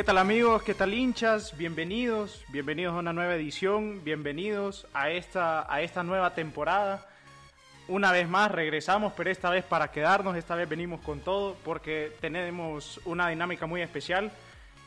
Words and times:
¿Qué 0.00 0.04
tal 0.04 0.16
amigos? 0.16 0.62
¿Qué 0.62 0.72
tal 0.72 0.94
hinchas? 0.94 1.54
Bienvenidos, 1.58 2.42
bienvenidos 2.48 2.94
a 2.94 3.00
una 3.00 3.12
nueva 3.12 3.34
edición, 3.34 4.02
bienvenidos 4.02 4.86
a 4.94 5.10
esta, 5.10 5.70
a 5.70 5.82
esta 5.82 6.02
nueva 6.02 6.32
temporada. 6.32 7.06
Una 7.86 8.10
vez 8.10 8.26
más 8.26 8.50
regresamos, 8.50 9.12
pero 9.14 9.28
esta 9.28 9.50
vez 9.50 9.62
para 9.62 9.90
quedarnos, 9.90 10.38
esta 10.38 10.54
vez 10.54 10.66
venimos 10.66 11.02
con 11.02 11.20
todo 11.20 11.54
porque 11.66 12.16
tenemos 12.18 12.98
una 13.04 13.28
dinámica 13.28 13.66
muy 13.66 13.82
especial. 13.82 14.32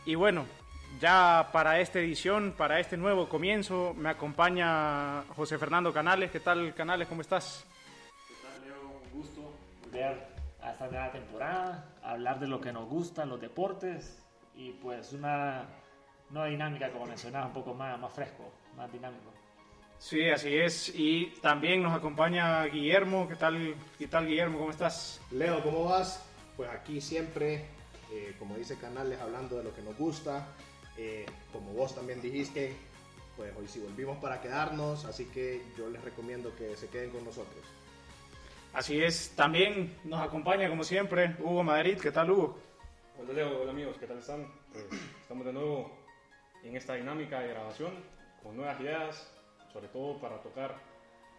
Y 0.03 0.15
bueno, 0.15 0.47
ya 0.99 1.47
para 1.53 1.79
esta 1.79 1.99
edición, 1.99 2.55
para 2.57 2.79
este 2.79 2.97
nuevo 2.97 3.29
comienzo, 3.29 3.93
me 3.95 4.09
acompaña 4.09 5.25
José 5.35 5.59
Fernando 5.59 5.93
Canales. 5.93 6.31
¿Qué 6.31 6.39
tal 6.39 6.73
Canales? 6.73 7.07
¿Cómo 7.07 7.21
estás? 7.21 7.63
¿Qué 8.27 8.33
tal 8.41 8.67
Leo? 8.67 8.99
Un 9.03 9.21
gusto 9.21 9.53
volver 9.83 10.25
a 10.59 10.71
esta 10.71 10.87
nueva 10.87 11.11
temporada, 11.11 11.87
hablar 12.01 12.39
de 12.39 12.47
lo 12.47 12.59
que 12.59 12.73
nos 12.73 12.89
gusta, 12.89 13.25
los 13.25 13.39
deportes 13.39 14.22
y 14.55 14.71
pues 14.71 15.13
una 15.13 15.65
nueva 16.29 16.47
dinámica, 16.47 16.91
como 16.91 17.05
mencionaba, 17.05 17.47
un 17.47 17.53
poco 17.53 17.73
más, 17.73 17.99
más 17.99 18.11
fresco, 18.13 18.51
más 18.75 18.91
dinámico. 18.91 19.31
Sí, 19.99 20.29
así 20.29 20.55
es. 20.57 20.91
Y 20.93 21.27
también 21.41 21.81
nos 21.81 21.93
acompaña 21.93 22.63
Guillermo. 22.65 23.27
¿Qué 23.27 23.35
tal, 23.35 23.75
qué 23.97 24.07
tal 24.07 24.27
Guillermo? 24.27 24.59
¿Cómo 24.59 24.71
estás? 24.71 25.21
Leo, 25.31 25.63
¿cómo 25.63 25.85
vas? 25.85 26.25
Pues 26.57 26.69
aquí 26.69 26.99
siempre, 26.99 27.65
eh, 28.11 28.35
como 28.37 28.55
dice 28.55 28.77
Canales, 28.77 29.19
hablando 29.21 29.57
de 29.57 29.63
lo 29.63 29.73
que 29.73 29.81
nos 29.81 29.97
gusta. 29.97 30.47
Eh, 30.97 31.25
como 31.51 31.71
vos 31.73 31.95
también 31.95 32.21
dijiste, 32.21 32.75
pues 33.37 33.55
hoy 33.55 33.67
sí 33.67 33.79
volvimos 33.79 34.17
para 34.17 34.41
quedarnos, 34.41 35.05
así 35.05 35.25
que 35.25 35.63
yo 35.77 35.89
les 35.89 36.03
recomiendo 36.03 36.53
que 36.55 36.75
se 36.75 36.87
queden 36.89 37.09
con 37.09 37.23
nosotros. 37.23 37.63
Así 38.73 39.01
es. 39.01 39.31
También 39.35 39.95
nos 40.03 40.21
acompaña, 40.21 40.67
como 40.67 40.83
siempre, 40.83 41.35
Hugo 41.39 41.63
Madrid. 41.63 41.97
¿Qué 41.97 42.11
tal, 42.11 42.31
Hugo? 42.31 42.59
Hola 43.15 43.33
Leo, 43.33 43.61
hola 43.61 43.71
amigos, 43.71 43.95
¿qué 43.99 44.07
tal 44.07 44.17
están? 44.17 44.47
Estamos 45.21 45.45
de 45.45 45.53
nuevo 45.53 45.91
en 46.63 46.75
esta 46.75 46.95
dinámica 46.95 47.41
de 47.41 47.49
grabación 47.49 47.91
con 48.41 48.57
nuevas 48.57 48.79
ideas, 48.81 49.31
sobre 49.71 49.87
todo 49.89 50.19
para 50.19 50.41
tocar 50.41 50.75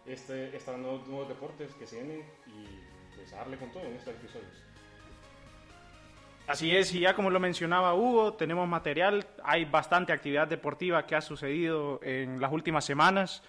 este, 0.06 0.56
estos 0.56 0.78
nuevos, 0.78 1.06
nuevos, 1.08 1.28
deportes 1.28 1.74
que 1.74 1.86
se 1.86 1.96
vienen 1.96 2.24
y 2.46 3.16
pues, 3.16 3.32
darle 3.32 3.56
con 3.56 3.72
todo 3.72 3.82
en 3.82 3.96
estos 3.96 4.14
episodios. 4.14 4.62
Así 6.46 6.76
es, 6.76 6.94
y 6.94 7.00
ya 7.00 7.14
como 7.14 7.28
lo 7.30 7.40
mencionaba 7.40 7.94
Hugo, 7.94 8.34
tenemos 8.34 8.68
material, 8.68 9.26
hay 9.42 9.64
bastante 9.64 10.12
actividad 10.12 10.46
deportiva 10.46 11.04
que 11.06 11.16
ha 11.16 11.20
sucedido 11.20 11.98
en 12.04 12.40
las 12.40 12.52
últimas 12.52 12.84
semanas, 12.84 13.42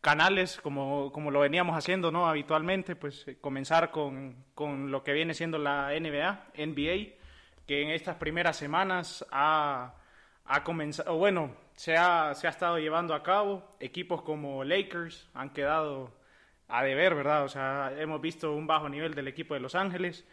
canales 0.00 0.60
como, 0.60 1.10
como 1.10 1.32
lo 1.32 1.40
veníamos 1.40 1.76
haciendo 1.76 2.12
¿no? 2.12 2.28
habitualmente, 2.28 2.94
pues 2.94 3.26
comenzar 3.40 3.90
con, 3.90 4.36
con 4.54 4.92
lo 4.92 5.02
que 5.02 5.12
viene 5.12 5.34
siendo 5.34 5.58
la 5.58 5.88
NBA, 5.98 6.52
NBA, 6.56 7.21
que 7.72 7.80
en 7.80 7.88
estas 7.88 8.16
primeras 8.16 8.58
semanas 8.58 9.24
ha, 9.30 9.94
ha 10.44 10.62
comenzado, 10.62 11.16
bueno, 11.16 11.56
se 11.74 11.96
ha, 11.96 12.34
se 12.34 12.46
ha 12.46 12.50
estado 12.50 12.78
llevando 12.78 13.14
a 13.14 13.22
cabo. 13.22 13.66
Equipos 13.80 14.20
como 14.20 14.62
Lakers 14.62 15.30
han 15.32 15.54
quedado 15.54 16.12
a 16.68 16.84
deber, 16.84 17.14
¿verdad? 17.14 17.44
O 17.44 17.48
sea, 17.48 17.94
hemos 17.96 18.20
visto 18.20 18.52
un 18.52 18.66
bajo 18.66 18.90
nivel 18.90 19.14
del 19.14 19.26
equipo 19.26 19.54
de 19.54 19.60
Los 19.60 19.74
Ángeles. 19.74 20.26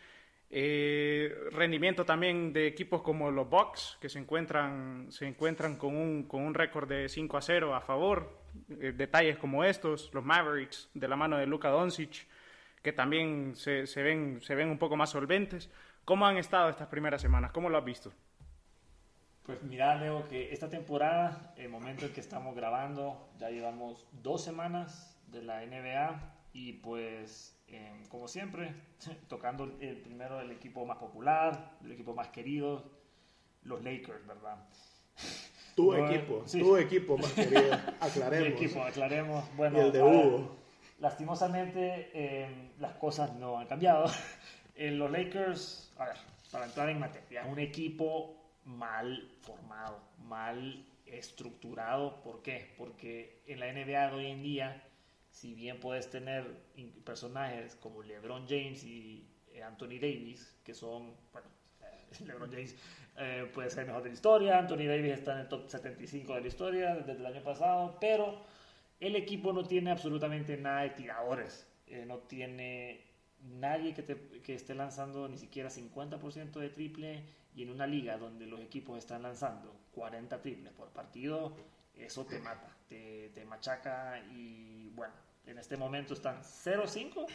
Eh, 0.49 1.33
rendimiento 1.51 2.03
también 2.03 2.51
de 2.51 2.67
equipos 2.67 3.01
como 3.01 3.31
los 3.31 3.49
Bucks, 3.49 3.97
que 4.01 4.09
se 4.09 4.19
encuentran, 4.19 5.09
se 5.09 5.25
encuentran 5.25 5.77
con 5.77 5.95
un, 5.95 6.23
con 6.23 6.41
un 6.41 6.53
récord 6.53 6.89
de 6.89 7.07
5 7.07 7.37
a 7.37 7.41
0 7.41 7.73
a 7.73 7.79
favor. 7.79 8.37
Eh, 8.81 8.91
detalles 8.91 9.37
como 9.37 9.63
estos, 9.63 10.13
los 10.13 10.25
Mavericks 10.25 10.89
de 10.93 11.07
la 11.07 11.15
mano 11.15 11.37
de 11.37 11.47
Luka 11.47 11.69
Doncic, 11.69 12.27
que 12.83 12.91
también 12.91 13.55
se, 13.55 13.87
se, 13.87 14.03
ven, 14.03 14.41
se 14.41 14.55
ven 14.55 14.67
un 14.67 14.77
poco 14.77 14.97
más 14.97 15.11
solventes. 15.11 15.69
¿Cómo 16.09 16.25
han 16.25 16.37
estado 16.37 16.69
estas 16.69 16.87
primeras 16.87 17.21
semanas? 17.21 17.51
¿Cómo 17.51 17.69
lo 17.69 17.77
has 17.77 17.85
visto? 17.85 18.11
Pues 19.43 19.61
mira, 19.61 19.93
Leo, 19.93 20.27
que 20.27 20.51
esta 20.51 20.67
temporada, 20.67 21.53
el 21.55 21.69
momento 21.69 22.07
en 22.07 22.13
que 22.13 22.19
estamos 22.19 22.55
grabando, 22.55 23.29
ya 23.37 23.51
llevamos 23.51 24.07
dos 24.11 24.43
semanas 24.43 25.15
de 25.27 25.43
la 25.43 25.63
NBA 25.63 26.19
y 26.51 26.73
pues, 26.73 27.55
eh, 27.67 27.93
como 28.09 28.27
siempre, 28.27 28.73
tocando 29.29 29.65
el 29.65 29.97
primero 29.97 30.41
el 30.41 30.49
equipo 30.49 30.83
más 30.83 30.97
popular, 30.97 31.77
el 31.85 31.91
equipo 31.91 32.15
más 32.15 32.29
querido, 32.29 32.89
los 33.61 33.83
Lakers, 33.83 34.25
¿verdad? 34.25 34.67
Tu 35.75 35.93
no, 35.93 36.09
equipo, 36.09 36.41
sí. 36.47 36.59
tu 36.59 36.75
equipo 36.75 37.19
más 37.19 37.33
querido, 37.33 37.71
aclaremos. 37.99 38.57
Tu 38.57 38.63
equipo, 38.63 38.81
aclaremos. 38.81 39.55
Bueno, 39.55 39.77
y 39.77 39.81
el 39.81 39.91
de 39.91 40.01
Hugo. 40.01 40.55
Lastimosamente, 40.97 42.09
eh, 42.15 42.71
las 42.79 42.93
cosas 42.95 43.35
no 43.35 43.59
han 43.59 43.67
cambiado. 43.67 44.07
Eh, 44.79 44.91
los 44.91 45.11
Lakers, 45.11 45.91
a 45.97 46.05
ver, 46.05 46.15
para 46.49 46.65
entrar 46.65 46.87
en 46.87 46.99
materia, 46.99 47.43
un 47.43 47.59
equipo 47.59 48.33
mal 48.63 49.29
formado, 49.41 50.01
mal 50.19 50.85
estructurado. 51.05 52.21
¿Por 52.21 52.41
qué? 52.41 52.73
Porque 52.77 53.41
en 53.45 53.59
la 53.59 53.73
NBA 53.73 54.07
de 54.07 54.15
hoy 54.15 54.27
en 54.27 54.41
día, 54.41 54.81
si 55.31 55.53
bien 55.53 55.81
puedes 55.81 56.09
tener 56.09 56.45
personajes 57.03 57.75
como 57.75 58.01
LeBron 58.01 58.47
James 58.47 58.85
y 58.85 59.27
eh, 59.51 59.61
Anthony 59.63 59.99
Davis, 59.99 60.57
que 60.63 60.73
son, 60.73 61.13
bueno, 61.33 61.49
LeBron 62.25 62.49
James 62.49 62.73
eh, 63.17 63.51
puede 63.53 63.69
ser 63.69 63.81
el 63.81 63.87
mejor 63.87 64.03
de 64.03 64.09
la 64.09 64.15
historia, 64.15 64.59
Anthony 64.59 64.87
Davis 64.87 65.11
está 65.11 65.33
en 65.33 65.39
el 65.39 65.49
top 65.49 65.67
75 65.67 66.35
de 66.35 66.39
la 66.39 66.47
historia 66.47 66.95
desde 66.95 67.19
el 67.19 67.25
año 67.25 67.43
pasado, 67.43 67.97
pero 67.99 68.45
el 69.01 69.17
equipo 69.17 69.51
no 69.51 69.65
tiene 69.65 69.91
absolutamente 69.91 70.55
nada 70.55 70.83
de 70.83 70.91
tiradores, 70.91 71.67
eh, 71.85 72.05
no 72.07 72.19
tiene 72.19 73.08
nadie 73.43 73.93
que, 73.93 74.03
te, 74.03 74.15
que 74.41 74.55
esté 74.55 74.75
lanzando 74.75 75.27
ni 75.27 75.37
siquiera 75.37 75.69
50% 75.69 76.59
de 76.59 76.69
triple 76.69 77.23
y 77.55 77.63
en 77.63 77.71
una 77.71 77.87
liga 77.87 78.17
donde 78.17 78.45
los 78.45 78.59
equipos 78.61 78.97
están 78.97 79.23
lanzando 79.23 79.75
40 79.93 80.41
triples 80.41 80.73
por 80.73 80.89
partido, 80.89 81.55
eso 81.95 82.25
te 82.25 82.39
mata, 82.39 82.75
te, 82.87 83.29
te 83.29 83.45
machaca 83.45 84.19
y 84.31 84.89
bueno, 84.95 85.13
en 85.45 85.57
este 85.57 85.77
momento 85.77 86.13
están 86.13 86.41
0-5 86.41 87.25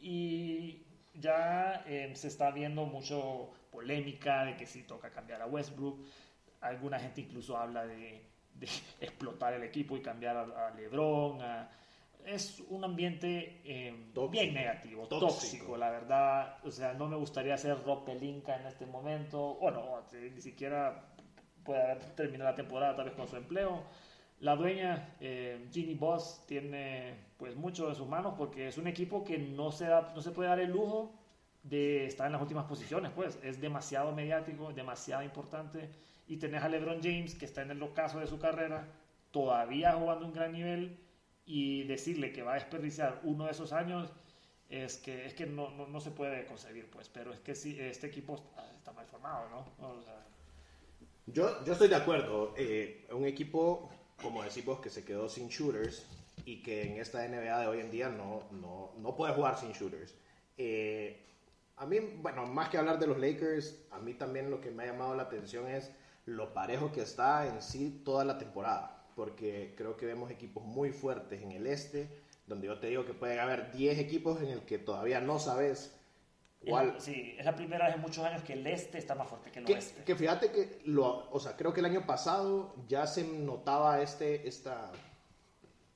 y 0.00 0.82
ya 1.14 1.82
eh, 1.86 2.12
se 2.14 2.28
está 2.28 2.50
viendo 2.50 2.86
mucho 2.86 3.50
polémica 3.70 4.44
de 4.44 4.56
que 4.56 4.66
si 4.66 4.82
toca 4.82 5.10
cambiar 5.10 5.42
a 5.42 5.46
Westbrook, 5.46 5.98
alguna 6.60 6.98
gente 6.98 7.22
incluso 7.22 7.56
habla 7.56 7.86
de, 7.86 8.22
de 8.54 8.68
explotar 9.00 9.54
el 9.54 9.62
equipo 9.62 9.96
y 9.96 10.02
cambiar 10.02 10.36
a, 10.36 10.70
LeBron, 10.70 11.40
es 12.26 12.60
un 12.68 12.84
ambiente 12.84 13.60
eh, 13.64 13.94
bien 14.30 14.54
negativo, 14.54 15.06
tóxico. 15.06 15.26
tóxico. 15.28 15.76
la 15.76 15.90
verdad. 15.90 16.58
O 16.64 16.70
sea, 16.70 16.94
no 16.94 17.08
me 17.08 17.16
gustaría 17.16 17.56
ser 17.56 17.82
Rob 17.84 18.04
Pelinka 18.04 18.56
en 18.56 18.66
este 18.66 18.86
momento. 18.86 19.56
Bueno, 19.60 20.02
ni 20.12 20.40
siquiera 20.40 21.08
puede 21.64 21.82
haber 21.82 21.98
terminado 22.14 22.50
la 22.50 22.56
temporada 22.56 22.96
tal 22.96 23.06
vez 23.06 23.14
con 23.14 23.28
su 23.28 23.36
empleo. 23.36 23.82
La 24.40 24.54
dueña, 24.54 25.16
eh, 25.20 25.68
Ginny 25.72 25.94
Boss, 25.94 26.44
tiene 26.46 27.14
pues 27.36 27.56
mucho 27.56 27.88
en 27.88 27.94
sus 27.94 28.06
manos 28.06 28.34
porque 28.38 28.68
es 28.68 28.78
un 28.78 28.86
equipo 28.86 29.24
que 29.24 29.36
no 29.38 29.72
se, 29.72 29.86
da, 29.86 30.12
no 30.14 30.22
se 30.22 30.30
puede 30.30 30.48
dar 30.48 30.60
el 30.60 30.70
lujo 30.70 31.12
de 31.62 32.06
estar 32.06 32.26
en 32.26 32.32
las 32.32 32.42
últimas 32.42 32.66
posiciones, 32.66 33.10
pues 33.12 33.38
es 33.42 33.60
demasiado 33.60 34.12
mediático, 34.12 34.72
demasiado 34.72 35.22
importante. 35.22 35.90
Y 36.28 36.36
tenés 36.36 36.62
a 36.62 36.68
LeBron 36.68 37.00
James, 37.02 37.34
que 37.34 37.46
está 37.46 37.62
en 37.62 37.72
el 37.72 37.82
ocaso 37.82 38.20
de 38.20 38.26
su 38.26 38.38
carrera, 38.38 38.86
todavía 39.30 39.92
jugando 39.92 40.26
un 40.26 40.32
gran 40.32 40.52
nivel 40.52 40.98
y 41.48 41.84
decirle 41.84 42.30
que 42.30 42.42
va 42.42 42.52
a 42.52 42.54
desperdiciar 42.56 43.20
uno 43.24 43.46
de 43.46 43.52
esos 43.52 43.72
años 43.72 44.12
es 44.68 44.98
que, 44.98 45.24
es 45.24 45.32
que 45.32 45.46
no, 45.46 45.70
no, 45.70 45.86
no 45.86 45.98
se 45.98 46.10
puede 46.10 46.44
concebir, 46.44 46.90
pues, 46.90 47.08
pero 47.08 47.32
es 47.32 47.40
que 47.40 47.54
sí, 47.54 47.74
este 47.80 48.06
equipo 48.06 48.34
está, 48.34 48.70
está 48.76 48.92
mal 48.92 49.06
formado, 49.06 49.48
¿no? 49.48 49.88
O 49.88 50.02
sea, 50.02 50.26
yo, 51.24 51.64
yo 51.64 51.72
estoy 51.72 51.88
de 51.88 51.96
acuerdo. 51.96 52.52
Eh, 52.58 53.06
un 53.12 53.24
equipo, 53.24 53.88
como 54.22 54.42
decimos, 54.42 54.80
que 54.80 54.90
se 54.90 55.06
quedó 55.06 55.30
sin 55.30 55.48
shooters 55.48 56.06
y 56.44 56.62
que 56.62 56.82
en 56.82 57.00
esta 57.00 57.26
NBA 57.26 57.60
de 57.60 57.66
hoy 57.66 57.80
en 57.80 57.90
día 57.90 58.10
no, 58.10 58.42
no, 58.50 58.92
no 58.98 59.16
puede 59.16 59.32
jugar 59.32 59.58
sin 59.58 59.72
shooters. 59.72 60.14
Eh, 60.58 61.24
a 61.76 61.86
mí, 61.86 61.98
bueno, 62.18 62.44
más 62.46 62.68
que 62.68 62.76
hablar 62.76 62.98
de 62.98 63.06
los 63.06 63.18
Lakers, 63.18 63.86
a 63.90 63.98
mí 64.00 64.12
también 64.12 64.50
lo 64.50 64.60
que 64.60 64.70
me 64.70 64.82
ha 64.82 64.86
llamado 64.86 65.14
la 65.14 65.22
atención 65.22 65.66
es 65.66 65.90
lo 66.26 66.52
parejo 66.52 66.92
que 66.92 67.00
está 67.00 67.46
en 67.46 67.62
sí 67.62 68.02
toda 68.04 68.22
la 68.26 68.36
temporada 68.36 68.97
porque 69.18 69.74
creo 69.76 69.96
que 69.96 70.06
vemos 70.06 70.30
equipos 70.30 70.62
muy 70.62 70.92
fuertes 70.92 71.42
en 71.42 71.50
el 71.50 71.66
este, 71.66 72.08
donde 72.46 72.68
yo 72.68 72.78
te 72.78 72.86
digo 72.86 73.04
que 73.04 73.14
puede 73.14 73.40
haber 73.40 73.72
10 73.72 73.98
equipos 73.98 74.40
en 74.40 74.50
el 74.50 74.60
que 74.60 74.78
todavía 74.78 75.20
no 75.20 75.40
sabes 75.40 75.92
cuál. 76.64 77.00
Sí, 77.00 77.34
es 77.36 77.44
la 77.44 77.56
primera 77.56 77.86
vez 77.86 77.96
en 77.96 78.00
muchos 78.00 78.24
años 78.24 78.44
que 78.44 78.52
el 78.52 78.64
este 78.68 78.96
está 78.96 79.16
más 79.16 79.28
fuerte 79.28 79.50
que 79.50 79.58
el 79.58 79.64
que, 79.64 79.74
oeste. 79.74 80.04
Que 80.04 80.14
fíjate 80.14 80.52
que, 80.52 80.82
lo, 80.84 81.28
o 81.32 81.40
sea, 81.40 81.56
creo 81.56 81.72
que 81.72 81.80
el 81.80 81.86
año 81.86 82.06
pasado 82.06 82.76
ya 82.86 83.08
se 83.08 83.24
notaba 83.24 84.00
este, 84.02 84.46
esta, 84.46 84.92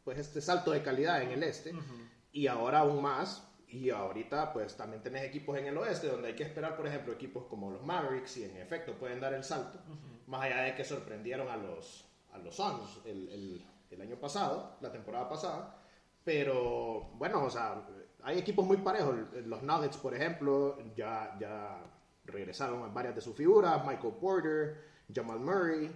pues 0.03 0.19
este 0.19 0.41
salto 0.41 0.73
de 0.73 0.83
calidad 0.83 1.23
en 1.23 1.31
el 1.31 1.45
este, 1.45 1.73
uh 1.73 1.77
-huh. 1.77 2.09
y 2.33 2.49
ahora 2.49 2.81
aún 2.81 3.01
más. 3.01 3.49
Y 3.69 3.91
ahorita 3.91 4.53
pues 4.53 4.77
también 4.77 5.01
tenés 5.01 5.23
equipos 5.23 5.57
en 5.57 5.67
el 5.67 5.79
oeste 5.79 6.09
donde 6.09 6.27
hay 6.27 6.35
que 6.35 6.43
esperar, 6.43 6.77
por 6.77 6.89
ejemplo, 6.89 7.13
equipos 7.13 7.45
como 7.45 7.71
los 7.71 7.85
Mavericks 7.85 8.39
y 8.39 8.45
en 8.45 8.57
efecto 8.57 8.95
pueden 8.95 9.21
dar 9.21 9.33
el 9.33 9.45
salto, 9.45 9.79
uh 9.79 9.93
-huh. 9.93 10.27
más 10.27 10.43
allá 10.43 10.63
de 10.63 10.75
que 10.75 10.85
sorprendieron 10.85 11.49
a 11.49 11.57
los, 11.57 12.12
a 12.32 12.38
los 12.38 12.55
Suns 12.56 13.00
el, 13.05 13.29
el, 13.29 13.67
el, 13.90 14.00
año 14.00 14.17
pasado, 14.17 14.76
la 14.81 14.90
temporada 14.90 15.29
pasada. 15.29 15.79
Pero 16.25 17.11
bueno, 17.14 17.44
o 17.44 17.50
sea, 17.50 17.87
hay 18.23 18.38
equipos 18.38 18.67
muy 18.67 18.79
parejos. 18.79 19.17
Los 19.44 19.62
Nuggets, 19.62 19.96
por 19.96 20.14
ejemplo, 20.14 20.79
ya, 20.94 21.37
ya 21.40 21.82
regresaron 22.25 22.93
varias 22.94 23.14
de 23.14 23.20
sus 23.20 23.37
figuras. 23.37 23.84
Michael 23.84 24.14
Porter, 24.20 24.84
Jamal 25.12 25.40
Murray 25.40 25.90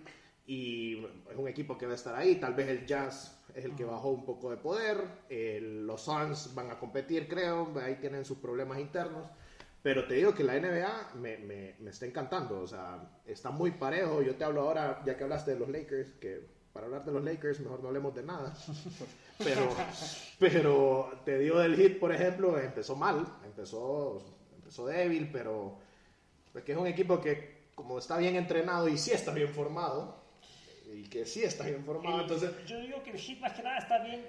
y 0.47 1.05
es 1.29 1.37
un 1.37 1.49
equipo 1.49 1.77
que 1.77 1.87
va 1.87 1.93
a 1.93 1.97
estar 1.97 2.15
ahí. 2.15 2.37
Tal 2.37 2.55
vez 2.55 2.69
el 2.69 2.87
Jazz 2.87 3.45
es 3.55 3.65
el 3.65 3.75
que 3.75 3.85
bajó 3.85 4.11
un 4.11 4.25
poco 4.25 4.51
de 4.51 4.57
poder. 4.57 4.99
eh, 5.29 5.61
los 5.61 6.03
Suns 6.03 6.55
van 6.55 6.71
a 6.71 6.79
competir, 6.79 7.29
creo. 7.29 7.73
Ahí 7.83 7.97
tienen 7.97 8.25
sus 8.25 8.39
problemas 8.39 8.79
internos. 8.79 9.27
Pero 9.87 10.05
te 10.05 10.15
digo 10.15 10.35
que 10.35 10.43
la 10.43 10.55
NBA 10.59 11.11
me, 11.15 11.39
me, 11.39 11.77
me 11.79 11.91
está 11.91 12.07
encantando. 12.07 12.61
O 12.61 12.67
sea, 12.67 13.01
está 13.25 13.51
muy 13.53 13.71
parejo. 13.71 14.21
Yo 14.21 14.35
te 14.35 14.43
hablo 14.43 14.63
ahora, 14.63 15.01
ya 15.07 15.17
que 15.17 15.23
hablaste 15.23 15.53
de 15.53 15.61
los 15.61 15.69
Lakers, 15.69 16.11
que 16.15 16.41
para 16.73 16.87
hablar 16.87 17.05
de 17.05 17.13
los 17.13 17.23
Lakers 17.23 17.61
mejor 17.61 17.81
no 17.81 17.87
hablemos 17.87 18.13
de 18.13 18.25
nada. 18.25 18.53
Pero, 19.39 19.69
pero 20.41 21.21
te 21.25 21.39
digo 21.39 21.59
del 21.61 21.77
Heat, 21.77 21.99
por 22.01 22.11
ejemplo, 22.11 22.59
empezó 22.59 22.97
mal. 22.97 23.25
Empezó, 23.45 24.25
empezó 24.57 24.87
débil, 24.87 25.29
pero 25.31 25.77
es 26.55 26.65
que 26.65 26.73
es 26.73 26.79
un 26.79 26.87
equipo 26.87 27.21
que 27.21 27.67
como 27.77 27.99
está 27.99 28.17
bien 28.17 28.35
entrenado 28.35 28.89
y 28.89 28.97
sí 28.99 29.13
está 29.13 29.33
bien 29.33 29.51
formado, 29.51 30.17
y 30.91 31.03
que 31.05 31.27
sí 31.27 31.45
está 31.45 31.65
bien 31.65 31.85
formado, 31.85 32.17
El- 32.17 32.23
entonces 32.23 32.51
yo 32.67 32.81
digo 32.81 33.03
que 33.03 33.11
el 33.11 33.19
Heat 33.19 33.39
más 33.41 33.53
que 33.53 33.63
nada 33.63 33.77
está 33.79 34.03
bien 34.03 34.27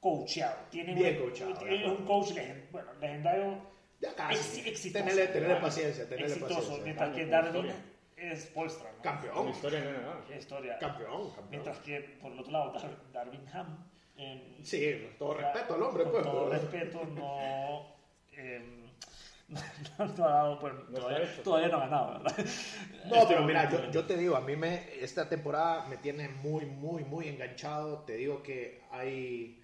coacheado. 0.00 0.56
Tiene 0.70 0.94
Bien 0.94 1.16
un, 1.16 1.22
coacheado, 1.24 1.52
de 1.52 1.58
tiene 1.58 1.90
un 1.90 2.06
coach 2.06 2.30
legend- 2.30 2.70
bueno, 2.70 2.90
legendario. 3.00 3.69
Ya 4.00 4.14
casi. 4.14 4.60
ex-. 4.68 4.92
Tenerle, 4.92 5.26
paciencia, 5.60 6.08
tenerle 6.08 6.26
exitoso, 6.34 6.54
paciencia. 6.56 6.84
mientras 6.84 7.14
que 7.14 7.26
Darwin 7.26 7.72
es 8.16 8.46
Polstra. 8.46 8.92
¿no? 8.96 9.02
Campeón, 9.02 9.48
historia 9.48 9.80
la 9.80 9.90
NBA. 9.90 10.24
Qué 10.28 10.36
historia. 10.38 10.78
campeón, 10.78 11.26
campeón. 11.30 11.46
Mientras 11.50 11.78
que, 11.78 12.00
por 12.20 12.32
el 12.32 12.38
otro 12.40 12.52
lado, 12.52 12.72
Dar- 12.72 13.12
Darwin 13.12 13.48
Ham. 13.52 13.86
em, 14.16 14.62
Sí, 14.62 15.08
todo 15.18 15.34
respeto 15.34 15.74
al 15.74 15.82
hombre, 15.82 16.02
con 16.04 16.12
pues. 16.12 16.22
todo 16.24 16.48
pero- 16.50 16.62
respeto, 16.62 17.04
no. 17.06 17.86
em, 18.32 18.80
no, 19.98 20.06
no 20.06 20.24
ha 20.26 20.30
dado, 20.30 20.58
pues, 20.60 20.72
No 20.90 20.98
todavía, 21.00 21.42
todavía 21.42 21.68
no 21.68 21.76
ha 21.78 21.80
ganado, 21.80 22.12
¿verdad? 22.22 22.46
No, 23.06 23.16
pero 23.28 23.42
mira, 23.42 23.68
yo, 23.70 23.90
yo 23.90 24.04
te 24.06 24.16
digo, 24.16 24.36
a 24.36 24.40
mí 24.42 24.54
me, 24.54 24.84
esta 25.02 25.28
temporada 25.28 25.86
me 25.88 25.96
tiene 25.96 26.28
muy, 26.28 26.66
muy, 26.66 27.02
muy 27.04 27.26
enganchado. 27.28 28.00
Te 28.04 28.14
digo 28.16 28.42
que 28.42 28.82
hay, 28.90 29.60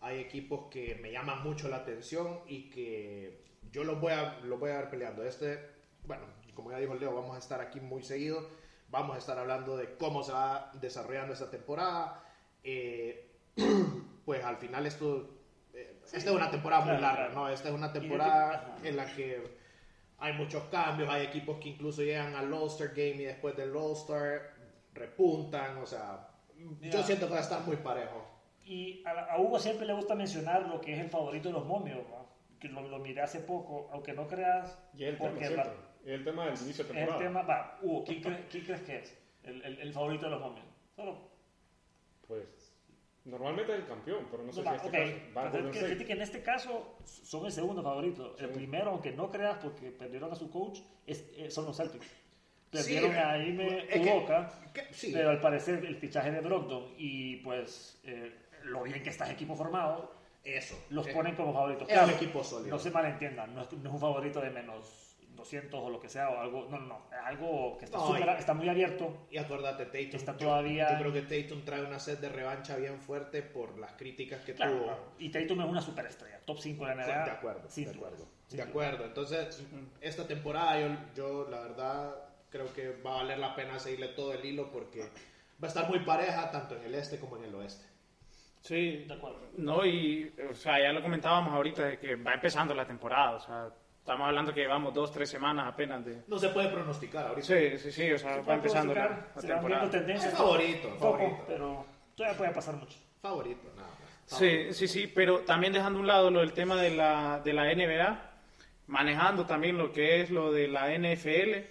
hay 0.00 0.18
equipos 0.20 0.68
que 0.70 0.96
me 0.96 1.12
llaman 1.12 1.42
mucho 1.44 1.68
la 1.68 1.76
atención 1.76 2.40
y 2.48 2.68
que 2.70 3.46
yo 3.72 3.84
los 3.84 4.00
voy 4.00 4.12
a, 4.12 4.38
los 4.44 4.58
voy 4.58 4.70
a 4.70 4.78
ver 4.78 4.90
peleando. 4.90 5.24
Este, 5.24 5.58
bueno, 6.04 6.24
como 6.54 6.70
ya 6.70 6.78
dijo 6.78 6.94
Leo, 6.94 7.14
vamos 7.14 7.36
a 7.36 7.38
estar 7.38 7.60
aquí 7.60 7.80
muy 7.80 8.02
seguido. 8.02 8.48
Vamos 8.90 9.16
a 9.16 9.18
estar 9.18 9.38
hablando 9.38 9.76
de 9.76 9.96
cómo 9.96 10.22
se 10.22 10.32
va 10.32 10.72
desarrollando 10.80 11.34
esta 11.34 11.50
temporada. 11.50 12.24
Eh, 12.62 13.30
pues 14.24 14.42
al 14.44 14.56
final 14.56 14.86
esto, 14.86 15.28
eh, 15.74 16.00
esta 16.04 16.30
es 16.30 16.36
una 16.36 16.50
temporada 16.50 16.84
muy 16.84 16.96
claro, 16.96 17.02
larga, 17.02 17.32
claro. 17.32 17.46
¿no? 17.46 17.48
Esta 17.48 17.68
es 17.68 17.74
una 17.74 17.92
temporada 17.92 18.76
en 18.82 18.96
la 18.96 19.06
que 19.14 19.58
hay 20.18 20.32
muchos 20.32 20.64
cambios, 20.64 21.08
hay 21.08 21.26
equipos 21.26 21.58
que 21.58 21.68
incluso 21.68 22.02
llegan 22.02 22.34
al 22.34 22.52
All-Star 22.52 22.88
Game 22.88 23.22
y 23.22 23.24
después 23.24 23.56
del 23.56 23.76
All-Star 23.76 24.54
repuntan, 24.94 25.78
o 25.78 25.86
sea, 25.86 26.28
yo 26.56 26.70
Mira. 26.80 27.02
siento 27.04 27.26
que 27.26 27.32
va 27.34 27.38
a 27.38 27.42
estar 27.42 27.60
muy 27.62 27.76
parejo. 27.76 28.26
Y 28.64 29.02
a, 29.06 29.32
a 29.32 29.40
Hugo 29.40 29.58
siempre 29.58 29.86
le 29.86 29.94
gusta 29.94 30.14
mencionar 30.14 30.62
lo 30.62 30.80
que 30.80 30.94
es 30.94 31.00
el 31.00 31.08
favorito 31.08 31.48
de 31.48 31.54
los 31.54 31.64
momios, 31.64 32.06
¿no? 32.08 32.26
Que 32.58 32.68
lo, 32.68 32.82
lo 32.82 32.98
miré 32.98 33.22
hace 33.22 33.40
poco, 33.40 33.88
aunque 33.92 34.12
no 34.12 34.26
creas, 34.26 34.78
Y 34.94 35.04
el 35.04 35.16
tema 35.16 35.30
porque 35.30 35.46
siempre. 35.46 35.70
el 36.04 36.24
tema 36.24 36.46
del 36.46 36.54
inicio 36.62 36.84
de 36.84 36.90
es 36.90 36.96
el 36.96 37.06
temporada. 37.06 37.18
tema, 37.18 37.42
va, 37.42 37.78
Hugo, 37.82 38.04
¿quién, 38.04 38.22
cree- 38.22 38.46
quién 38.50 38.64
crees 38.64 38.82
que 38.82 38.96
es 38.98 39.18
el, 39.44 39.62
el- 39.64 39.78
el 39.80 39.92
favorito 39.92 40.24
de 40.26 40.30
los 40.32 40.40
momios? 40.40 40.66
Solo, 40.96 41.28
Pues 42.26 42.74
normalmente 43.24 43.72
es 43.74 43.78
el 43.80 43.86
campeón, 43.86 44.26
pero 44.30 44.42
no 44.42 44.52
sé 44.52 44.62
no, 44.62 44.64
si 44.64 44.68
va, 44.70 44.76
este 44.76 44.88
ok, 44.88 44.94
caso 44.94 45.34
va 45.36 45.42
a 45.48 45.52
pero 45.52 45.68
es 45.70 45.96
que, 45.96 46.04
que 46.04 46.12
en 46.12 46.22
este 46.22 46.42
caso 46.42 46.96
son 47.04 47.46
el 47.46 47.52
segundo 47.52 47.82
favorito. 47.82 48.36
El 48.38 48.48
Sí. 48.48 48.54
primero, 48.54 48.90
aunque 48.90 49.12
no 49.12 49.30
creas, 49.30 49.58
porque 49.62 49.90
perdieron 49.90 50.30
a 50.32 50.34
su 50.34 50.50
coach, 50.50 50.80
es- 51.06 51.24
eh, 51.36 51.50
son 51.50 51.66
los 51.66 51.76
Celtics. 51.76 52.06
Perdieron 52.70 53.12
Sí, 53.12 53.16
a 53.18 53.92
que- 53.92 54.00
Udoka, 54.00 54.50
sí. 54.90 55.10
pero 55.12 55.30
al 55.30 55.40
parecer 55.40 55.82
el 55.84 55.96
fichaje 55.96 56.30
de 56.30 56.40
Brogdon 56.40 56.92
y 56.98 57.36
pues 57.36 57.98
eh, 58.04 58.34
lo 58.64 58.82
bien 58.82 59.02
que 59.02 59.08
está 59.10 59.24
el 59.26 59.32
equipo 59.32 59.54
formado, 59.54 60.12
Eso. 60.56 60.76
los 60.90 61.06
Eh, 61.06 61.12
ponen 61.12 61.34
como 61.34 61.52
favoritos. 61.52 61.88
es 61.88 62.02
un 62.02 62.10
equipo 62.10 62.42
sólido. 62.44 62.70
No 62.70 62.78
se 62.78 62.90
malentiendan, 62.90 63.54
no 63.54 63.62
es, 63.62 63.72
no 63.72 63.88
es 63.88 63.94
un 63.94 64.00
favorito 64.00 64.40
de 64.40 64.50
menos 64.50 65.04
200 65.36 65.80
o 65.80 65.88
lo 65.90 66.00
que 66.00 66.08
sea, 66.08 66.30
o 66.30 66.40
algo, 66.40 66.66
no, 66.68 66.78
no, 66.80 66.86
no, 66.88 66.96
es 67.12 67.18
algo 67.24 67.78
que 67.78 67.84
está, 67.84 67.96
No, 67.98 68.08
súper- 68.08 68.26
y- 68.36 68.40
está 68.40 68.54
muy 68.54 68.68
abierto. 68.68 69.26
Y 69.30 69.38
acuérdate, 69.38 69.84
Tatum. 69.86 70.16
Está 70.16 70.32
yo- 70.32 70.38
todavía- 70.48 70.92
Yo, 70.94 70.98
creo 70.98 71.12
que 71.12 71.22
Tatum 71.42 71.64
trae 71.64 71.84
una 71.84 72.00
sed 72.00 72.18
de 72.18 72.28
revancha 72.28 72.76
bien 72.76 72.98
fuerte 73.00 73.42
por 73.42 73.78
las 73.78 73.92
críticas 73.92 74.40
que 74.44 74.54
Claro, 74.54 74.72
tuvo. 74.72 74.84
claro. 74.84 75.12
Y 75.20 75.30
Tatum 75.30 75.60
es 75.60 75.66
una 75.68 75.80
superestrella, 75.80 76.40
top 76.44 76.58
5 76.58 76.86
de 76.86 76.94
la 76.96 77.04
NBA. 77.04 77.24
De 77.24 77.30
acuerdo, 77.30 77.68
de 77.72 77.90
acuerdo. 77.90 78.26
De 78.50 78.62
acuerdo. 78.62 79.04
Entonces, 79.04 79.62
esta 80.00 80.26
temporada 80.26 80.80
yo, 80.80 80.96
yo 81.14 81.48
la 81.48 81.60
verdad 81.60 82.16
creo 82.50 82.72
que 82.72 82.96
va 83.06 83.12
a 83.12 83.22
valer 83.22 83.38
la 83.38 83.54
pena 83.54 83.78
seguirle 83.78 84.08
todo 84.08 84.32
el 84.32 84.44
hilo 84.44 84.72
porque 84.72 85.02
va 85.02 85.08
a 85.62 85.66
estar 85.68 85.86
muy 85.88 86.00
pareja 86.00 86.50
tanto 86.50 86.74
en 86.76 86.82
el 86.82 86.94
este 86.96 87.18
como 87.20 87.36
en 87.36 87.44
el 87.44 87.54
oeste. 87.54 87.84
Sí, 88.68 89.04
De 89.08 89.14
acuerdo. 89.14 89.40
no, 89.56 89.84
y, 89.86 90.30
o 90.50 90.54
sea, 90.54 90.78
ya 90.78 90.92
lo 90.92 91.00
comentábamos 91.00 91.54
ahorita 91.54 91.84
de 91.86 91.98
que 91.98 92.16
va 92.16 92.34
empezando 92.34 92.74
la 92.74 92.84
temporada, 92.86 93.30
o 93.36 93.40
sea, 93.40 93.68
estamos 93.98 94.26
hablando 94.28 94.52
que 94.52 94.60
llevamos 94.60 94.92
dos, 94.92 95.10
tres 95.10 95.30
semanas 95.30 95.66
apenas 95.66 96.04
de... 96.04 96.22
No 96.26 96.38
se 96.38 96.50
puede 96.50 96.68
pronosticar 96.68 97.28
ahorita. 97.28 97.46
Sí, 97.46 97.78
sí, 97.78 97.90
sí, 97.90 98.12
o 98.12 98.18
sea, 98.18 98.34
Se 98.34 98.42
va 98.42 98.54
empezando 98.54 98.94
la, 98.94 99.06
pronosticar, 99.06 99.34
la 99.36 99.40
se 99.40 99.48
temporada. 99.48 99.90
tendencias. 99.90 100.32
Es 100.32 100.38
favorito, 100.38 100.88
poco, 100.98 101.18
favorito. 101.18 101.44
pero 101.46 101.86
todavía 102.14 102.36
puede 102.38 102.50
pasar 102.52 102.74
mucho. 102.76 102.98
Favorito, 103.22 103.68
nada 103.74 103.88
más. 103.88 103.98
Sí, 104.38 104.72
sí, 104.74 104.86
sí, 104.86 105.06
pero 105.06 105.38
también 105.40 105.72
dejando 105.72 105.98
a 105.98 106.02
un 106.02 106.06
lado 106.06 106.30
lo 106.30 106.40
del 106.40 106.52
tema 106.52 106.76
de 106.76 106.90
la, 106.90 107.40
de 107.42 107.52
la 107.54 107.64
NBA, 107.74 108.20
manejando 108.88 109.46
también 109.46 109.78
lo 109.78 109.92
que 109.92 110.20
es 110.20 110.30
lo 110.30 110.52
de 110.52 110.68
la 110.68 110.90
NFL, 110.94 111.64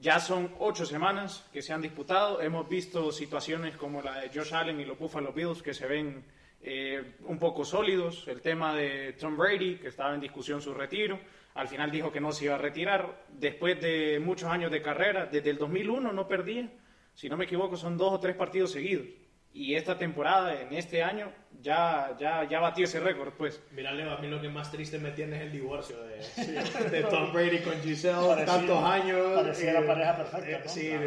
ya 0.00 0.18
son 0.18 0.52
ocho 0.58 0.84
semanas 0.84 1.48
que 1.52 1.62
se 1.62 1.72
han 1.72 1.80
disputado, 1.82 2.40
hemos 2.40 2.68
visto 2.68 3.12
situaciones 3.12 3.76
como 3.76 4.02
la 4.02 4.18
de 4.20 4.28
Josh 4.34 4.52
Allen 4.52 4.80
y 4.80 4.84
los 4.84 4.98
Buffalo 4.98 5.32
Bills 5.32 5.62
que 5.62 5.74
se 5.74 5.86
ven 5.86 6.24
eh, 6.62 7.14
un 7.24 7.38
poco 7.38 7.64
sólidos, 7.64 8.26
el 8.28 8.40
tema 8.40 8.74
de 8.74 9.14
Tom 9.14 9.36
Brady, 9.36 9.76
que 9.76 9.88
estaba 9.88 10.14
en 10.14 10.20
discusión 10.20 10.62
su 10.62 10.72
retiro, 10.72 11.18
al 11.54 11.68
final 11.68 11.90
dijo 11.90 12.12
que 12.12 12.20
no 12.20 12.32
se 12.32 12.44
iba 12.44 12.54
a 12.54 12.58
retirar, 12.58 13.24
después 13.28 13.80
de 13.80 14.20
muchos 14.20 14.48
años 14.48 14.70
de 14.70 14.80
carrera, 14.80 15.26
desde 15.26 15.50
el 15.50 15.58
2001 15.58 16.12
no 16.12 16.28
perdía, 16.28 16.70
si 17.14 17.28
no 17.28 17.36
me 17.36 17.44
equivoco 17.44 17.76
son 17.76 17.98
dos 17.98 18.12
o 18.12 18.20
tres 18.20 18.36
partidos 18.36 18.70
seguidos. 18.70 19.06
Y 19.54 19.74
esta 19.74 19.98
temporada, 19.98 20.60
en 20.62 20.72
este 20.72 21.02
año, 21.02 21.30
ya, 21.60 22.16
ya, 22.18 22.48
ya 22.48 22.58
batió 22.58 22.84
ese 22.86 23.00
récord, 23.00 23.34
pues. 23.34 23.62
Mira, 23.72 23.92
Leo, 23.92 24.10
a 24.10 24.16
mí 24.16 24.26
lo 24.26 24.40
que 24.40 24.48
más 24.48 24.70
triste 24.72 24.98
me 24.98 25.10
tiene 25.10 25.36
es 25.36 25.42
el 25.42 25.52
divorcio 25.52 25.96
de, 26.04 26.16
de 26.90 27.02
Tom 27.02 27.32
Brady 27.34 27.58
con 27.60 27.74
Giselle, 27.82 28.16
Parecía- 28.28 28.46
tantos 28.46 28.82
años. 28.82 29.20
parecía 29.42 29.72
la 29.74 29.86
pareja 29.86 30.16
perfecta, 30.16 30.58
¿no? 30.64 30.68
Sí, 30.70 30.88
Claro. 30.88 31.04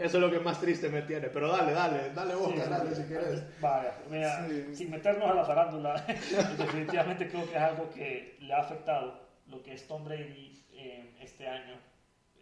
eso 0.00 0.16
es 0.18 0.22
lo 0.22 0.30
que 0.30 0.40
más 0.40 0.60
triste 0.60 0.88
me 0.88 1.02
tiene. 1.02 1.28
Pero 1.28 1.52
dale, 1.52 1.72
dale, 1.72 2.10
dale 2.12 2.34
vos, 2.34 2.50
Sí, 2.52 2.58
dale 2.68 2.90
sí, 2.96 3.02
si 3.02 3.08
quieres. 3.08 3.60
Vaya, 3.60 3.94
mira, 4.10 4.48
sin 4.72 4.90
meternos 4.90 5.30
a 5.30 5.34
la 5.34 5.44
farándula, 5.44 6.04
definitivamente 6.58 7.28
creo 7.28 7.44
que 7.48 7.54
es 7.56 7.62
algo 7.62 7.90
que 7.90 8.36
le 8.40 8.52
ha 8.54 8.58
afectado 8.58 9.20
lo 9.46 9.62
que 9.62 9.72
es 9.74 9.86
Tom 9.86 10.04
Brady 10.04 10.66
eh, 10.72 11.14
este 11.20 11.46
año. 11.46 11.74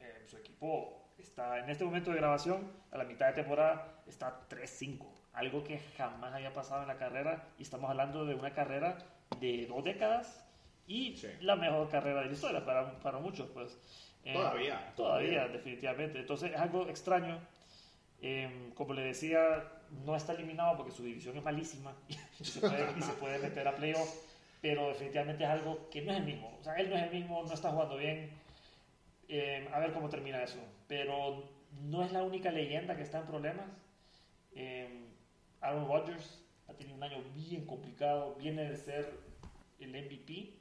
Eh, 0.01 0.25
su 0.27 0.39
equipo 0.39 1.13
está 1.19 1.59
en 1.59 1.69
este 1.69 1.85
momento 1.85 2.11
de 2.11 2.17
grabación, 2.17 2.73
a 2.91 2.97
la 2.99 3.05
mitad 3.05 3.27
de 3.29 3.35
temporada, 3.35 4.03
está 4.07 4.41
3-5, 4.49 5.07
algo 5.35 5.65
que 5.65 5.79
jamás 5.97 6.33
había 6.35 6.53
pasado 6.53 6.83
en 6.83 6.89
la 6.89 6.97
carrera. 6.99 7.45
Y 7.59 7.63
estamos 7.63 7.89
hablando 7.91 8.25
de 8.25 8.35
una 8.35 8.53
carrera 8.53 8.99
de 9.41 9.67
dos 9.67 9.83
décadas 9.85 10.45
y 10.87 11.17
Sí. 11.17 11.29
la 11.41 11.57
mejor 11.57 11.89
carrera 11.89 12.21
de 12.21 12.27
la 12.27 12.33
historia 12.33 12.65
para, 12.65 12.99
para 13.01 13.19
muchos, 13.19 13.49
pues. 13.51 13.79
Eh, 14.25 14.35
Todavía, 14.35 14.93
Todavía, 14.95 15.31
todavía. 15.31 15.49
definitivamente. 15.49 16.19
Entonces 16.21 16.53
es 16.53 16.59
algo 16.61 16.89
extraño. 16.89 17.39
Eh, 18.21 18.71
como 18.77 18.95
le 18.95 19.03
decía, 19.03 19.65
no 20.05 20.15
está 20.15 20.33
eliminado 20.33 20.77
porque 20.77 20.93
su 20.93 21.03
división 21.03 21.37
es 21.37 21.43
malísima 21.43 21.93
y 22.09 22.45
se 22.45 22.61
puede, 22.61 22.87
y 22.97 23.03
se 23.03 23.13
puede 23.15 23.39
meter 23.41 23.67
a 23.67 23.75
playoff, 23.75 24.15
pero 24.61 24.89
definitivamente 24.91 25.43
es 25.43 25.51
algo 25.51 25.89
que 25.91 26.03
no 26.03 26.13
es 26.13 26.19
el 26.19 26.25
mismo. 26.25 26.57
O 26.61 26.63
sea, 26.63 26.75
él 26.77 26.89
no 26.89 26.95
es 26.97 27.03
el 27.03 27.11
mismo, 27.11 27.43
no 27.43 27.53
está 27.53 27.71
jugando 27.73 27.97
bien. 27.97 28.31
Eh, 29.29 29.69
a 29.73 29.79
ver 29.81 29.93
cómo 29.93 30.09
termina 30.09 30.41
eso. 30.43 30.59
Pero 30.87 31.43
no 31.81 32.05
es 32.05 32.13
la 32.13 32.23
única 32.23 32.51
leyenda 32.53 32.95
que 32.95 33.03
está 33.03 33.19
en 33.19 33.27
problemas. 33.27 33.67
Eh, 35.73 35.77
Aaron 35.79 35.89
Rodgers 35.89 36.45
ha 36.69 36.73
tenido 36.75 36.97
un 36.97 37.03
año 37.03 37.19
bien 37.35 37.65
complicado, 37.67 38.35
viene 38.39 38.69
de 38.71 38.77
ser 38.77 39.11
el 39.81 39.91
MVP. 39.91 40.55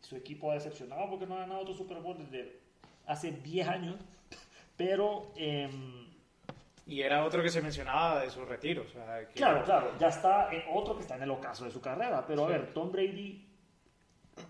Su 0.00 0.16
equipo 0.16 0.50
ha 0.50 0.54
decepcionado 0.54 1.08
porque 1.10 1.26
no 1.26 1.34
ha 1.36 1.40
ganado 1.40 1.60
otro 1.60 1.74
Super 1.74 1.98
Bowl 2.00 2.16
desde 2.18 2.60
hace 3.06 3.32
10 3.32 3.68
años. 3.68 3.96
Pero, 4.76 5.32
em, 5.36 6.06
Y 6.86 7.00
era 7.02 7.24
otro 7.24 7.42
que 7.42 7.50
se 7.50 7.62
mencionaba 7.62 8.20
de 8.22 8.30
su 8.30 8.44
retiro. 8.44 8.84
O 8.88 8.90
sea, 8.92 9.28
que- 9.28 9.34
claro, 9.34 9.64
claro, 9.64 9.92
ya 9.98 10.08
está 10.08 10.52
en 10.52 10.62
otro 10.72 10.96
que 10.96 11.02
está 11.02 11.16
en 11.16 11.22
el 11.22 11.30
ocaso 11.30 11.64
de 11.64 11.70
su 11.70 11.80
carrera. 11.80 12.24
Pero 12.26 12.44
a 12.44 12.48
ver, 12.48 12.72
Tom 12.74 12.90
Brady 12.90 13.46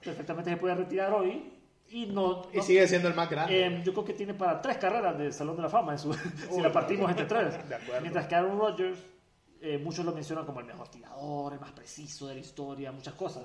perfectamente 0.03 0.51
se 0.51 0.57
puede 0.57 0.75
retirar 0.77 1.13
hoy 1.13 1.53
y 1.91 2.07
no. 2.07 2.49
Y 2.53 2.57
no- 2.59 2.63
sigue 2.63 2.87
siendo 2.89 3.09
el 3.09 3.15
más 3.15 3.29
grande. 3.29 3.65
em, 3.65 3.83
yo 3.83 3.93
creo 3.93 4.05
que 4.05 4.15
tiene 4.15 4.33
para 4.35 4.63
tres 4.63 4.79
carreras 4.79 5.19
de 5.19 5.31
Salón 5.33 5.57
de 5.57 5.63
la 5.63 5.69
Fama 5.69 5.93
en 5.93 5.99
su- 5.99 6.15
si 6.51 6.61
la 6.61 6.73
partimos 6.73 7.11
entre 7.11 7.27
tres. 7.27 7.55
Mientras 8.01 8.27
que 8.27 8.35
Aaron 8.35 8.59
Rodgers, 8.59 8.99
eh, 9.63 9.79
muchos 9.79 10.05
lo 10.05 10.13
mencionan 10.13 10.45
como 10.45 10.61
el 10.61 10.67
mejor 10.67 10.89
tirador, 10.89 11.53
el 11.53 11.61
más 11.61 11.71
preciso 11.73 12.27
de 12.27 12.35
la 12.35 12.41
historia, 12.41 12.91
muchas 12.91 13.15
cosas. 13.15 13.45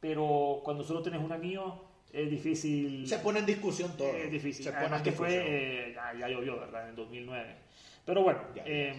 Pero 0.00 0.60
cuando 0.64 0.82
solo 0.82 1.00
tienes 1.00 1.22
un 1.22 1.30
anillo, 1.30 1.80
es 2.12 2.28
difícil. 2.28 3.06
Se 3.06 3.18
pone 3.18 3.38
en 3.38 3.46
discusión 3.46 3.96
todo. 3.96 4.08
Es 4.08 4.30
difícil. 4.30 4.64
Se 4.64 4.70
pone 4.70 4.82
Además 4.82 5.00
en 5.00 5.04
que 5.04 5.12
fue, 5.12 5.28
eh, 5.30 5.92
ya, 5.94 6.12
ya 6.14 6.28
llovió, 6.28 6.58
¿verdad? 6.58 6.82
En 6.82 6.90
el 6.90 6.96
2009. 6.96 7.56
Pero 8.04 8.22
bueno, 8.22 8.40
eh, 8.56 8.94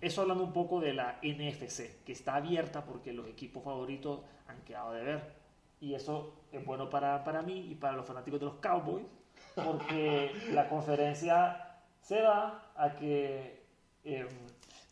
eso 0.00 0.22
hablando 0.22 0.44
un 0.44 0.52
poco 0.52 0.80
de 0.80 0.94
la 0.94 1.18
NFC, 1.22 2.04
que 2.04 2.12
está 2.12 2.36
abierta 2.36 2.84
porque 2.84 3.12
los 3.12 3.26
equipos 3.26 3.64
favoritos 3.64 4.20
han 4.46 4.60
quedado 4.62 4.92
de 4.92 5.02
ver. 5.02 5.34
Y 5.80 5.94
eso 5.94 6.34
es 6.52 6.64
bueno 6.64 6.88
para, 6.88 7.24
para 7.24 7.42
mí 7.42 7.70
y 7.70 7.74
para 7.74 7.96
los 7.96 8.06
fanáticos 8.06 8.40
de 8.40 8.46
los 8.46 8.56
Cowboys, 8.56 9.06
porque 9.54 10.32
la 10.52 10.68
conferencia 10.68 11.80
se 12.00 12.20
da 12.20 12.72
a 12.76 12.94
que 12.94 13.62
eh, 14.04 14.26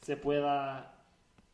se 0.03 0.17
pueda 0.17 0.96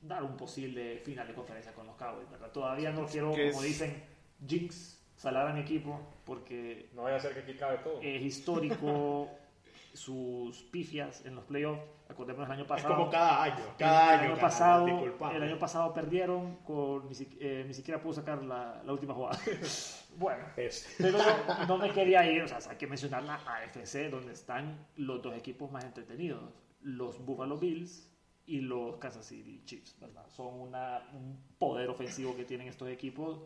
dar 0.02 0.22
un 0.22 0.36
posible 0.36 0.98
final 0.98 1.26
de 1.26 1.34
conferencia 1.34 1.72
con 1.72 1.86
los 1.86 1.96
Cowboys, 1.96 2.28
¿verdad? 2.30 2.50
Todavía 2.50 2.90
no 2.92 3.06
quiero, 3.06 3.30
como 3.30 3.40
es- 3.40 3.62
dicen, 3.62 4.02
jinx, 4.46 5.00
salar 5.16 5.46
a 5.48 5.52
mi 5.52 5.60
equipo, 5.60 6.00
porque 6.24 6.90
No 6.94 7.02
vaya 7.02 7.16
a 7.16 7.20
ser 7.20 7.32
que 7.34 7.40
aquí 7.40 7.54
cabe 7.54 7.78
todo. 7.78 8.00
es 8.02 8.22
histórico 8.22 9.28
sus 9.94 10.62
pifias 10.64 11.24
en 11.26 11.34
los 11.34 11.44
playoffs. 11.44 11.82
Acordémonos 12.08 12.46
el 12.48 12.52
año 12.52 12.62
Es 12.62 12.68
pasado. 12.68 12.94
como 12.96 13.10
cada 13.10 13.42
año. 13.44 13.64
Cada 13.78 14.14
el 14.14 14.20
año. 14.20 14.32
año 14.32 14.40
pasado, 14.40 14.86
disculpame. 14.86 15.36
el 15.36 15.42
año 15.44 15.58
pasado 15.58 15.94
perdieron 15.94 16.56
con 16.56 17.08
ni, 17.08 17.14
eh, 17.40 17.64
ni 17.66 17.72
siquiera 17.72 18.00
pudo 18.02 18.12
sacar 18.14 18.42
la, 18.42 18.82
la 18.84 18.92
última 18.92 19.14
jugada. 19.14 19.38
bueno, 20.18 20.44
Es- 20.56 20.94
pero 20.98 21.18
no, 21.18 21.66
no 21.66 21.78
me 21.78 21.90
quería 21.90 22.30
ir, 22.30 22.42
o 22.42 22.48
sea, 22.48 22.58
hay 22.68 22.76
que 22.76 22.86
mencionar 22.86 23.22
la 23.22 23.36
AFC 23.36 24.10
donde 24.10 24.32
están 24.32 24.86
los 24.96 25.22
dos 25.22 25.34
equipos 25.36 25.70
más 25.70 25.84
entretenidos, 25.84 26.42
los 26.82 27.24
Buffalo 27.24 27.56
Bills 27.56 28.11
y 28.46 28.60
los 28.60 28.96
Kansas 28.96 29.26
City 29.26 29.62
Chiefs, 29.64 29.96
¿verdad? 30.00 30.26
Son 30.28 30.52
una, 30.60 31.00
un 31.14 31.38
poder 31.58 31.88
ofensivo 31.90 32.34
que 32.36 32.44
tienen 32.44 32.68
estos 32.68 32.88
equipos 32.88 33.40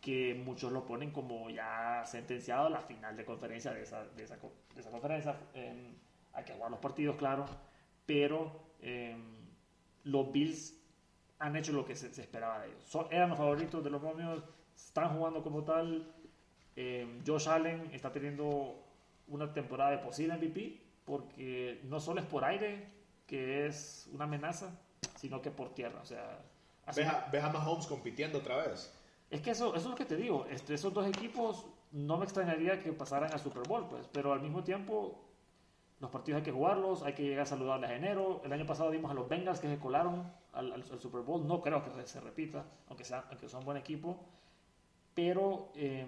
que 0.00 0.34
muchos 0.34 0.72
lo 0.72 0.84
ponen 0.84 1.10
como 1.12 1.48
ya 1.50 2.02
sentenciado 2.06 2.66
a 2.66 2.70
la 2.70 2.80
final 2.80 3.16
de 3.16 3.24
conferencia 3.24 3.72
de 3.72 3.82
esa, 3.82 4.04
de 4.04 4.24
esa, 4.24 4.36
de 4.36 4.80
esa 4.80 4.90
conferencia. 4.90 5.36
Eh, 5.54 5.90
hay 6.32 6.44
que 6.44 6.52
jugar 6.54 6.70
los 6.70 6.80
partidos, 6.80 7.16
claro, 7.16 7.46
pero 8.06 8.50
eh, 8.80 9.16
los 10.04 10.32
Bills 10.32 10.74
han 11.38 11.54
hecho 11.56 11.72
lo 11.72 11.84
que 11.84 11.94
se, 11.94 12.12
se 12.12 12.20
esperaba 12.22 12.60
de 12.60 12.68
ellos. 12.68 12.84
Son- 12.84 13.06
eran 13.10 13.28
los 13.28 13.38
favoritos 13.38 13.82
de 13.84 13.90
los 13.90 14.02
momios, 14.02 14.42
están 14.74 15.16
jugando 15.16 15.42
como 15.42 15.62
tal. 15.62 16.12
Eh, 16.74 17.20
Josh 17.26 17.48
Allen 17.48 17.90
está 17.92 18.10
teniendo 18.10 18.82
una 19.28 19.52
temporada 19.52 19.90
de 19.92 19.98
posible 19.98 20.34
MVP 20.36 20.80
porque 21.04 21.80
no 21.84 22.00
solo 22.00 22.20
es 22.20 22.26
por 22.26 22.44
aire, 22.44 22.88
que 23.26 23.66
es 23.66 24.08
una 24.12 24.24
amenaza, 24.24 24.70
sino 25.16 25.40
que 25.42 25.50
por 25.50 25.74
tierra. 25.74 26.00
O 26.02 26.06
sea, 26.06 26.38
Ves 26.96 27.06
a, 27.06 27.28
ves 27.30 27.44
a 27.44 27.50
Mahomes 27.52 27.86
compitiendo 27.86 28.38
otra 28.38 28.56
vez. 28.56 28.92
es 29.30 29.40
que 29.40 29.50
eso, 29.52 29.68
eso 29.74 29.84
es 29.84 29.90
lo 29.90 29.94
que 29.94 30.04
te 30.04 30.16
digo. 30.16 30.46
Este, 30.50 30.74
esos 30.74 30.92
dos 30.92 31.06
equipos 31.06 31.66
no 31.92 32.16
me 32.18 32.24
extrañaría 32.24 32.80
que 32.82 32.92
pasaran 32.92 33.32
al 33.32 33.38
Super 33.40 33.62
Bowl, 33.68 33.86
pues, 33.88 34.08
pero 34.12 34.32
al 34.32 34.40
mismo 34.40 34.64
tiempo 34.64 35.20
los 36.00 36.10
partidos 36.10 36.38
hay 36.38 36.44
que 36.44 36.50
jugarlos, 36.52 37.02
hay 37.04 37.12
que 37.14 37.22
llegar 37.22 37.46
saludables 37.46 37.88
a 37.90 37.94
enero. 37.94 38.40
El 38.44 38.52
año 38.52 38.66
pasado 38.66 38.90
vimos 38.90 39.10
a 39.10 39.14
los 39.14 39.28
Bengals 39.28 39.60
que 39.60 39.68
se 39.68 39.78
colaron 39.78 40.30
al, 40.52 40.72
al- 40.72 40.82
al 40.90 41.00
Super 41.00 41.20
Bowl. 41.22 41.46
No 41.46 41.60
creo 41.62 41.84
que 41.84 42.06
se 42.06 42.20
repita, 42.20 42.64
aunque, 42.88 43.04
sea, 43.04 43.24
aunque 43.30 43.48
son 43.48 43.64
buen 43.64 43.76
equipo. 43.76 44.18
Pero 45.14 45.70
eh, 45.76 46.06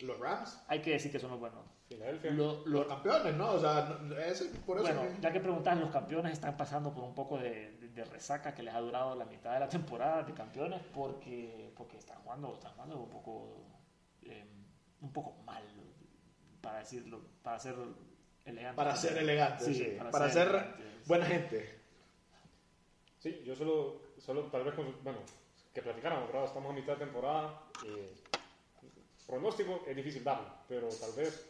Los 0.00 0.18
Rams, 0.18 0.60
hay 0.68 0.80
que 0.82 0.90
decir 0.92 1.10
que 1.12 1.18
son 1.18 1.30
los 1.30 1.40
buenos. 1.40 1.64
Filadelfia. 1.88 2.30
Lo- 2.32 2.62
lo- 2.66 2.80
los 2.80 2.86
campeones, 2.86 3.34
¿no? 3.36 3.52
O 3.52 3.60
sea, 3.60 3.98
no- 4.02 4.16
ese- 4.18 4.46
por 4.66 4.78
eso. 4.78 4.86
bueno, 4.86 5.02
que- 5.14 5.20
ya 5.20 5.32
que 5.32 5.40
preguntas, 5.40 5.78
los 5.78 5.90
campeones 5.90 6.32
están 6.32 6.56
pasando 6.56 6.92
por 6.92 7.04
un 7.04 7.14
poco 7.14 7.38
de, 7.38 7.72
de- 7.78 7.88
de 7.88 8.04
resaca 8.04 8.54
que 8.54 8.62
les 8.62 8.74
ha 8.74 8.80
durado 8.80 9.14
la 9.14 9.24
mitad 9.26 9.52
de 9.54 9.60
la 9.60 9.68
temporada 9.68 10.22
de 10.22 10.32
campeones 10.34 10.80
porque, 10.92 11.72
porque 11.76 11.98
están 11.98 12.18
jugando, 12.22 12.54
están 12.54 12.72
jugando 12.72 12.98
un 12.98 13.10
poco 13.10 13.60
eh, 14.22 14.44
un 15.02 15.12
poco 15.12 15.36
mal 15.44 15.62
para 16.62 16.78
decirlo, 16.78 17.20
para 17.42 17.58
ser 17.60 17.74
elegante. 18.46 18.76
para 18.76 18.96
ser 18.96 19.18
elegante, 19.18 19.64
Sí, 19.64 19.74
sí. 19.74 19.94
para 19.98 20.10
Para, 20.10 20.30
ser 20.30 20.46
ser, 20.46 20.48
elegante. 20.56 20.82
buena 21.06 21.26
gente. 21.26 21.78
Sí, 23.18 23.42
yo 23.44 23.54
solo, 23.54 24.00
solo 24.18 24.44
tal 24.44 24.64
vez, 24.64 24.74
con- 24.74 24.96
bueno, 25.04 25.18
que 25.72 25.82
platicáramos, 25.82 26.26
¿verdad? 26.28 26.44
Estamos 26.46 26.70
a 26.70 26.74
mitad 26.74 26.94
de 26.94 27.04
temporada. 27.04 27.60
eh, 27.86 28.14
pronóstico 29.26 29.84
es 29.86 29.96
difícil 29.96 30.22
darlo, 30.24 30.48
pero 30.68 30.88
tal 30.88 31.12
vez, 31.16 31.46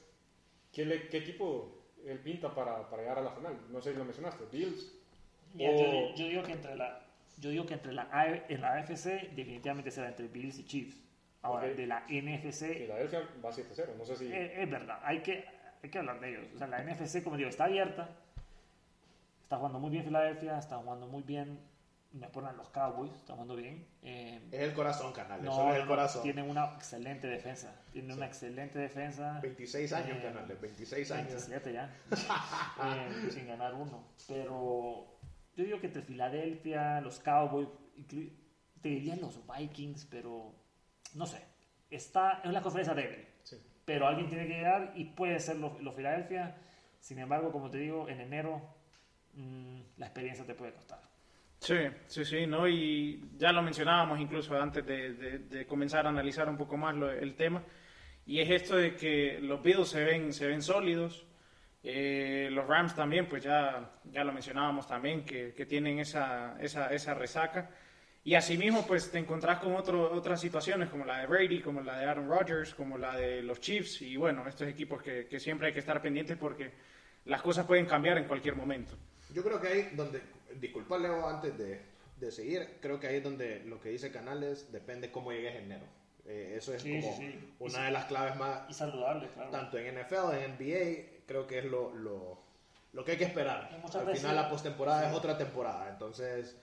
¿qué, 0.72 0.84
le- 0.84 1.08
qué 1.08 1.18
equipo 1.18 1.82
él 2.04 2.18
pinta 2.20 2.54
para, 2.54 2.88
para 2.88 3.02
llegar 3.02 3.18
a 3.18 3.22
la 3.22 3.30
final? 3.32 3.56
No 3.70 3.80
sé 3.80 3.92
si 3.92 3.98
lo 3.98 4.04
mencionaste, 4.04 4.44
Bills. 4.52 4.92
Mira, 5.54 5.70
o- 5.70 5.76
yo, 5.76 6.14
yo 6.16 6.28
digo 6.28 6.42
que 6.42 6.52
entre 6.52 6.76
la 6.76 7.00
yo 7.38 7.50
digo 7.50 7.66
que 7.66 7.74
entre 7.74 7.92
la 7.92 8.08
en 8.48 8.60
la 8.60 8.74
AFC 8.74 9.30
definitivamente 9.34 9.90
será 9.90 10.08
entre 10.08 10.28
Bills 10.28 10.58
y 10.58 10.64
Chiefs. 10.64 11.00
Ahora, 11.42 11.66
Ok. 11.68 11.74
de 11.74 11.86
la 11.86 12.06
NFC 12.08 12.74
Filadelfia 12.78 13.28
va 13.44 13.50
7-0, 13.52 13.96
no 13.98 14.04
sé 14.06 14.16
si... 14.16 14.32
Eh, 14.32 14.62
es 14.62 14.70
verdad, 14.70 14.98
hay 15.02 15.20
que, 15.20 15.44
hay 15.82 15.90
que 15.90 15.98
hablar 15.98 16.18
de 16.20 16.30
ellos. 16.30 16.46
O 16.54 16.58
sea, 16.58 16.66
la 16.68 16.82
NFC, 16.82 17.22
como 17.22 17.36
digo, 17.36 17.50
está 17.50 17.64
abierta. 17.64 18.08
Está 19.42 19.56
jugando 19.58 19.78
muy 19.78 19.90
bien 19.90 20.04
Filadelfia, 20.04 20.58
está 20.58 20.78
jugando 20.78 21.06
muy 21.06 21.22
bien. 21.22 21.60
Me 22.14 22.28
ponen 22.28 22.56
los 22.56 22.68
Cowboys, 22.70 23.12
está 23.12 23.32
jugando 23.32 23.56
bien. 23.56 23.84
Eh, 24.02 24.40
Es 24.52 24.60
el 24.60 24.72
corazón, 24.72 25.12
canal. 25.12 25.42
no, 25.42 25.70
es 25.70 25.76
el 25.76 25.82
no, 25.82 25.88
corazón. 25.88 26.22
tienen 26.22 26.48
una 26.48 26.66
excelente 26.76 27.26
defensa. 27.26 27.74
Tienen 27.92 28.12
una 28.12 28.26
excelente 28.26 28.78
defensa. 28.78 29.40
26 29.42 29.92
años, 29.92 30.18
Eh, 30.18 30.22
canales. 30.22 30.60
26 30.60 31.10
años. 31.10 31.26
27 31.48 31.72
ya. 31.72 31.92
Eh, 32.84 33.30
sin 33.32 33.48
ganar 33.48 33.74
uno. 33.74 34.04
Pero 34.28 35.18
yo 35.56 35.64
digo 35.64 35.80
que 35.80 35.88
entre 35.88 36.02
Filadelfia, 36.02 37.00
los 37.00 37.18
Cowboys, 37.18 37.68
te 38.06 38.88
diría 38.88 39.16
los 39.16 39.40
Vikings, 39.46 40.04
pero 40.06 40.54
no 41.14 41.26
sé. 41.26 41.42
Está 41.90 42.42
en 42.44 42.52
la 42.52 42.62
conferencia 42.62 42.94
débil. 42.94 43.26
Sí. 43.42 43.56
Pero 43.84 44.06
alguien 44.06 44.28
tiene 44.28 44.46
que 44.46 44.54
llegar 44.54 44.92
y 44.94 45.04
puede 45.06 45.40
ser 45.40 45.56
los 45.56 45.80
los 45.82 45.94
Filadelfia. 45.96 46.56
Sin 47.00 47.18
embargo, 47.18 47.50
como 47.50 47.70
te 47.70 47.78
digo, 47.78 48.08
en 48.08 48.20
enero 48.20 48.62
mm, 49.34 49.80
la 49.96 50.06
experiencia 50.06 50.46
te 50.46 50.54
puede 50.54 50.72
costar. 50.74 51.00
Sí, 51.60 51.76
sí, 52.06 52.24
sí, 52.24 52.46
¿no? 52.46 52.68
Y 52.68 53.24
ya 53.38 53.50
lo 53.52 53.62
mencionábamos 53.62 54.20
incluso 54.20 54.60
antes 54.60 54.84
de, 54.84 55.14
de- 55.14 55.38
de 55.38 55.66
comenzar 55.66 56.04
a 56.06 56.10
analizar 56.10 56.48
un 56.48 56.56
poco 56.58 56.76
más 56.76 56.94
lo- 56.94 57.10
el 57.10 57.34
tema. 57.36 57.62
Y 58.26 58.40
es 58.40 58.50
esto 58.50 58.76
de 58.76 58.94
que 58.96 59.38
los 59.40 59.62
Bills 59.62 59.88
se 59.88 60.04
ven, 60.04 60.32
se 60.32 60.46
ven 60.46 60.62
sólidos. 60.62 61.26
Eh, 61.82 62.48
los 62.50 62.66
Rams 62.66 62.94
también, 62.94 63.26
pues 63.28 63.42
ya, 63.44 63.90
ya 64.10 64.24
lo 64.24 64.32
mencionábamos 64.32 64.86
también, 64.86 65.24
que, 65.24 65.52
que 65.54 65.66
tienen 65.66 65.98
esa, 65.98 66.56
esa, 66.60 66.88
esa 66.92 67.14
resaca. 67.14 67.70
Y 68.24 68.34
asimismo, 68.34 68.86
pues 68.86 69.10
te 69.10 69.18
encontrás 69.18 69.58
con 69.58 69.74
otro, 69.76 70.10
otras 70.12 70.40
situaciones 70.40 70.88
como 70.88 71.04
la 71.04 71.18
de 71.18 71.26
Brady, 71.26 71.60
como 71.60 71.82
la 71.82 71.98
de 71.98 72.06
Aaron 72.06 72.28
Rodgers, 72.28 72.74
como 72.74 72.96
la 72.96 73.16
de 73.16 73.42
los 73.42 73.60
Chiefs. 73.60 74.00
Y 74.02 74.16
bueno, 74.16 74.46
estos 74.48 74.66
equipos 74.68 75.02
que, 75.02 75.26
que 75.26 75.38
siempre 75.40 75.66
hay 75.68 75.72
que 75.74 75.80
estar 75.80 76.00
pendientes 76.00 76.36
porque 76.38 76.72
las 77.26 77.42
cosas 77.42 77.66
pueden 77.66 77.84
cambiar 77.84 78.16
en 78.16 78.24
cualquier 78.24 78.56
momento. 78.56 78.96
Yo 79.34 79.42
creo 79.44 79.60
que 79.60 79.68
ahí 79.68 79.88
donde, 79.94 80.22
disculpa 80.60 80.98
Leo 80.98 81.26
antes 81.28 81.56
de, 81.58 81.80
de 82.18 82.32
seguir, 82.32 82.78
creo 82.80 82.98
que 83.00 83.06
ahí 83.08 83.16
es 83.16 83.22
donde 83.24 83.60
lo 83.64 83.80
que 83.80 83.90
dice 83.90 84.10
Canales 84.10 84.70
depende 84.72 85.10
cómo 85.10 85.32
llegues 85.32 85.54
en 85.56 85.64
enero. 85.64 85.86
Eh, 86.26 86.54
eso 86.56 86.72
es 86.72 86.80
Sí, 86.82 87.00
como 87.02 87.16
sí, 87.16 87.54
una 87.58 87.84
de 87.86 87.90
las 87.90 88.06
claves 88.06 88.36
más, 88.36 88.62
Y 88.70 88.72
saludable, 88.74 89.28
claro. 89.28 89.50
tanto 89.50 89.76
en 89.78 89.94
NFL, 89.98 90.32
en 90.42 90.52
NBA, 90.52 91.22
creo 91.26 91.46
que 91.46 91.58
es 91.58 91.64
lo, 91.66 91.94
lo, 91.94 92.38
lo 92.94 93.04
que 93.04 93.12
hay 93.12 93.18
que 93.18 93.24
esperar. 93.24 93.68
Y 93.70 93.74
Al 93.96 94.04
veces- 94.06 94.20
final 94.22 94.36
la 94.36 94.48
postemporada 94.48 95.08
es 95.10 95.14
otra 95.14 95.36
temporada, 95.36 95.88
entonces 95.90 96.56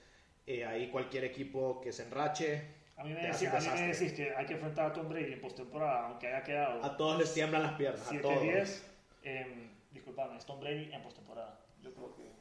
eh, 0.46 0.64
ahí 0.64 0.88
cualquier 0.90 1.24
equipo 1.24 1.80
que 1.80 1.92
se 1.92 2.02
enrache, 2.02 2.64
A 2.96 3.04
mí, 3.04 3.12
me 3.14 3.22
decís, 3.22 3.46
a 3.48 3.58
mí 3.60 3.66
me 3.80 3.86
decís 3.92 4.12
que 4.14 4.34
hay 4.34 4.46
que 4.46 4.54
enfrentar 4.54 4.86
a 4.90 4.92
Tom 4.92 5.08
Brady 5.08 5.34
en 5.34 5.40
postemporada, 5.40 6.06
aunque 6.08 6.26
haya 6.26 6.42
quedado 6.42 6.84
a 6.84 6.96
todos 6.96 7.18
les 7.18 7.32
tiemblan 7.32 7.62
las 7.62 7.74
piernas, 7.74 8.10
a 8.10 8.20
todos. 8.20 8.42
7-10. 8.42 8.82
Eh, 9.22 9.70
disculpame, 9.92 10.36
es 10.38 10.44
Tom 10.44 10.58
Brady 10.58 10.92
en 10.92 11.02
postemporada. 11.02 11.60
Yo 11.80 11.94
creo 11.94 12.12
que. 12.16 12.31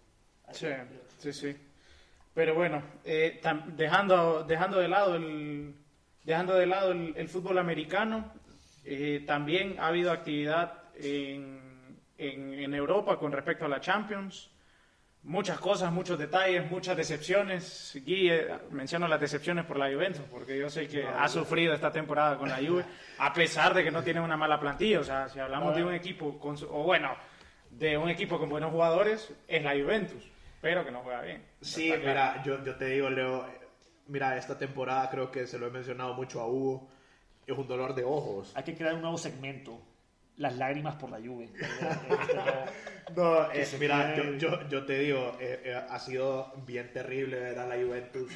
Sí, 0.54 0.68
sí, 1.18 1.34
sí. 1.34 1.58
Pero 2.34 2.56
bueno, 2.56 2.82
eh, 3.04 3.40
tam- 3.44 3.66
dejando, 3.76 4.44
dejando 4.44 4.80
de 4.80 4.88
lado 4.88 5.16
el, 5.16 5.74
dejando 6.24 6.56
de 6.56 6.66
lado 6.66 6.92
el, 6.94 7.14
el 7.18 7.28
fútbol 7.28 7.58
americano, 7.58 8.32
eh, 8.86 9.24
también 9.28 9.76
ha 9.80 9.88
habido 9.88 10.12
actividad 10.12 10.74
en, 10.96 11.60
en, 12.18 12.54
en 12.54 12.74
Europa 12.74 13.18
con 13.18 13.32
respecto 13.32 13.66
a 13.66 13.70
la 13.70 13.82
Champions. 13.82 14.50
Muchas 15.24 15.60
cosas, 15.60 15.92
muchos 15.92 16.18
detalles, 16.18 16.72
muchas 16.72 16.98
decepciones. 16.98 17.96
Gui, 18.04 18.32
eh, 18.32 18.48
menciono 18.72 19.08
las 19.08 19.20
decepciones 19.22 19.66
por 19.66 19.78
la 19.78 19.92
Juventus, 19.92 20.24
porque 20.32 20.58
yo 20.58 20.68
sé 20.68 20.88
que 20.88 21.06
ha 21.06 21.28
sufrido 21.28 21.74
esta 21.76 21.92
temporada 21.92 22.38
con 22.38 22.50
la 22.50 22.58
Juve, 22.58 22.86
a 23.20 23.32
pesar 23.32 23.74
de 23.76 23.84
que 23.84 23.92
no 23.92 24.02
tiene 24.04 24.20
una 24.20 24.36
mala 24.36 24.60
plantilla. 24.60 25.00
O 25.00 25.04
sea, 25.04 25.30
si 25.30 25.38
hablamos 25.40 25.76
de 25.76 25.84
un 25.84 25.94
equipo, 25.94 26.40
con 26.40 26.56
o 26.72 26.84
bueno, 26.84 27.14
de 27.70 27.98
un 28.00 28.10
equipo 28.10 28.40
con 28.40 28.50
buenos 28.50 28.72
jugadores, 28.72 29.32
es 29.48 29.62
la 29.64 29.74
Juventus, 29.74 30.24
pero 30.62 30.86
que 30.86 30.92
no 30.92 31.02
juega 31.02 31.22
bien. 31.22 31.44
Sí, 31.62 31.88
claro. 31.88 32.02
mira, 32.06 32.44
yo, 32.44 32.64
yo 32.64 32.76
te 32.76 32.86
digo, 32.86 33.10
Leo, 33.10 33.48
eh, 33.48 33.60
mira, 34.08 34.38
esta 34.38 34.58
temporada 34.58 35.10
creo 35.10 35.32
que 35.32 35.48
se 35.48 35.58
lo 35.60 35.68
he 35.68 35.72
mencionado 35.72 36.14
mucho 36.14 36.40
a 36.42 36.48
Hugo, 36.48 36.90
es 37.46 37.58
un 37.58 37.68
dolor 37.68 37.96
de 37.96 38.04
ojos. 38.04 38.52
Hay 38.56 38.64
que 38.64 38.76
crear 38.76 38.94
un 38.96 39.02
nuevo 39.02 39.18
segmento. 39.18 39.80
Las 40.38 40.56
lágrimas 40.58 40.96
por 40.96 41.10
la 41.12 41.20
lluvia. 41.20 41.50
No- 43.16 43.44
No, 43.44 43.50
Que 43.50 43.62
eh, 43.64 43.68
mira, 43.80 44.16
yo, 44.16 44.24
yo, 44.38 44.70
yo 44.70 44.86
te 44.86 45.00
digo, 45.00 45.36
eh, 45.40 45.62
eh, 45.66 45.76
ha 45.90 46.00
sido 46.00 46.54
bien 46.66 46.94
terrible 46.94 47.38
ver 47.40 47.60
a 47.60 47.68
la 47.68 47.76
Juventus, 47.76 48.32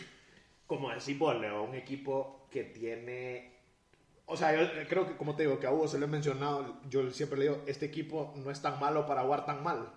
como 0.67 0.89
decís 0.91 1.17
vos, 1.17 1.39
Leo, 1.39 1.63
un 1.63 1.75
equipo 1.75 2.47
que 2.51 2.63
tiene 2.65 3.53
o 4.27 4.35
sea, 4.35 4.53
yo 4.59 4.67
creo 4.89 5.07
que, 5.07 5.15
como 5.17 5.35
te 5.35 5.43
digo, 5.43 5.59
que 5.59 5.67
a 5.67 5.71
Hugo 5.71 5.87
se 5.87 5.99
lo 5.99 6.05
he 6.05 6.09
mencionado, 6.09 6.81
yo 6.89 7.09
siempre 7.11 7.37
le 7.37 7.45
digo, 7.45 7.61
este 7.67 7.85
equipo 7.85 8.33
no 8.37 8.49
es 8.49 8.59
tan 8.61 8.79
malo 8.79 9.05
para 9.05 9.21
jugar 9.21 9.45
tan 9.45 9.63
mal. 9.63 9.91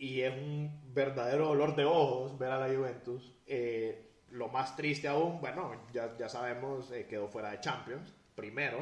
Y 0.00 0.22
es 0.22 0.32
un 0.32 0.80
verdadero 0.94 1.48
dolor 1.48 1.76
de 1.76 1.84
ojos 1.84 2.38
ver 2.38 2.50
a 2.50 2.58
la 2.58 2.74
Juventus. 2.74 3.34
Eh, 3.46 4.06
lo 4.30 4.48
más 4.48 4.74
triste 4.74 5.06
aún, 5.08 5.40
bueno, 5.42 5.72
ya, 5.92 6.16
ya 6.16 6.28
sabemos, 6.28 6.90
eh, 6.90 7.06
quedó 7.06 7.28
fuera 7.28 7.50
de 7.50 7.60
Champions, 7.60 8.14
primero. 8.34 8.78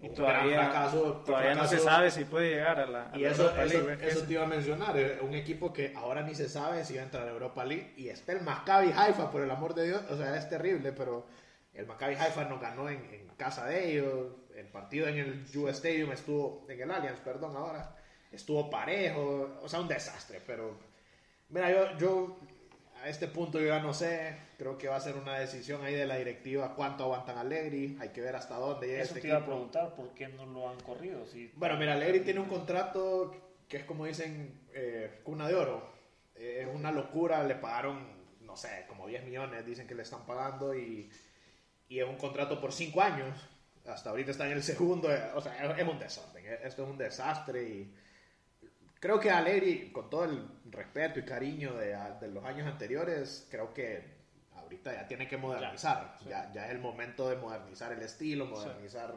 Y 0.00 0.10
todavía, 0.10 0.64
fracaso, 0.70 1.22
todavía 1.26 1.54
no 1.54 1.62
se 1.62 1.76
fracaso. 1.78 1.84
sabe 1.84 2.10
si 2.10 2.24
puede 2.24 2.50
llegar 2.50 2.78
a 2.78 2.86
la, 2.86 3.10
a 3.10 3.16
Y 3.16 3.22
la 3.22 3.30
eso, 3.30 3.42
Europa 3.44 3.64
eso, 3.64 3.80
League, 3.86 4.06
eso 4.06 4.18
es- 4.20 4.26
te 4.26 4.32
iba 4.34 4.44
a 4.44 4.46
mencionar, 4.46 4.96
eh, 4.98 5.18
un 5.22 5.34
equipo 5.34 5.72
que 5.72 5.92
ahora 5.96 6.22
ni 6.22 6.34
se 6.34 6.48
sabe 6.48 6.84
si 6.84 6.94
va 6.94 7.00
a 7.00 7.04
entrar 7.04 7.26
a 7.26 7.30
Europa 7.32 7.64
League 7.64 7.94
y 7.96 8.08
está 8.10 8.32
el 8.32 8.42
Maccabi 8.42 8.92
Haifa, 8.94 9.30
por 9.32 9.40
el 9.42 9.50
amor 9.50 9.74
de 9.74 9.86
Dios, 9.86 10.02
o 10.10 10.16
sea, 10.16 10.36
es 10.36 10.48
terrible, 10.48 10.92
pero 10.92 11.26
el 11.74 11.86
Maccabi 11.86 12.14
Haifa 12.16 12.44
nos 12.44 12.60
ganó 12.60 12.88
en, 12.90 13.02
en 13.12 13.26
casa 13.36 13.66
de 13.66 13.92
ellos, 13.92 14.26
el 14.54 14.66
partido 14.68 15.08
en 15.08 15.18
el 15.18 15.46
US 15.56 15.76
Stadium 15.78 16.12
estuvo, 16.12 16.64
en 16.68 16.80
el 16.80 16.90
Allianz, 16.90 17.18
perdón, 17.20 17.56
ahora, 17.56 17.96
estuvo 18.32 18.70
parejo, 18.70 19.58
o 19.62 19.68
sea, 19.68 19.80
un 19.80 19.88
desastre, 19.88 20.40
pero 20.46 20.76
mira, 21.48 21.70
yo, 21.70 21.98
yo 21.98 22.38
a 23.02 23.08
este 23.08 23.28
punto 23.28 23.60
yo 23.60 23.66
ya 23.66 23.80
no 23.80 23.94
sé, 23.94 24.36
creo 24.56 24.76
que 24.76 24.88
va 24.88 24.96
a 24.96 25.00
ser 25.00 25.16
una 25.16 25.38
decisión 25.38 25.84
ahí 25.84 25.94
de 25.94 26.06
la 26.06 26.16
directiva 26.16 26.74
cuánto 26.74 27.04
aguantan 27.04 27.38
a 27.38 27.40
Allegri, 27.42 27.96
hay 28.00 28.10
que 28.10 28.20
ver 28.20 28.34
hasta 28.36 28.56
dónde 28.56 28.88
llega 28.88 29.02
Eso 29.02 29.14
este 29.14 29.22
te 29.22 29.28
iba 29.28 29.38
a 29.38 29.44
preguntar, 29.44 29.94
¿por 29.94 30.12
qué 30.14 30.28
no 30.28 30.46
lo 30.46 30.68
han 30.68 30.80
corrido? 30.80 31.26
Si 31.26 31.52
Bueno, 31.56 31.76
mira, 31.76 31.94
Allegri 31.94 32.20
tiene 32.20 32.40
un 32.40 32.48
contrato 32.48 33.34
que 33.68 33.78
es 33.78 33.84
como 33.84 34.06
dicen, 34.06 34.66
eh, 34.72 35.20
cuna 35.22 35.46
de 35.46 35.54
oro. 35.54 35.92
Eh, 36.34 36.66
es 36.66 36.74
una 36.74 36.90
locura, 36.90 37.44
le 37.44 37.54
pagaron, 37.54 38.06
no 38.40 38.56
sé, 38.56 38.86
como 38.88 39.06
10 39.06 39.24
millones, 39.24 39.64
dicen 39.66 39.86
que 39.86 39.94
le 39.94 40.02
están 40.02 40.24
pagando 40.24 40.74
y, 40.74 41.10
y 41.88 42.00
es 42.00 42.08
un 42.08 42.16
contrato 42.16 42.60
por 42.60 42.72
5 42.72 43.00
años. 43.00 43.38
Hasta 43.86 44.10
ahorita 44.10 44.30
está 44.30 44.46
en 44.46 44.52
el 44.52 44.62
segundo, 44.64 45.12
eh, 45.12 45.22
o 45.34 45.40
sea, 45.40 45.54
es, 45.72 45.78
es 45.78 45.88
un 45.88 45.98
desorden, 45.98 46.46
eh, 46.46 46.60
esto 46.64 46.84
es 46.84 46.88
un 46.88 46.98
desastre 46.98 47.62
y 47.62 47.94
creo 49.00 49.20
que 49.20 49.30
Allegri, 49.30 49.90
con 49.92 50.10
todo 50.10 50.24
el 50.24 50.48
respeto 50.70 51.18
y 51.18 51.24
cariño 51.24 51.74
de, 51.74 51.96
de 52.20 52.28
los 52.28 52.44
años 52.44 52.66
anteriores, 52.66 53.46
creo 53.50 53.72
que 53.72 54.18
ahorita 54.56 54.92
ya 54.92 55.06
tiene 55.06 55.28
que 55.28 55.36
modernizar. 55.36 56.16
Ya, 56.28 56.50
ya 56.52 56.66
es 56.66 56.72
el 56.72 56.78
momento 56.78 57.28
de 57.28 57.36
modernizar 57.36 57.92
el 57.92 58.02
estilo, 58.02 58.46
modernizar 58.46 59.14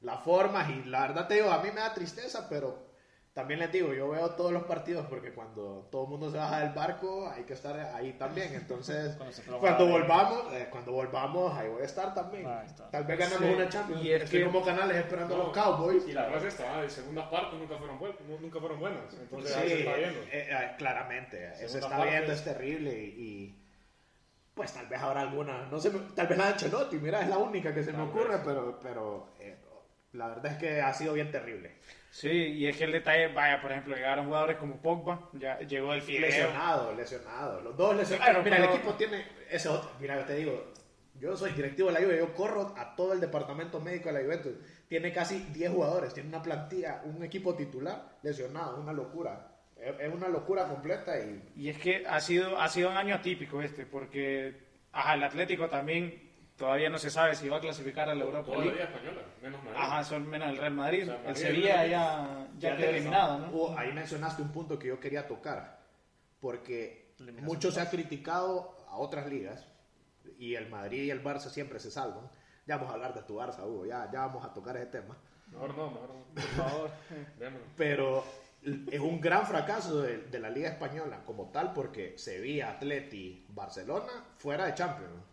las 0.00 0.24
formas 0.24 0.70
y 0.70 0.84
la 0.84 1.02
verdad 1.02 1.28
te 1.28 1.34
digo, 1.34 1.50
a 1.50 1.62
mí 1.62 1.70
me 1.70 1.80
da 1.80 1.92
tristeza, 1.92 2.48
pero 2.48 2.89
también 3.32 3.60
les 3.60 3.70
digo, 3.70 3.94
yo 3.94 4.08
veo 4.08 4.30
todos 4.30 4.52
los 4.52 4.64
partidos 4.64 5.06
porque 5.06 5.32
cuando 5.32 5.88
todo 5.92 6.02
el 6.04 6.10
mundo 6.10 6.30
se 6.32 6.36
baja 6.36 6.60
del 6.60 6.70
barco 6.70 7.28
hay 7.28 7.44
que 7.44 7.52
estar 7.52 7.78
ahí 7.94 8.12
también, 8.14 8.52
entonces 8.54 9.14
Cuando 9.16 9.32
se 9.32 9.42
cuando 9.44 9.86
a 9.86 9.90
volvamos, 9.90 10.52
eh, 10.52 10.66
cuando 10.70 10.92
volvamos 10.92 11.54
ahí 11.56 11.68
voy 11.68 11.82
a 11.82 11.84
estar 11.84 12.12
también. 12.12 12.48
Está. 12.66 12.90
Tal 12.90 13.04
vez 13.04 13.18
ganamos 13.18 13.48
Sí, 13.48 13.54
una 13.54 13.68
Champions 13.68 14.02
y 14.02 14.12
es 14.12 14.22
estoy 14.24 14.40
que- 14.40 14.46
como 14.46 14.64
canales 14.64 14.96
esperando 14.96 15.34
a 15.34 15.38
No, 15.38 15.44
los 15.44 15.52
Cowboys. 15.52 16.08
Y 16.08 16.12
la 16.12 16.22
verdad 16.22 16.38
es 16.44 16.54
esta, 16.54 16.82
de 16.82 16.90
segunda 16.90 17.30
parte 17.30 17.56
nunca 17.56 17.76
fueron, 17.78 17.98
buen- 18.00 18.16
nunca 18.40 18.58
fueron 18.58 18.80
buenas. 18.80 19.14
Entonces 19.14 19.56
ahí 19.56 19.62
Sí, 19.68 19.74
se 19.74 19.78
está 19.80 19.96
viendo. 19.96 20.20
eh, 20.22 20.28
eh, 20.32 20.70
claramente, 20.76 21.54
se 21.54 21.68
Segunda 21.68 21.96
está 21.96 22.04
viendo, 22.10 22.32
es 22.32 22.44
terrible 22.44 22.92
y, 22.98 23.06
y, 23.06 23.56
pues 24.54 24.72
tal 24.74 24.86
vez 24.88 25.00
habrá 25.00 25.20
alguna, 25.20 25.66
no 25.70 25.78
sé, 25.78 25.90
tal 26.16 26.26
vez 26.26 26.36
la 26.36 26.46
de 26.46 26.52
Ancelotti, 26.54 26.98
mira, 26.98 27.20
es 27.22 27.28
la 27.28 27.38
única 27.38 27.72
que 27.72 27.84
se 27.84 27.92
me 27.92 27.98
Tal 27.98 28.08
ocurre, 28.08 28.28
vez. 28.34 28.40
pero, 28.44 28.78
pero 28.82 29.26
eh, 29.38 29.56
la 30.12 30.28
verdad 30.28 30.52
es 30.52 30.58
que 30.58 30.80
ha 30.80 30.92
sido 30.92 31.12
bien 31.14 31.30
terrible. 31.30 31.72
Sí, 32.10 32.28
y 32.28 32.66
es 32.66 32.76
que 32.76 32.84
el 32.84 32.92
detalle, 32.92 33.28
vaya, 33.28 33.60
por 33.62 33.70
ejemplo, 33.70 33.94
llegaron 33.94 34.26
jugadores 34.26 34.56
como 34.56 34.82
Pogba, 34.82 35.28
ya 35.34 35.58
llegó 35.60 35.94
el 35.94 36.02
fideo. 36.02 36.22
Lesionado, 36.22 36.92
lesionado, 36.94 37.60
los 37.60 37.76
dos 37.76 37.96
lesionados. 37.96 38.30
Claro, 38.30 38.44
mira, 38.44 38.56
pero- 38.56 38.68
el 38.72 38.76
equipo 38.76 38.94
tiene 38.94 39.24
ese 39.48 39.68
otro, 39.68 39.90
mira, 40.00 40.16
yo 40.16 40.24
te 40.24 40.34
digo, 40.34 40.72
yo 41.20 41.36
soy 41.36 41.52
directivo 41.52 41.88
de 41.88 41.94
la 41.94 42.00
Juve, 42.00 42.18
yo 42.18 42.34
corro 42.34 42.74
a 42.76 42.96
todo 42.96 43.12
el 43.12 43.20
departamento 43.20 43.80
médico 43.80 44.08
de 44.08 44.14
la 44.18 44.24
Juventus, 44.24 44.54
tiene 44.88 45.12
casi 45.12 45.38
10 45.52 45.70
jugadores, 45.70 46.12
tiene 46.12 46.28
una 46.30 46.42
plantilla, 46.42 47.02
un 47.04 47.22
equipo 47.22 47.54
titular 47.54 48.16
lesionado, 48.22 48.74
es 48.74 48.82
una 48.82 48.92
locura, 48.92 49.46
es 49.76 50.12
una 50.12 50.28
locura 50.28 50.66
completa 50.66 51.16
y 51.18 51.42
Y 51.56 51.68
es 51.68 51.78
que 51.78 52.04
ha 52.08 52.20
sido, 52.20 52.60
ha 52.60 52.68
sido 52.68 52.90
un 52.90 52.96
año 52.96 53.14
atípico 53.14 53.62
este, 53.62 53.86
porque 53.86 54.54
ajá, 54.92 55.14
el 55.14 55.22
Atlético 55.22 55.68
también 55.68 56.29
todavía 56.60 56.90
no 56.90 56.98
se 56.98 57.08
sabe 57.10 57.34
si 57.34 57.48
va 57.48 57.56
a 57.56 57.60
clasificar 57.60 58.10
a 58.10 58.14
la 58.14 58.22
Europa 58.22 58.52
la 58.52 58.58
Liga 58.58 58.74
League. 58.74 58.84
española, 58.92 59.22
menos 59.42 59.64
Madrid. 59.64 59.80
Ajá, 59.80 60.04
son 60.04 60.28
menos 60.28 60.50
el 60.50 60.58
Real 60.58 60.74
Madrid. 60.74 61.02
O 61.02 61.06
sea, 61.06 61.30
el 61.30 61.36
Sevilla 61.36 61.86
ya, 61.86 62.48
ya 62.58 62.70
Ya 62.70 62.76
quedó 62.76 62.90
eliminado, 62.90 63.38
¿no? 63.38 63.48
Hugo, 63.48 63.74
ahí 63.78 63.92
mencionaste 63.92 64.42
un 64.42 64.52
punto 64.52 64.78
que 64.78 64.88
yo 64.88 65.00
quería 65.00 65.26
tocar, 65.26 65.80
porque 66.38 67.14
mucho 67.40 67.72
se 67.72 67.80
ha 67.80 67.88
criticado 67.88 68.76
a 68.88 68.98
otras 68.98 69.26
ligas 69.26 69.66
y 70.38 70.54
el 70.54 70.68
Madrid 70.68 71.04
y 71.04 71.10
el 71.10 71.24
Barça 71.24 71.48
siempre 71.48 71.80
se 71.80 71.90
salvan. 71.90 72.30
Ya 72.66 72.76
vamos 72.76 72.90
a 72.90 72.94
hablar 72.94 73.14
de 73.14 73.22
tu 73.22 73.38
Barça, 73.38 73.64
Hugo, 73.64 73.86
ya, 73.86 74.10
ya 74.12 74.26
vamos 74.26 74.44
a 74.44 74.52
tocar 74.52 74.76
ese 74.76 74.86
tema. 74.86 75.16
Mejor 75.50 75.74
no, 75.76 75.90
mejor 75.90 76.10
no. 76.10 76.24
Por 76.34 76.42
favor. 76.42 76.90
Démoslo. 77.38 77.66
Pero 77.74 78.24
es 78.62 79.00
un 79.00 79.18
gran 79.18 79.46
fracaso 79.46 80.02
de, 80.02 80.18
de 80.18 80.38
la 80.38 80.50
Liga 80.50 80.68
Española 80.68 81.22
como 81.24 81.50
tal, 81.50 81.72
porque 81.72 82.18
Sevilla, 82.18 82.72
Atleti, 82.72 83.46
Barcelona, 83.48 84.12
fuera 84.36 84.66
de 84.66 84.74
Champions. 84.74 85.29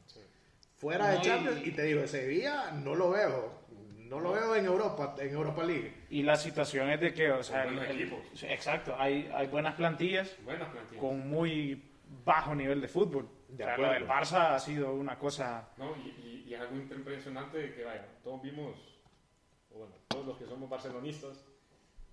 Fuera 0.78 1.08
de 1.10 1.16
No, 1.16 1.22
y- 1.22 1.26
Champions, 1.26 1.68
y 1.68 1.72
te 1.72 1.84
digo, 1.84 2.08
Sevilla 2.08 2.72
no 2.72 2.96
lo 2.96 3.10
veo. 3.12 3.52
No 3.98 4.20
lo 4.22 4.32
veo 4.32 4.56
en 4.56 4.66
Europa, 4.66 5.16
en 5.20 5.34
Europa 5.34 5.64
League. 5.64 5.94
Y 6.10 6.24
la 6.24 6.38
situación 6.38 6.90
es 6.92 7.02
de 7.02 7.14
que, 7.14 7.30
o 7.32 7.44
sea, 7.44 7.66
el- 7.66 7.80
equipos. 7.80 8.20
sí, 8.36 8.46
exacto, 8.48 8.96
hay, 8.98 9.30
hay 9.36 9.48
buenas 9.48 9.76
plantillas 9.76 10.34
Buenas 10.46 10.70
plantillas. 10.70 11.02
con 11.02 11.28
muy 11.30 11.84
bajo 12.24 12.56
nivel 12.56 12.80
de 12.80 12.88
fútbol. 12.88 13.28
De 13.50 13.64
o 13.64 13.66
sea, 13.68 13.74
acuerdo. 13.74 13.94
lo 13.94 14.00
del 14.00 14.08
Barça 14.08 14.54
ha 14.56 14.60
sido 14.60 14.94
una 14.94 15.18
cosa... 15.20 15.70
No, 15.78 15.94
y, 15.98 16.10
y, 16.26 16.46
y 16.48 16.54
es 16.54 16.62
algo 16.62 16.76
impresionante 16.78 17.58
de 17.58 17.74
que, 17.74 17.84
vaya, 17.84 18.06
todos 18.24 18.42
vimos, 18.42 18.76
o 19.74 19.80
bueno, 19.80 19.94
todos 20.08 20.26
los 20.26 20.38
que 20.38 20.46
somos 20.46 20.70
barcelonistas, 20.70 21.44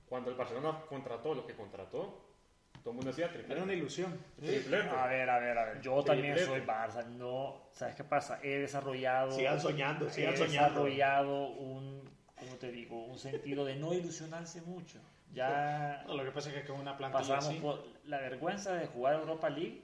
cuando 0.09 0.31
el 0.31 0.37
Barcelona 0.37 0.81
contrató 0.89 1.35
lo 1.35 1.47
que 1.47 1.55
contrató, 1.55 2.24
todo 2.85 2.91
el 2.91 2.97
mundo 2.97 3.11
decía 3.11 3.29
triplete. 3.29 3.53
Era 3.55 3.63
una 3.65 3.73
ilusión. 3.73 4.17
Triplete. 4.37 4.89
A 4.91 5.07
ver, 5.07 5.29
a 5.31 5.39
ver, 5.41 5.59
a 5.59 5.65
ver. 5.65 5.81
Yo 5.81 6.05
también 6.05 6.39
soy 6.39 6.61
Barça. 6.61 7.05
No, 7.07 7.69
¿sabes 7.73 7.97
qué 7.97 8.05
pasa? 8.05 8.39
He 8.43 8.59
desarrollado. 8.59 9.33
Sigan 9.33 9.59
soñando, 9.59 10.11
sigan 10.11 10.35
he 10.35 10.37
soñando. 10.37 10.85
desarrollado 10.85 11.47
un, 11.49 12.03
¿cómo 12.39 12.57
te 12.57 12.71
digo? 12.71 13.07
Un 13.07 13.19
sentido 13.19 13.65
de 13.65 13.77
no 13.77 13.95
ilusionarse 13.95 14.61
mucho. 14.63 15.01
Ya 15.33 16.05
No, 16.07 16.15
lo 16.15 16.25
que 16.25 16.31
pasa 16.31 16.51
es 16.51 16.57
que 16.57 16.65
con 16.69 16.79
una 16.79 16.97
plantilla 16.97 17.21
pasamos 17.23 17.47
así... 17.47 17.59
por 17.59 17.83
la 18.05 18.19
vergüenza 18.21 18.75
de 18.75 18.87
jugar 18.87 19.15
Europa 19.15 19.49
League. 19.49 19.83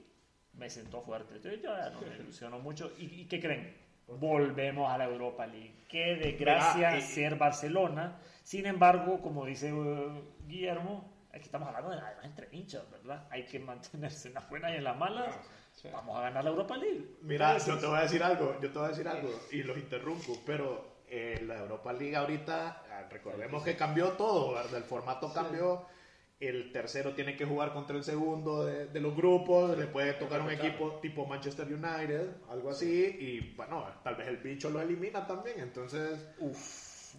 Me 0.53 0.69
sentó 0.69 1.01
fuerte. 1.01 1.35
Entonces 1.37 1.59
yo 1.61 1.75
ya 1.75 1.89
no 1.89 2.01
me 2.01 2.15
ilusiono 2.23 2.59
mucho. 2.59 2.93
¿Y, 2.99 3.21
y 3.21 3.25
qué 3.25 3.39
creen? 3.41 3.75
Volvemos 4.07 4.91
a 4.91 4.97
la 4.97 5.05
Europa 5.05 5.47
League. 5.47 5.85
Qué 5.89 6.15
desgracia 6.17 6.91
Mira, 6.91 6.97
y- 6.99 7.01
ser 7.01 7.35
Barcelona. 7.35 8.19
Sin 8.43 8.65
embargo, 8.65 9.21
como 9.21 9.45
dice 9.45 9.69
eh, 9.69 10.21
Guillermo, 10.47 11.10
aquí 11.33 11.45
estamos 11.45 11.67
hablando 11.67 11.89
de 11.91 11.97
además 11.97 12.25
entre 12.25 12.49
hinchas, 12.51 12.89
¿verdad? 12.91 13.27
Hay 13.29 13.45
que 13.45 13.59
mantenerse 13.59 14.27
en 14.29 14.35
las 14.35 14.49
buenas 14.49 14.71
y 14.71 14.75
en 14.75 14.83
las 14.83 14.97
malas. 14.97 15.35
Sí. 15.73 15.87
Vamos 15.91 16.17
a 16.17 16.21
ganar 16.21 16.43
la 16.43 16.49
Europa 16.49 16.77
League. 16.77 17.17
Mira, 17.21 17.57
yo 17.57 17.77
te 17.77 17.85
voy 17.85 17.97
a 17.97 18.01
decir 18.01 18.21
algo, 18.21 18.59
yo 18.61 18.71
te 18.71 18.77
voy 18.77 18.85
a 18.85 18.89
decir 18.89 19.07
algo 19.07 19.29
y 19.51 19.63
los 19.63 19.77
interrumpo, 19.77 20.41
pero 20.45 21.01
eh, 21.07 21.41
la 21.45 21.59
Europa 21.59 21.93
League 21.93 22.15
ahorita, 22.15 22.83
ah, 22.89 23.07
recordemos 23.09 23.63
que 23.63 23.77
cambió 23.77 24.09
todo, 24.11 24.53
¿verdad? 24.53 24.75
El 24.75 24.83
formato 24.83 25.33
cambió, 25.33 25.85
el 26.41 26.71
tercero 26.73 27.13
tiene 27.13 27.37
que 27.37 27.45
jugar 27.45 27.71
contra 27.71 27.95
el 27.95 28.03
segundo 28.03 28.65
de, 28.65 28.87
de 28.87 28.99
los 28.99 29.15
grupos, 29.15 29.77
le 29.77 29.87
puede 29.87 30.13
tocar 30.13 30.41
un 30.41 30.51
equipo 30.51 30.99
tipo 31.01 31.25
Manchester 31.25 31.67
United, 31.67 32.41
algo 32.49 32.69
así, 32.71 33.15
y 33.19 33.55
bueno, 33.55 33.85
tal 34.03 34.15
vez 34.15 34.27
el 34.27 34.37
bicho 34.37 34.69
lo 34.69 34.81
elimina 34.81 35.25
también, 35.25 35.59
entonces 35.59 36.33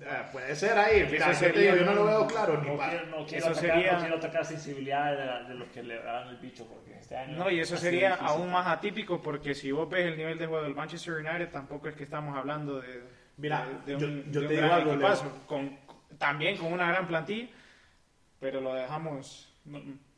eh, 0.01 0.23
puede 0.33 0.55
ser 0.57 0.77
ahí, 0.79 1.07
mira, 1.11 1.31
Eso 1.31 1.47
yo 1.47 1.53
te 1.53 1.61
digo, 1.61 1.73
sería 1.73 1.77
yo 1.77 1.85
no 1.87 1.95
lo 1.95 2.03
un- 2.03 2.07
veo 2.09 2.27
claro, 2.27 2.61
ni 2.63 2.69
No 2.69 2.77
pa- 2.77 2.89
quiero, 2.91 3.07
no 3.07 3.27
quiero 3.27 3.39
Eso 3.39 3.51
atacar, 3.51 3.75
sería- 3.75 3.93
no 3.93 3.99
quiero 4.01 4.17
atacar 4.17 4.45
sensibilidades 4.47 5.19
de, 5.19 5.27
la- 5.27 5.43
de 5.45 5.55
los 5.55 5.69
que 5.69 5.83
le 5.83 6.03
dan 6.03 6.29
el 6.29 6.37
bicho 6.39 6.67
porque 6.67 6.99
este 6.99 7.17
año 7.17 7.37
No, 7.37 7.51
y 7.51 7.61
eso 7.61 7.77
sería 7.77 8.11
difícil. 8.13 8.27
aún 8.29 8.51
más 8.51 8.67
atípico 8.67 9.21
porque 9.21 9.55
si 9.55 9.71
vos 9.73 9.89
ves 9.89 10.07
el 10.07 10.17
nivel 10.17 10.39
de 10.39 10.47
juego 10.47 10.65
del 10.65 10.75
Manchester 10.75 11.15
United, 11.15 11.51
tampoco 11.51 11.89
es 11.89 11.95
que 11.95 12.05
estamos 12.05 12.37
hablando 12.37 12.81
de, 12.81 13.03
Mira, 13.37 13.67
de, 13.87 13.95
de 13.95 14.01
yo- 14.01 14.07
un, 14.07 14.25
yo 14.33 14.41
de 14.41 14.47
un 14.47 14.49
te 14.49 14.55
digo 14.55 14.67
gran 14.67 14.81
algo, 14.81 14.93
equipazo, 14.95 15.47
con, 15.47 15.79
también 16.19 16.57
con 16.57 16.73
una 16.73 16.89
gran 16.89 17.07
plantilla, 17.07 17.49
pero 18.41 18.61
lo 18.61 18.75
dejamos... 18.75 19.49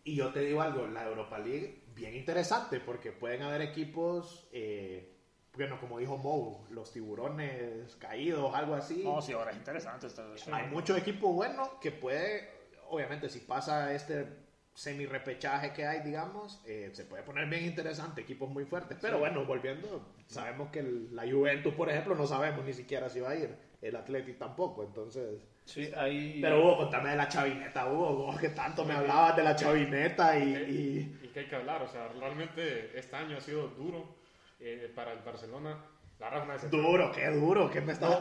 Y 0.07 0.17
yo 0.17 0.29
te 0.31 0.41
digo 0.41 0.61
algo, 0.61 0.87
la 0.87 1.07
Europa 1.07 1.39
League, 1.39 1.83
bien 1.95 2.15
interesante, 2.15 2.79
porque 2.81 3.11
pueden 3.13 3.43
haber 3.43 3.63
equipos, 3.63 4.47
eh, 4.53 5.14
bueno, 5.57 5.79
como 5.81 5.99
dijo 5.99 6.17
Mou, 6.17 6.67
los 6.71 6.93
tiburones 6.93 7.95
caídos, 7.97 8.55
algo 8.55 8.75
así. 8.75 9.03
No, 9.05 9.23
sí, 9.23 9.33
ahora 9.33 9.53
es 9.53 9.57
interesante 9.57 10.07
esta 10.07 10.25
Hay 10.53 10.67
muchos 10.69 10.99
equipos 10.99 11.33
buenos 11.33 11.69
que 11.81 11.93
puede, 11.93 12.49
obviamente, 12.89 13.29
si 13.29 13.41
pasa 13.41 13.93
este 13.95 14.27
semi-repechaje 14.75 15.73
que 15.73 15.87
hay, 15.87 16.01
digamos, 16.01 16.61
eh, 16.67 16.91
se 16.93 17.05
puede 17.05 17.23
poner 17.23 17.49
bien 17.49 17.65
interesante, 17.65 18.23
equipos 18.23 18.51
muy 18.51 18.65
fuertes. 18.65 18.99
Pero 19.01 19.19
bueno, 19.21 19.45
volviendo, 19.45 20.05
sabemos 20.27 20.71
que 20.71 20.81
el- 20.81 21.15
la 21.15 21.23
Juventus, 21.31 21.73
por 21.75 21.89
ejemplo, 21.89 22.15
no 22.17 22.27
sabemos 22.27 22.65
ni 22.65 22.73
siquiera 22.73 23.09
si 23.09 23.21
va 23.21 23.31
a 23.31 23.37
ir. 23.37 23.55
El 23.81 23.95
Athletic 23.97 24.39
tampoco, 24.39 24.83
entonces... 24.83 25.41
Sí, 25.67 25.91
ahí... 25.97 26.41
Pero 26.43 26.61
Hugo, 26.61 26.77
contame 26.79 27.11
de 27.11 27.17
la 27.17 27.29
chavineta, 27.29 27.87
Hugo, 27.87 28.15
vos 28.17 28.39
que 28.41 28.49
tanto 28.51 28.85
me 28.85 28.95
hablabas 28.95 29.37
de 29.37 29.45
la 29.45 29.55
chavineta 29.57 30.39
y... 30.39 30.43
y... 30.53 31.21
Y 31.25 31.29
que 31.29 31.41
hay 31.41 31.47
que 31.47 31.57
hablar, 31.57 31.83
o 31.83 31.89
sea, 31.89 32.09
realmente 32.09 32.99
este 32.99 33.15
año 33.17 33.37
ha 33.37 33.41
sido 33.41 33.69
duro 33.69 34.17
eh, 34.65 34.93
para 34.95 35.13
el 35.13 35.19
Barcelona. 35.21 35.77
La 36.19 36.29
una 36.43 36.55
decepción. 36.55 36.83
Duro, 36.83 37.13
qué 37.13 37.29
duro, 37.29 37.71
qué 37.71 37.81
me 37.81 37.93
está... 37.93 38.09
No, 38.09 38.19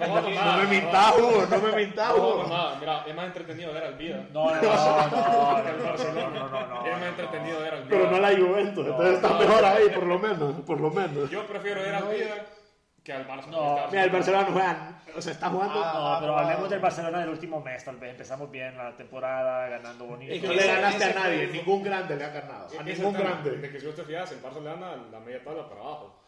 no, 0.00 0.06
no, 0.06 0.20
No, 0.22 0.30
nada, 0.30 0.56
me 0.58 0.64
no, 0.64 0.70
mintas, 0.70 1.14
Hugo, 1.16 1.46
no 1.48 1.58
me 1.60 1.76
mintas, 1.76 2.08
No, 2.08 2.16
Hugo. 2.16 2.42
no, 2.42 2.48
nada. 2.48 2.76
Mira, 2.80 3.04
es 3.06 3.14
más 3.14 3.26
entretenido 3.26 3.72
ver 3.72 3.84
al 3.84 3.94
Vida. 3.94 4.26
No, 4.32 4.54
no, 4.54 4.60
no, 4.60 4.62
no, 4.62 5.68
el 5.68 5.82
Barcelona, 5.82 6.30
no, 6.40 6.48
no, 6.48 6.66
no. 6.66 6.84
Es 6.84 6.92
más 6.92 7.00
no, 7.00 7.06
entretenido 7.06 7.60
ver 7.60 7.74
al 7.74 7.84
Vida. 7.84 7.90
Pero 7.90 8.10
no 8.10 8.18
la 8.18 8.28
Juventus, 8.36 8.86
entonces 8.86 9.14
está 9.14 9.38
mejor 9.38 9.64
ahí, 9.64 9.88
por 9.90 10.06
lo 10.06 10.18
menos, 10.18 10.54
por 10.62 10.80
lo 10.80 10.90
menos. 10.90 11.30
Yo 11.30 11.46
prefiero 11.46 11.80
ver 11.80 11.94
al 11.94 12.08
Vida 12.08 12.34
que 13.02 13.12
al 13.12 13.26
Barça. 13.26 13.46
No, 13.48 13.76
Este 13.78 13.90
Mira, 13.90 14.04
el 14.04 14.10
Barcelona 14.10 14.44
no 14.46 14.52
juega, 14.52 15.02
o 15.16 15.20
sea, 15.20 15.32
está 15.32 15.48
jugando... 15.50 15.74
No, 15.74 16.16
pero 16.20 16.38
hablemos 16.38 16.70
del 16.70 16.78
Barcelona 16.80 17.18
del 17.20 17.28
último 17.30 17.60
mes, 17.60 17.84
tal 17.84 17.96
vez. 17.96 18.10
Empezamos 18.12 18.50
bien 18.50 18.76
la 18.76 18.96
temporada, 18.96 19.68
ganando 19.68 20.04
bonito. 20.06 20.46
no 20.46 20.52
le 20.52 20.66
ganaste 20.66 21.04
a 21.04 21.12
nadie, 21.14 21.46
ningún 21.48 21.82
grande 21.82 22.16
le 22.16 22.24
ha 22.24 22.28
ganado. 22.28 22.68
A 22.78 22.88
es 22.88 22.98
ningún 22.98 23.14
grande. 23.14 23.50
De 23.58 23.70
que 23.70 23.80
si 23.80 23.86
vos 23.86 23.96
te 23.96 24.04
fijas, 24.04 24.30
el 24.32 24.42
Barça 24.42 24.58
le 24.62 24.70
gana 24.70 24.96
la 25.10 25.20
media 25.20 25.42
tabla 25.42 25.68
para 25.68 25.80
abajo. 25.80 26.18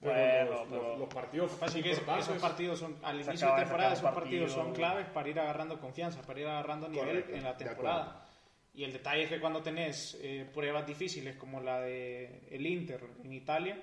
Pero 0.00 0.12
Bueno, 0.14 0.50
los, 0.50 0.68
pero- 0.68 0.82
los- 0.90 0.98
los 1.00 1.08
partidos 1.14 1.62
Así 1.62 1.82
que 1.82 1.90
esos 1.92 2.38
partidos 2.40 2.78
son, 2.78 2.96
al 3.02 3.22
Se 3.22 3.30
inicio 3.30 3.46
acaba 3.48 3.58
de 3.60 3.64
temporada, 3.66 3.92
esos 3.92 4.10
partidos 4.10 4.50
son 4.52 4.64
partido. 4.66 4.76
claves 4.76 5.06
para 5.08 5.28
ir 5.28 5.40
agarrando 5.40 5.78
confianza, 5.80 6.22
para 6.22 6.40
ir 6.40 6.46
agarrando 6.46 6.88
nivel 6.88 7.06
Correcto, 7.06 7.34
en 7.34 7.44
la 7.44 7.56
temporada. 7.56 8.24
Y 8.72 8.84
el 8.84 8.92
detalle 8.94 9.24
es 9.24 9.28
que 9.28 9.40
cuando 9.40 9.62
tenés 9.62 10.18
eh, 10.22 10.48
pruebas 10.54 10.86
difíciles 10.86 11.36
como 11.36 11.60
la 11.60 11.80
de 11.80 12.46
el 12.50 12.66
Inter 12.66 13.00
en 13.24 13.32
Italia, 13.32 13.76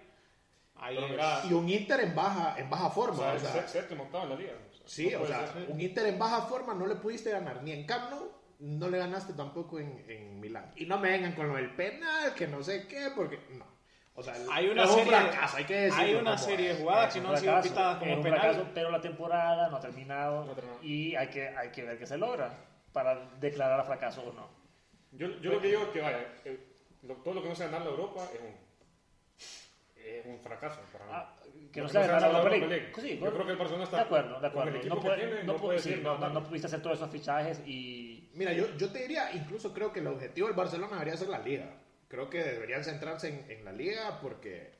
ahí 0.79 0.97
Y 1.49 1.53
un 1.53 1.67
Inter 1.69 1.99
en 2.01 2.15
baja, 2.15 2.55
en 2.57 2.69
baja 2.69 2.87
o 2.87 2.91
forma, 2.91 3.17
sea, 3.17 3.33
o 3.33 3.39
sea, 3.39 3.61
sé- 3.63 3.67
séptimo, 3.79 4.03
octavo 4.03 4.23
en 4.25 4.29
la 4.29 4.35
liga. 4.35 4.53
O 4.69 4.73
sea, 4.77 4.87
sí, 4.87 5.09
no 5.11 5.21
o 5.21 5.25
sea, 5.25 5.47
ser. 5.47 5.65
un 5.69 5.79
Inter 5.81 6.05
en 6.07 6.19
baja 6.19 6.41
forma 6.43 6.73
no 6.73 6.85
le 6.87 6.95
pudiste 6.95 7.31
ganar 7.31 7.61
ni 7.63 7.71
en 7.71 7.85
Camp 7.85 8.09
Nou, 8.11 8.31
no 8.59 8.89
le 8.89 8.97
ganaste 8.97 9.33
tampoco 9.33 9.79
en, 9.79 10.03
en 10.09 10.39
Milán. 10.39 10.71
Y 10.75 10.85
no 10.85 10.97
me 10.97 11.11
vengan 11.11 11.33
con 11.33 11.47
lo 11.49 11.55
del 11.55 11.75
penal, 11.75 12.33
que 12.33 12.47
no 12.47 12.63
sé 12.63 12.87
qué, 12.87 13.09
porque 13.15 13.39
no. 13.51 13.65
O 14.15 14.23
sea, 14.23 14.33
hay 14.51 14.67
una 14.67 14.83
es 14.85 14.89
un 14.89 14.95
serie, 14.95 15.11
fracaso, 15.11 15.57
hay 15.57 15.63
que 15.65 15.75
decirlo. 15.75 16.03
hay 16.03 16.15
una 16.15 16.31
como 16.31 16.37
serie 16.43 16.69
de 16.73 16.75
jugadas 16.81 17.13
que 17.13 17.21
no 17.21 17.29
han 17.29 17.37
sido 17.37 17.61
pitadas 17.61 17.97
como 17.99 18.13
un 18.15 18.23
penal. 18.23 18.39
fracaso, 18.39 18.67
pero 18.73 18.89
la 18.89 18.99
temporada 19.01 19.69
no 19.69 19.77
ha 19.77 19.79
terminado, 19.79 20.43
No 20.45 20.53
y 20.81 21.15
hay 21.15 21.27
que, 21.27 21.49
hay 21.49 21.69
que 21.69 21.83
ver 21.83 21.99
qué 21.99 22.07
se 22.07 22.17
logra 22.17 22.51
para 22.93 23.29
declarar 23.39 23.79
a 23.79 23.83
fracaso 23.83 24.23
o 24.23 24.33
no. 24.33 24.49
Yo, 25.11 25.27
yo 25.39 25.51
lo 25.51 25.61
que 25.61 25.67
digo 25.67 25.83
es 25.83 25.89
que, 25.89 26.01
vaya, 26.01 26.25
eh, 26.45 26.59
lo- 27.03 27.13
todo 27.17 27.35
lo 27.35 27.43
que 27.43 27.49
no 27.49 27.55
sea 27.55 27.67
ganar 27.67 27.81
la 27.83 27.91
Europa 27.91 28.27
es 28.33 28.39
un, 28.41 28.66
es 30.07 30.25
un 30.25 30.39
fracaso 30.39 30.79
para 30.91 31.05
mí. 31.05 31.11
Ah, 31.13 31.35
que 31.71 31.81
no 31.81 31.89
se 31.89 31.99
ganar 31.99 32.21
la 32.21 32.27
Europa 32.29 32.49
League. 32.49 32.67
League. 32.67 32.91
Sí, 33.01 33.19
Yo 33.19 33.31
creo 33.33 33.45
que 33.45 33.51
el 33.51 33.57
Barcelona 33.57 33.83
está 33.83 33.97
De 33.97 34.03
acuerdo, 34.03 34.39
de 34.39 34.47
acuerdo. 34.47 34.77
equipo 34.77 34.95
No, 34.95 35.01
que 35.01 35.07
puede- 35.07 35.19
tiene, 35.27 35.43
no, 35.43 35.53
no 35.53 35.59
puede 35.59 35.79
sí, 35.79 35.99
no, 36.01 36.17
no, 36.17 36.27
no, 36.27 36.33
no 36.33 36.43
pudiste 36.43 36.67
hacer 36.67 36.81
todos 36.81 36.97
esos 36.97 37.09
fichajes 37.11 37.61
y 37.67 38.29
Mira, 38.33 38.53
yo, 38.53 38.75
yo 38.77 38.91
te 38.91 38.99
diría, 38.99 39.31
incluso 39.33 39.73
creo 39.73 39.91
que 39.91 39.99
el 39.99 40.07
objetivo 40.07 40.47
del 40.47 40.55
Barcelona 40.55 40.93
debería 40.93 41.17
ser 41.17 41.29
la 41.29 41.39
liga. 41.39 41.65
Creo 42.07 42.29
que 42.29 42.43
deberían 42.43 42.83
centrarse 42.83 43.27
en, 43.29 43.51
en 43.51 43.65
la 43.65 43.71
liga 43.71 44.19
porque 44.21 44.71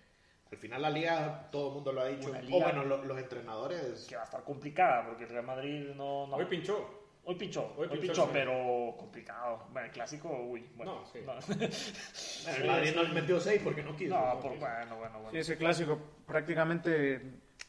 al 0.52 0.58
final 0.58 0.82
la 0.82 0.90
liga, 0.90 1.50
todo 1.52 1.70
el 1.70 1.74
mundo 1.74 1.92
lo 1.92 2.02
ha 2.02 2.06
dicho, 2.08 2.30
o 2.30 2.60
bueno, 2.62 2.86
lo- 2.86 3.04
los 3.04 3.18
entrenadores... 3.18 4.06
que 4.08 4.16
va 4.16 4.22
a 4.22 4.26
estar 4.26 4.44
complicada 4.44 5.06
porque 5.08 5.24
el 5.26 5.30
Real 5.32 5.44
Madrid 5.46 5.90
no, 5.96 6.28
no 6.28 6.36
Hoy 6.38 6.46
pinchó. 6.46 7.07
Hoy 7.30 7.36
pinchó, 7.36 7.74
Hoy 7.78 7.90
hoy, 7.92 7.98
pinchó, 8.00 8.02
pinchó, 8.02 8.24
sí. 8.24 8.30
pero 8.32 8.96
complicado. 8.98 9.68
Bueno, 9.74 9.88
el 9.88 9.92
clásico, 9.92 10.30
uy, 10.50 10.66
bueno. 10.78 11.02
No, 11.02 11.06
sí. 11.06 11.20
El 12.48 12.68
Madrid 12.68 12.92
no 12.96 13.04
le 13.04 13.10
metió 13.10 13.38
6 13.38 13.60
porque 13.66 13.84
no 13.84 13.94
quiso. 13.98 14.18
No, 14.18 14.40
por, 14.40 14.58
bueno, 14.58 14.96
bueno, 14.96 15.13
bueno. 15.20 15.32
Sí, 15.32 15.38
ese 15.40 15.58
clásico 15.58 16.00
prácticamente 16.26 17.22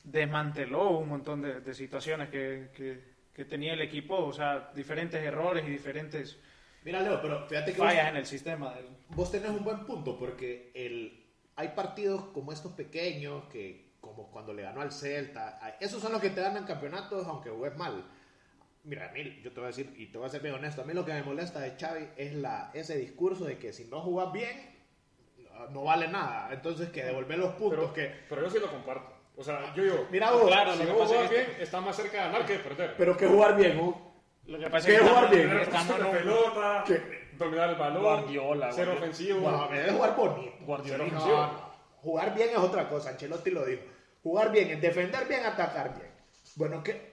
desmanteló 0.05 0.91
un 0.99 1.09
montón 1.09 1.43
de, 1.43 1.61
de 1.61 1.75
situaciones 1.75 2.29
que, 2.29 2.71
que- 2.75 3.19
que 3.35 3.45
tenía 3.45 3.73
el 3.75 3.81
equipo, 3.81 4.17
o 4.17 4.33
sea, 4.33 4.71
diferentes 4.75 5.23
errores 5.23 5.65
y 5.67 5.71
diferentes 5.71 6.39
Mira, 6.85 7.01
Leo, 7.03 7.21
pero 7.23 7.47
fíjate 7.49 7.73
que 7.73 7.79
vos, 7.79 7.87
fallas 7.89 8.09
en 8.11 8.17
el 8.17 8.27
sistema. 8.27 8.75
del- 8.75 8.89
vos 9.11 9.31
tenés 9.31 9.51
un 9.51 9.63
buen 9.65 9.85
punto 9.87 10.17
porque 10.19 10.71
el, 10.75 11.25
hay 11.57 11.69
partidos 11.69 12.27
como 12.33 12.53
estos 12.53 12.73
pequeños 12.75 13.45
que, 13.47 13.95
como 14.01 14.31
cuando 14.31 14.53
le 14.55 14.63
ganó 14.63 14.81
al 14.81 14.91
Celta, 14.93 15.77
esos 15.81 16.01
son 16.01 16.13
los 16.13 16.21
que 16.21 16.31
te 16.31 16.41
ganan 16.41 16.65
campeonatos 16.65 17.27
aunque 17.27 17.51
juegues 17.51 17.77
mal. 17.77 18.05
Mira, 18.89 19.09
a 19.11 19.13
mí, 19.13 19.41
yo 19.45 19.53
te 19.53 19.61
voy 19.61 19.65
a 19.65 19.67
decir, 19.69 19.93
y 19.99 20.07
te 20.07 20.17
voy 20.17 20.27
a 20.27 20.31
ser 20.31 20.41
bien 20.41 20.55
honesto, 20.55 20.81
a 20.81 20.85
mí 20.85 20.95
lo 20.95 21.05
que 21.05 21.13
me 21.13 21.23
molesta 21.23 21.61
de 21.61 21.73
Xavi 21.79 22.09
es 22.17 22.33
la, 22.35 22.71
ese 22.73 22.97
discurso 22.97 23.45
de 23.45 23.59
que 23.59 23.73
si 23.73 23.85
no 23.85 24.01
jugás 24.01 24.33
bien, 24.33 24.75
no- 25.53 25.69
no 25.69 25.85
vale 25.85 26.09
nada. 26.09 26.49
Entonces, 26.53 26.89
que 26.89 27.05
devolver 27.05 27.39
los 27.39 27.53
puntos 27.55 27.79
Pero, 27.79 27.93
que... 27.93 28.15
pero 28.29 28.43
yo 28.43 28.51
sí 28.51 28.59
lo 28.59 28.71
comparto. 28.71 29.13
O 29.37 29.45
sea, 29.45 29.75
yo 29.75 29.83
digo, 29.85 30.07
Mira 30.11 30.31
vos, 30.31 30.47
Claro, 30.47 30.75
si 30.75 30.87
vos 30.87 31.13
que- 31.13 31.29
bien, 31.29 31.57
está 31.61 31.81
más 31.83 31.95
cerca 31.97 32.13
de 32.13 32.19
ganar 32.25 32.47
que 32.47 32.55
de 32.55 32.59
perder. 32.61 32.95
pero 32.97 33.17
que 33.17 33.27
jugar 33.27 33.57
bien, 33.57 33.77
¿no? 33.77 34.09
Lo 34.47 34.59
que 34.59 34.71
pasa 34.71 34.87
¿Qué 34.89 34.95
es 34.95 35.01
que 35.03 35.07
jugar 35.07 35.31
bien? 35.31 35.51
Estamos 35.59 36.01
en 36.01 36.11
pelota, 36.11 36.85
¿Qué? 36.87 37.29
dominar 37.37 37.69
el 37.71 37.77
balón, 37.77 38.03
Guardiola, 38.03 38.73
ser 38.73 38.87
Guardiola. 38.87 39.07
ofensivo. 39.07 39.51
No, 39.51 39.69
me 39.69 39.79
debe 39.81 39.93
jugar 39.93 40.17
bonito. 40.17 40.53
Guardiola. 40.65 40.99
No, 40.99 41.05
ofensivo. 41.05 41.37
no. 41.37 41.69
Jugar 42.01 42.35
bien 42.35 42.49
es 42.51 42.57
otra 42.57 42.89
cosa, 42.89 43.11
Ancelotti 43.11 43.51
lo 43.51 43.67
dijo. 43.67 43.83
Jugar 44.23 44.51
bien 44.51 44.71
es 44.71 44.81
defender 44.81 45.29
bien, 45.29 45.45
atacar 45.45 45.95
bien. 45.99 46.11
Bueno, 46.57 46.83
que 46.83 47.08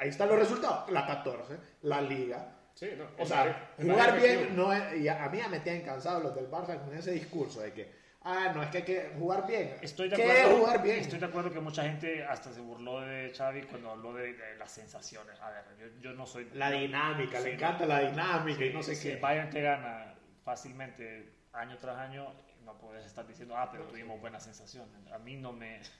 ahí 0.00 0.08
están 0.08 0.28
los 0.28 0.38
resultados. 0.38 0.90
La 0.90 1.06
14, 1.06 1.56
la 1.82 2.00
Liga. 2.00 2.56
Sí, 2.74 2.88
no, 2.96 3.04
O 3.22 3.26
sea, 3.26 3.72
jugar 3.80 4.18
bien 4.20 4.56
no 4.56 4.72
es... 4.72 4.96
Y 5.00 5.08
a, 5.08 5.24
a 5.24 5.28
mí 5.28 5.38
ya 5.38 5.48
me 5.48 5.60
tienen 5.60 5.82
cansados 5.82 6.22
los 6.22 6.34
del 6.34 6.50
Barça 6.50 6.80
con 6.80 6.94
ese 6.94 7.10
discurso 7.12 7.60
de 7.60 7.72
que, 7.72 7.92
ah, 8.22 8.52
no, 8.54 8.62
es 8.62 8.70
que 8.70 8.78
hay 8.78 8.84
que 8.84 9.10
jugar 9.18 9.46
bien. 9.46 9.76
Estoy 9.82 10.08
de 10.08 10.16
¿Qué 10.16 10.22
acuerdo. 10.22 10.40
es 10.52 10.58
jugar 10.60 10.82
bien? 10.82 10.98
Estoy 11.00 11.18
de 11.18 11.26
acuerdo 11.26 11.52
que 11.52 11.60
mucha 11.60 11.82
gente 11.82 12.24
hasta 12.24 12.52
se 12.52 12.60
burló 12.60 13.00
de 13.02 13.32
Xavi 13.36 13.62
cuando 13.64 13.90
habló 13.90 14.14
de, 14.14 14.32
de 14.34 14.56
las 14.56 14.70
sensaciones. 14.70 15.38
A 15.40 15.50
ver, 15.50 15.64
yo, 15.78 15.86
yo 16.00 16.12
no 16.16 16.26
soy. 16.26 16.48
La 16.54 16.70
dinámica, 16.70 17.38
Sí, 17.38 17.44
le 17.48 17.54
encanta 17.54 17.84
la 17.86 18.00
dinámica 18.00 18.64
y 18.64 18.72
no 18.72 18.82
sé 18.82 18.94
si 18.94 19.08
qué. 19.08 19.14
el 19.14 19.20
Bayern 19.20 19.50
te 19.50 19.60
gana 19.62 20.14
fácilmente 20.44 21.34
año 21.52 21.76
tras 21.78 21.98
año, 21.98 22.32
no 22.64 22.76
puedes 22.78 23.04
estar 23.06 23.26
diciendo, 23.26 23.56
ah, 23.56 23.68
pero 23.70 23.84
tuvimos 23.84 24.20
buenas 24.20 24.42
sensaciones. 24.44 24.88
A 25.12 25.18
mí 25.18 25.36
no 25.36 25.52
me. 25.52 25.80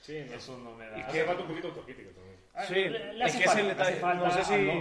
Sí, 0.00 0.22
no. 0.28 0.34
Eso 0.34 0.58
no 0.58 0.74
me 0.74 0.86
da. 0.86 0.98
Y 0.98 1.02
que 1.04 1.24
falta 1.24 1.40
un 1.42 1.48
poquito 1.48 1.68
de 1.68 1.72
autocrítica 1.74 2.10
también. 2.14 2.36
Ah, 2.52 2.64
Sí, 2.66 2.74
le- 2.74 3.14
le 3.14 3.24
es 3.24 3.30
hace 3.30 3.38
que 3.38 3.44
ese 3.44 3.54
falta, 3.54 3.68
detalle- 3.74 3.90
hace 3.92 4.00
falta 4.00 4.24
no 4.28 4.30
sé 4.34 4.44
si- 4.44 4.52
habló, 4.54 4.72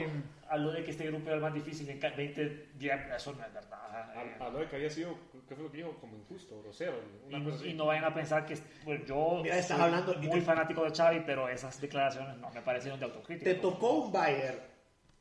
habló 0.50 0.72
de 0.74 0.84
que 0.84 0.92
este 0.92 1.08
grupo 1.08 1.26
era 1.28 1.36
el 1.36 1.42
más 1.42 1.54
difícil 1.54 1.90
en 1.90 2.00
ca- 2.00 2.10
20 2.10 2.68
días, 2.76 3.00
eso 3.16 3.32
no 3.34 3.46
es 3.46 3.54
verdad. 3.54 4.16
eh. 4.26 4.36
Habló 4.42 4.60
de 4.60 4.68
que 4.68 4.76
había 4.76 4.90
sido, 4.90 5.18
¿qué 5.48 5.56
fue 5.56 5.64
lo 5.64 5.72
que 5.72 5.78
dijo? 5.78 5.98
Como 6.02 6.18
injusto, 6.18 6.62
grosero. 6.62 7.00
Y, 7.30 7.34
Una 7.36 7.44
cosa 7.46 7.56
así. 7.56 7.70
y 7.70 7.74
no 7.74 7.86
vayan 7.86 8.04
a 8.04 8.14
pensar 8.14 8.46
que 8.46 8.58
bueno, 8.84 9.06
yo 9.06 9.40
Mira, 9.44 9.58
estás 9.58 9.78
soy 9.78 9.86
hablando 9.86 10.14
y 10.14 10.28
muy 10.28 10.40
te- 10.42 10.46
fanático 10.46 10.84
de 10.84 10.92
Xavi, 10.94 11.22
pero 11.26 11.48
esas 11.48 11.80
declaraciones 11.80 12.36
no 12.38 12.50
me 12.50 12.62
parecieron 12.62 13.00
de 13.00 13.06
autocrítica. 13.06 13.50
Te 13.50 13.56
tocó 13.56 13.92
un 13.94 14.12
Bayern 14.12 14.60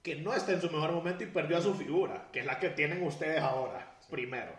que 0.03 0.16
no 0.16 0.35
está 0.35 0.51
en 0.51 0.61
su 0.61 0.68
mejor 0.68 0.90
momento 0.90 1.22
y 1.22 1.29
perdió 1.29 1.59
a 1.59 1.61
su 1.61 1.75
figura, 1.75 2.27
que 2.33 2.40
es 2.40 2.46
la 2.46 2.59
que 2.59 2.70
tienen 2.70 3.05
ustedes 3.05 3.40
ahora, 3.40 3.88
primero. 4.11 4.51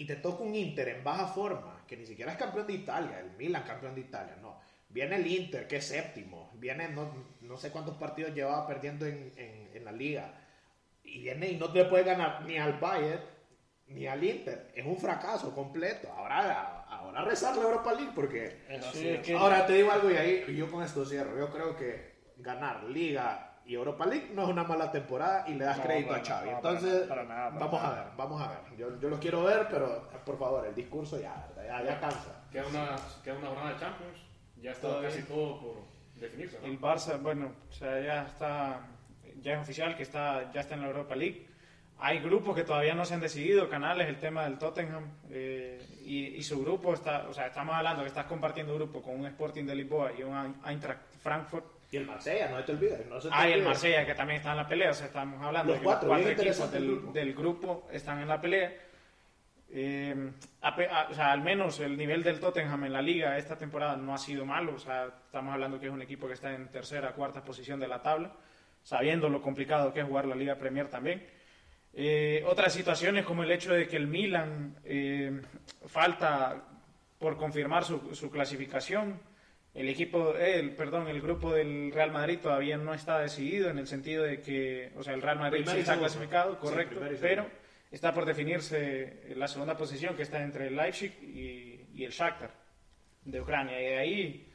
Y 0.00 0.06
te 0.06 0.16
toca 0.16 0.42
un 0.42 0.54
Inter 0.54 0.88
en 0.88 1.04
baja 1.04 1.26
forma, 1.26 1.84
que 1.86 1.94
ni 1.96 2.06
siquiera 2.06 2.32
es 2.32 2.38
campeón 2.38 2.66
de 2.66 2.72
Italia, 2.72 3.20
el 3.20 3.32
Milan 3.32 3.64
campeón 3.64 3.94
de 3.94 4.00
Italia, 4.00 4.34
no. 4.40 4.58
Viene 4.88 5.16
el 5.16 5.26
Inter, 5.26 5.68
que 5.68 5.76
es 5.76 5.86
séptimo, 5.86 6.50
viene 6.54 6.88
no, 6.88 7.12
no 7.42 7.56
sé 7.58 7.70
cuántos 7.70 7.96
partidos 7.96 8.34
llevaba 8.34 8.66
perdiendo 8.66 9.04
en, 9.06 9.32
en- 9.36 9.70
en 9.74 9.84
la 9.84 9.92
liga. 9.92 10.32
Y 11.04 11.20
viene 11.20 11.48
y 11.50 11.56
no 11.56 11.70
te 11.70 11.84
puede 11.84 12.04
ganar 12.04 12.42
ni 12.46 12.56
al 12.56 12.78
Bayern 12.80 13.20
ni 13.88 14.06
al 14.06 14.24
Inter. 14.24 14.72
Es 14.74 14.86
un 14.86 14.96
fracaso 14.96 15.54
completo. 15.54 16.08
Ahora, 16.16 16.84
ahora 16.88 17.22
rezar 17.22 17.54
la 17.56 17.62
Europa 17.64 17.92
League 17.92 18.12
porque 18.14 18.56
Sí, 18.92 19.00
Ahora 19.38 19.66
te 19.66 19.74
digo 19.74 19.90
algo 19.92 20.10
y 20.10 20.16
ahí 20.16 20.44
y 20.48 20.56
yo 20.56 20.70
con 20.70 20.82
esto 20.82 21.04
cierro. 21.04 21.36
Yo 21.38 21.50
creo 21.52 21.76
que 21.76 22.32
ganar 22.38 22.84
Liga 22.84 23.49
y 23.70 23.74
Europa 23.74 24.04
League 24.04 24.30
no 24.34 24.42
es 24.42 24.48
una 24.48 24.64
mala 24.64 24.90
temporada 24.90 25.44
y 25.46 25.54
le 25.54 25.64
das 25.64 25.76
No, 25.78 25.84
crédito 25.84 26.08
para 26.08 26.20
a 26.22 26.24
Xavi. 26.24 26.46
nada, 26.46 26.56
Entonces, 26.56 27.06
para 27.08 27.22
nada, 27.24 27.50
para 27.50 27.64
vamos 27.66 27.82
nada. 27.82 28.00
a 28.00 28.04
ver, 28.04 28.12
vamos 28.16 28.42
a 28.42 28.48
ver. 28.48 28.58
Yo, 28.76 28.98
yo 29.00 29.08
los 29.08 29.20
quiero 29.20 29.44
ver, 29.44 29.68
pero 29.70 30.08
por 30.24 30.36
favor, 30.38 30.66
el 30.66 30.74
discurso 30.74 31.20
ya, 31.20 31.46
ya, 31.56 31.80
ya 31.84 32.00
cansa. 32.00 32.42
Queda 32.50 32.66
una, 32.66 32.96
queda 33.22 33.34
una 33.38 33.46
jornada 33.46 33.72
de 33.74 33.78
Champions. 33.78 34.18
Ya 34.60 34.72
está 34.72 34.88
Todavía. 34.88 35.08
casi 35.10 35.22
todo 35.22 35.60
por 35.60 35.76
definirse. 36.16 36.58
¿no? 36.58 36.66
El 36.66 36.80
Barça, 36.80 37.22
bueno, 37.22 37.52
o 37.68 37.72
sea, 37.72 38.00
ya 38.00 38.22
está, 38.26 38.80
ya 39.40 39.52
es 39.54 39.60
oficial 39.60 39.96
que 39.96 40.02
está, 40.02 40.50
ya 40.52 40.62
está 40.62 40.74
en 40.74 40.80
la 40.80 40.88
Europa 40.88 41.14
League. 41.14 41.46
Hay 42.00 42.18
grupos 42.18 42.56
que 42.56 42.64
todavía 42.64 42.94
no 42.96 43.04
se 43.04 43.14
han 43.14 43.20
decidido, 43.20 43.68
canales, 43.68 44.08
el 44.08 44.18
tema 44.18 44.42
del 44.44 44.58
Tottenham 44.58 45.04
eh, 45.30 45.80
y, 46.04 46.26
y 46.34 46.42
su 46.42 46.60
grupo 46.60 46.92
está, 46.94 47.28
o 47.28 47.32
sea, 47.34 47.46
estamos 47.46 47.76
hablando 47.76 48.02
que 48.02 48.08
estás 48.08 48.24
compartiendo 48.26 48.74
grupo 48.74 49.00
con 49.00 49.14
un 49.20 49.26
Sporting 49.26 49.64
de 49.64 49.76
Lisboa 49.76 50.10
y 50.18 50.24
un 50.24 50.56
Eintracht 50.66 51.02
Frankfurt. 51.22 51.69
Y 51.92 51.96
el 51.96 52.06
Marsella, 52.06 52.48
no 52.50 52.62
te 52.64 52.72
olvides. 52.72 53.06
No 53.06 53.20
se 53.20 53.28
te 53.28 53.34
Ah, 53.36 53.48
y 53.48 53.52
el. 53.52 53.62
Marsella 53.62 54.06
que 54.06 54.14
también 54.14 54.38
está 54.38 54.52
en 54.52 54.56
la 54.58 54.68
pelea, 54.68 54.90
o 54.90 54.94
sea, 54.94 55.06
estamos 55.06 55.42
hablando 55.44 55.72
Los 55.72 55.76
de 55.76 55.80
que 55.80 55.84
cuatro, 55.84 56.08
los 56.08 56.18
cuatro 56.22 56.42
equipos 56.42 56.72
del, 56.72 56.86
grupo. 56.86 57.12
del 57.12 57.34
grupo 57.34 57.88
están 57.92 58.20
en 58.20 58.28
la 58.28 58.40
pelea. 58.40 58.72
Eh, 59.72 60.32
ape- 60.62 60.88
a- 60.90 61.08
o 61.10 61.14
sea, 61.14 61.32
al 61.32 61.42
menos 61.42 61.78
el 61.80 61.96
nivel 61.96 62.22
del 62.24 62.40
Tottenham 62.40 62.84
en 62.84 62.92
la 62.92 63.02
liga 63.02 63.38
esta 63.38 63.56
temporada 63.56 63.96
no 63.96 64.14
ha 64.14 64.18
sido 64.18 64.44
malo. 64.44 64.74
O 64.74 64.78
sea, 64.78 65.06
estamos 65.26 65.52
hablando 65.54 65.78
que 65.80 65.86
es 65.86 65.92
un 65.92 66.02
equipo 66.02 66.26
que 66.26 66.34
está 66.34 66.52
en 66.54 66.68
tercera, 66.68 67.12
cuarta 67.12 67.42
posición 67.44 67.78
de 67.80 67.88
la 67.88 68.02
tabla, 68.02 68.32
sabiendo 68.82 69.28
lo 69.28 69.40
complicado 69.42 69.92
que 69.92 70.00
es 70.00 70.06
jugar 70.06 70.26
la 70.26 70.34
Liga 70.34 70.56
Premier 70.56 70.88
también. 70.88 71.24
Eh, 71.92 72.44
otras 72.46 72.72
situaciones 72.72 73.24
como 73.24 73.42
el 73.42 73.50
hecho 73.50 73.72
de 73.72 73.88
que 73.88 73.96
el 73.96 74.06
Milan 74.06 74.76
eh, 74.84 75.40
falta 75.86 76.62
por 77.18 77.36
confirmar 77.36 77.84
su, 77.84 78.14
su 78.14 78.30
clasificación. 78.30 79.20
El 79.72 79.88
equipo, 79.88 80.34
el, 80.34 80.74
perdón, 80.74 81.06
el 81.08 81.20
grupo 81.20 81.52
del 81.52 81.92
Real 81.92 82.10
Madrid 82.10 82.38
todavía 82.42 82.76
no 82.76 82.92
está 82.92 83.20
decidido 83.20 83.70
en 83.70 83.78
el 83.78 83.86
sentido 83.86 84.24
de 84.24 84.40
que, 84.40 84.90
o 84.96 85.02
sea, 85.04 85.14
el 85.14 85.22
Real 85.22 85.38
Madrid 85.38 85.64
sí 85.66 85.78
está 85.78 85.96
clasificado, 85.96 86.54
Sí, 86.54 86.58
correcto, 86.60 87.00
y 87.06 87.16
pero 87.20 87.46
está 87.90 88.12
por 88.12 88.24
definirse 88.24 89.32
la 89.36 89.46
segunda 89.46 89.76
posición 89.76 90.16
que 90.16 90.22
está 90.22 90.42
entre 90.42 90.66
el 90.68 90.76
Leipzig 90.76 91.12
y, 91.22 91.86
y 91.94 92.04
el 92.04 92.10
Shakhtar 92.10 92.50
de 93.24 93.40
Ucrania. 93.40 93.80
Y 93.80 93.84
de 93.84 93.98
ahí 93.98 94.52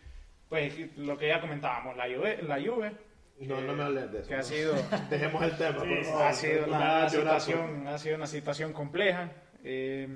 Pues 0.49 0.97
lo 0.97 1.17
que 1.17 1.28
ya 1.30 1.39
comentábamos, 1.39 1.95
la 1.95 2.06
Juve, 2.06 2.43
la 2.43 2.62
Juve 2.62 2.91
No, 3.39 3.62
no 3.62 3.73
me 3.73 3.84
hables 3.84 4.12
de 4.12 4.19
eso. 4.19 4.28
que 4.28 4.36
ha 4.36 4.43
sido 4.43 4.75
Dejemos 5.10 5.43
el 5.43 5.58
tema, 5.58 5.78
por 5.78 6.04
favor. 6.04 6.23
ha 6.23 6.34
sido 6.34 6.65
una 6.65 6.78
llorar, 6.78 7.10
situación, 7.10 7.88
ha 7.88 7.97
sido 7.97 8.15
una 8.17 8.28
situación 8.28 8.73
compleja. 8.73 9.32
Eh, 9.63 10.08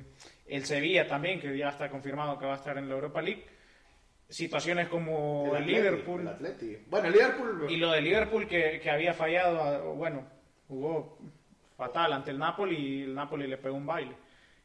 el 0.45 0.65
Sevilla 0.65 1.07
también, 1.07 1.39
que 1.39 1.57
ya 1.57 1.69
está 1.69 1.89
confirmado 1.89 2.37
que 2.37 2.45
va 2.45 2.53
a 2.53 2.57
estar 2.57 2.77
en 2.77 2.87
la 2.89 2.95
Europa 2.95 3.21
League. 3.21 3.45
Situaciones 4.29 4.87
como 4.89 5.47
el, 5.55 5.63
Atleti, 5.63 5.71
Liverpool 5.73 6.21
el 6.21 6.27
Atleti. 6.27 6.77
Bueno, 6.87 7.07
el 7.07 7.13
Liverpool. 7.13 7.65
y 7.69 7.77
lo 7.77 7.91
de 7.91 8.01
Liverpool 8.01 8.47
que, 8.47 8.79
que 8.79 8.89
había 8.91 9.13
fallado, 9.13 9.59
a- 9.61 9.79
bueno, 9.93 10.23
jugó 10.67 11.17
fatal 11.75 12.13
ante 12.13 12.29
el 12.31 12.37
Napoli 12.37 12.75
y 12.77 13.03
el 13.03 13.15
Napoli 13.15 13.47
le 13.47 13.57
pegó 13.57 13.75
un 13.75 13.85
baile. 13.87 14.15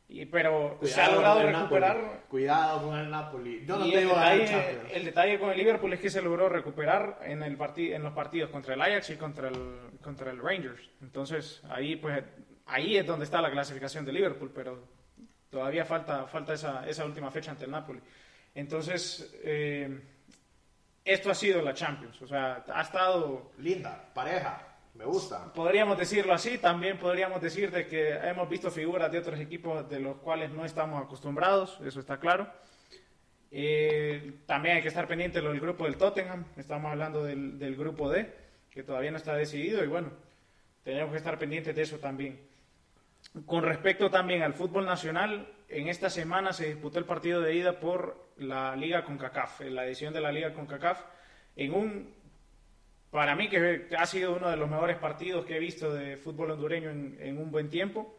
Y, 0.06 0.26
pero 0.26 0.78
se 0.82 1.00
ha 1.00 1.10
logrado 1.10 1.40
recuperar. 1.42 1.96
Napoli. 1.96 2.18
Cuidado 2.28 2.82
con 2.86 2.98
el 2.98 3.10
Napoli. 3.10 3.64
Yo 3.66 3.78
no 3.78 3.84
te 3.88 3.94
el 3.94 4.00
digo 4.00 4.10
detalle, 4.14 4.80
el 4.92 5.04
detalle 5.06 5.38
con 5.38 5.50
el 5.50 5.56
Liverpool 5.56 5.92
es 5.94 6.00
que 6.00 6.10
se 6.10 6.20
logró 6.20 6.50
recuperar 6.50 7.20
en, 7.24 7.42
el 7.42 7.56
en 7.76 8.02
los 8.02 8.12
partidos 8.12 8.50
contra 8.50 8.74
el 8.74 8.82
Ajax 8.82 9.08
y 9.10 9.16
contra 9.16 9.48
el, 9.48 9.54
contra 10.02 10.30
el 10.30 10.40
Rangers. 10.42 10.90
Entonces, 11.00 11.62
ahí 11.70 11.96
pues 11.96 12.22
ahí 12.66 12.98
es 12.98 13.06
donde 13.06 13.24
está 13.24 13.40
la 13.40 13.50
clasificación 13.50 14.04
de 14.04 14.12
Liverpool, 14.12 14.52
pero 14.54 14.84
todavía 15.48 15.86
falta, 15.86 16.26
falta 16.26 16.52
esa, 16.52 16.86
esa 16.86 17.06
última 17.06 17.30
fecha 17.30 17.52
ante 17.52 17.64
el 17.64 17.70
Napoli. 17.70 18.00
Entonces, 18.54 19.34
eh, 19.42 20.00
esto 21.04 21.30
ha 21.30 21.34
sido 21.34 21.60
la 21.60 21.74
Champions. 21.74 22.20
O 22.22 22.26
sea, 22.26 22.64
ha 22.72 22.82
estado 22.82 23.52
Linda, 23.58 24.10
pareja. 24.14 24.74
Me 24.94 25.04
gusta. 25.04 25.52
Podríamos 25.52 25.98
decirlo 25.98 26.32
así, 26.32 26.58
también 26.58 26.98
podríamos 26.98 27.42
decir 27.42 27.72
de 27.72 27.88
que 27.88 28.10
hemos 28.10 28.48
visto 28.48 28.70
figuras 28.70 29.10
de 29.10 29.18
otros 29.18 29.40
equipos 29.40 29.88
de 29.90 29.98
los 29.98 30.18
cuales 30.18 30.52
no 30.52 30.64
estamos 30.64 31.02
acostumbrados, 31.02 31.80
eso 31.84 31.98
está 31.98 32.18
claro. 32.20 32.48
Eh, 33.50 34.38
también 34.46 34.76
hay 34.76 34.82
que 34.82 34.88
estar 34.88 35.08
pendiente 35.08 35.40
del 35.40 35.58
grupo 35.58 35.84
del 35.84 35.96
Tottenham, 35.96 36.44
estamos 36.56 36.92
hablando 36.92 37.24
del, 37.24 37.58
del 37.58 37.74
grupo 37.74 38.08
D, 38.08 38.32
que 38.70 38.84
todavía 38.84 39.10
no 39.10 39.16
está 39.16 39.34
decidido 39.34 39.82
y 39.82 39.88
bueno, 39.88 40.12
tenemos 40.84 41.10
que 41.10 41.18
estar 41.18 41.38
pendientes 41.40 41.74
de 41.74 41.82
eso 41.82 41.98
también. 41.98 42.40
Con 43.46 43.64
respecto 43.64 44.10
también 44.10 44.42
al 44.42 44.54
fútbol 44.54 44.86
nacional, 44.86 45.52
en 45.68 45.88
esta 45.88 46.08
semana 46.08 46.52
se 46.52 46.66
disputó 46.66 47.00
el 47.00 47.04
partido 47.04 47.40
de 47.40 47.54
ida 47.56 47.80
por 47.80 48.23
la 48.38 48.74
Liga 48.76 49.04
CONCACAF, 49.04 49.62
en 49.62 49.74
la 49.74 49.84
edición 49.86 50.12
de 50.12 50.20
la 50.20 50.32
Liga 50.32 50.52
CONCACAF, 50.52 51.00
en 51.56 51.72
un 51.74 52.14
para 53.10 53.36
mí 53.36 53.48
que 53.48 53.86
ha 53.96 54.06
sido 54.06 54.34
uno 54.34 54.50
de 54.50 54.56
los 54.56 54.68
mejores 54.68 54.96
partidos 54.96 55.44
que 55.46 55.56
he 55.56 55.60
visto 55.60 55.92
de 55.94 56.16
fútbol 56.16 56.50
hondureño 56.50 56.90
en, 56.90 57.16
en 57.20 57.38
un 57.38 57.50
buen 57.50 57.70
tiempo. 57.70 58.16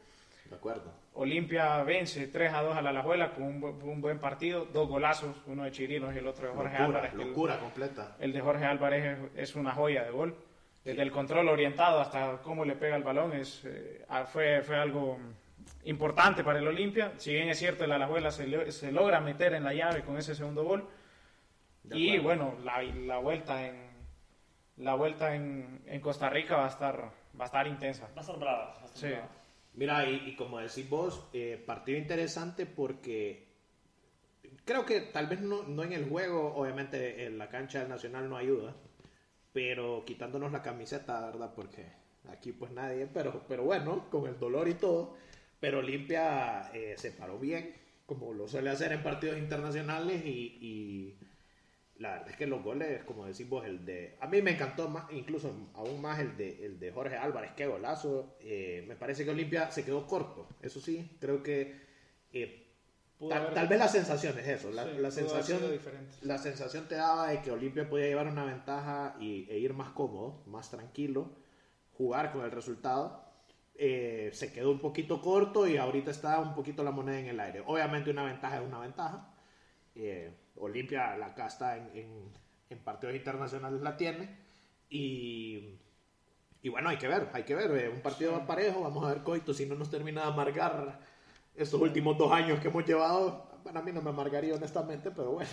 De 0.49 0.55
acuerdo. 0.55 0.93
Olimpia 1.15 1.81
vence 1.83 2.27
3 2.27 2.53
a 2.53 2.61
2 2.61 2.77
a 2.77 2.81
la 2.81 2.89
Alajuela 2.91 3.31
con 3.33 3.43
un, 3.43 3.63
un 3.63 4.01
buen 4.01 4.19
partido, 4.19 4.65
dos 4.71 4.87
golazos, 4.87 5.35
uno 5.47 5.63
de 5.65 5.71
Chirinos 5.71 6.13
y 6.15 6.19
el 6.19 6.27
otro 6.27 6.47
de 6.47 6.53
Jorge 6.53 6.77
Locura, 6.79 6.85
Álvarez. 6.99 7.13
que 7.13 7.21
el- 7.21 7.27
locura 7.29 7.59
completa. 7.59 8.15
El, 8.19 8.31
de 8.31 8.39
Jorge 8.41 8.65
Álvarez 8.65 9.17
es, 9.35 9.49
es 9.49 9.55
una 9.55 9.71
joya 9.73 10.03
de 10.03 10.11
gol. 10.11 10.35
Desde 10.85 11.01
el 11.01 11.11
control 11.11 11.49
orientado 11.49 11.99
hasta 11.99 12.37
cómo 12.43 12.63
le 12.63 12.75
pega 12.75 12.95
el 12.95 13.03
balón 13.03 13.33
es, 13.33 13.63
eh, 13.65 14.05
ah, 14.07 14.25
fue, 14.25 14.61
fue 14.61 14.75
algo 14.77 15.17
importante 15.85 16.43
para 16.43 16.59
el 16.59 16.67
Olimpia. 16.67 17.13
Si 17.17 17.33
bien 17.33 17.49
es 17.49 17.59
cierto, 17.59 17.83
el 17.83 17.91
Alajuela 17.91 18.31
se, 18.31 18.71
se 18.71 18.91
logra 18.91 19.19
meter 19.19 19.53
en 19.53 19.63
la 19.63 19.73
llave 19.73 20.03
con 20.03 20.17
ese 20.17 20.35
segundo 20.35 20.63
gol. 20.63 20.87
Y 21.91 22.17
bueno, 22.17 22.55
la, 22.63 22.81
la 22.81 23.17
vuelta 23.19 23.67
en 23.67 23.85
la 24.77 24.95
vuelta 24.95 25.35
en, 25.35 25.81
en 25.85 26.01
Costa 26.01 26.29
Rica 26.29 26.57
va 26.57 26.65
a 26.65 26.69
estar 26.69 26.97
va 27.39 27.43
a 27.43 27.45
estar 27.45 27.67
intensa. 27.67 28.07
Va 28.07 28.17
a 28.17 28.21
estar 28.21 28.39
brava. 28.39 28.65
va 28.65 28.81
a 28.81 28.85
estar 28.85 28.97
Sí. 28.97 29.07
brava. 29.07 29.29
Mira, 29.75 30.09
y, 30.09 30.29
y 30.29 30.35
como 30.35 30.59
decís 30.59 30.89
vos, 30.89 31.27
eh, 31.33 31.61
partido 31.65 31.97
interesante 31.97 32.65
porque 32.65 33.45
creo 34.63 34.85
que 34.85 35.01
tal 35.01 35.27
vez 35.27 35.41
no, 35.41 35.63
no 35.63 35.83
en 35.83 35.93
el 35.93 36.09
juego, 36.09 36.55
obviamente 36.55 37.25
en 37.25 37.37
la 37.37 37.49
cancha 37.49 37.79
del 37.79 37.89
Nacional 37.89 38.29
no 38.29 38.37
ayuda, 38.37 38.73
pero 39.53 40.03
quitándonos 40.05 40.51
la 40.51 40.61
camiseta, 40.61 41.25
¿verdad? 41.25 41.51
Porque 41.55 41.85
aquí 42.29 42.51
pues 42.53 42.71
nadie, 42.71 43.05
pero, 43.13 43.43
pero 43.47 43.63
bueno, 43.63 44.09
con 44.09 44.27
el 44.27 44.39
dolor 44.39 44.67
y 44.69 44.73
todo, 44.75 45.15
pero 45.59 45.79
Olimpia 45.79 46.71
eh, 46.73 46.95
se 46.97 47.11
paró 47.11 47.39
bien, 47.39 47.73
como 48.05 48.33
lo 48.33 48.47
suele 48.47 48.69
hacer 48.69 48.91
en 48.91 49.03
partidos 49.03 49.37
internacionales 49.37 50.23
y... 50.25 50.57
y 50.61 51.19
la 51.97 52.11
verdad 52.11 52.29
es 52.31 52.35
que 52.37 52.45
los 52.47 52.61
goles, 52.61 53.03
como 53.05 53.25
decimos, 53.25 53.65
el 53.65 53.85
de... 53.85 54.17
A 54.19 54.27
mí 54.27 54.41
me 54.41 54.51
encantó 54.51 54.89
más, 54.89 55.05
incluso 55.13 55.69
aún 55.75 56.01
más 56.01 56.19
el 56.19 56.35
de, 56.35 56.65
el 56.65 56.77
de 56.79 56.91
Jorge 56.91 57.15
Álvarez, 57.15 57.51
qué 57.55 57.67
golazo. 57.67 58.35
Eh, 58.41 58.83
me 58.87 58.97
parece 58.97 59.23
que 59.23 59.31
Olimpia 59.31 59.71
se 59.71 59.85
quedó 59.85 60.05
corto, 60.05 60.47
eso 60.61 60.81
sí, 60.81 61.17
creo 61.21 61.41
que... 61.41 61.73
eh, 62.33 62.67
tal, 63.29 63.37
haber- 63.43 63.53
tal 63.53 63.67
vez 63.69 63.79
la 63.79 63.87
sensación 63.87 64.37
es 64.39 64.47
eso, 64.47 64.71
la, 64.71 64.83
Sí, 64.83 64.89
la 64.99 65.09
sensación, 65.11 65.59
la 66.21 66.37
sensación 66.37 66.87
te 66.89 66.95
daba 66.95 67.29
de 67.29 67.41
que 67.41 67.51
Olimpia 67.51 67.89
podía 67.89 68.07
llevar 68.07 68.27
una 68.27 68.43
ventaja 68.45 69.15
y, 69.19 69.47
e 69.49 69.57
ir 69.59 69.73
más 69.73 69.91
cómodo, 69.91 70.43
más 70.47 70.69
tranquilo, 70.71 71.29
jugar 71.93 72.31
con 72.33 72.43
el 72.43 72.51
resultado. 72.51 73.24
Eh, 73.77 74.29
se 74.33 74.53
quedó 74.53 74.71
un 74.71 74.79
poquito 74.79 75.21
corto 75.21 75.67
y 75.67 75.75
ahorita 75.77 76.09
está 76.11 76.39
un 76.39 76.55
poquito 76.55 76.81
la 76.83 76.91
moneda 76.91 77.19
en 77.19 77.27
el 77.27 77.39
aire. 77.39 77.61
Obviamente 77.65 78.09
una 78.09 78.23
ventaja 78.23 78.57
es 78.57 78.63
una 78.65 78.79
ventaja. 78.79 79.33
Eh, 79.95 80.31
Olimpia 80.57 81.17
la 81.17 81.33
casta 81.33 81.77
en, 81.77 81.89
en- 81.93 82.33
en 82.69 82.79
partidos 82.79 83.15
internacionales 83.15 83.81
la 83.81 83.97
tiene. 83.97 84.37
Y, 84.89 85.77
y 86.61 86.69
bueno, 86.69 86.89
hay 86.89 86.97
que 86.97 87.07
ver, 87.07 87.29
hay 87.33 87.43
que 87.43 87.55
ver. 87.55 87.71
eh, 87.77 87.89
un 87.89 88.01
partido 88.01 88.45
parejo, 88.47 88.81
vamos 88.81 89.03
a 89.05 89.09
ver 89.13 89.23
Coito 89.23 89.53
si 89.53 89.65
no 89.65 89.75
nos 89.75 89.89
termina 89.89 90.21
de 90.21 90.27
amargar 90.29 90.99
estos 91.55 91.81
últimos 91.81 92.17
dos 92.17 92.31
años 92.31 92.59
que 92.59 92.69
hemos 92.69 92.85
llevado. 92.85 93.49
Bueno, 93.63 93.79
a 93.79 93.83
mí 93.83 93.91
no 93.91 94.01
me 94.01 94.09
amargaría 94.11 94.55
honestamente, 94.55 95.11
pero 95.11 95.31
bueno. 95.31 95.49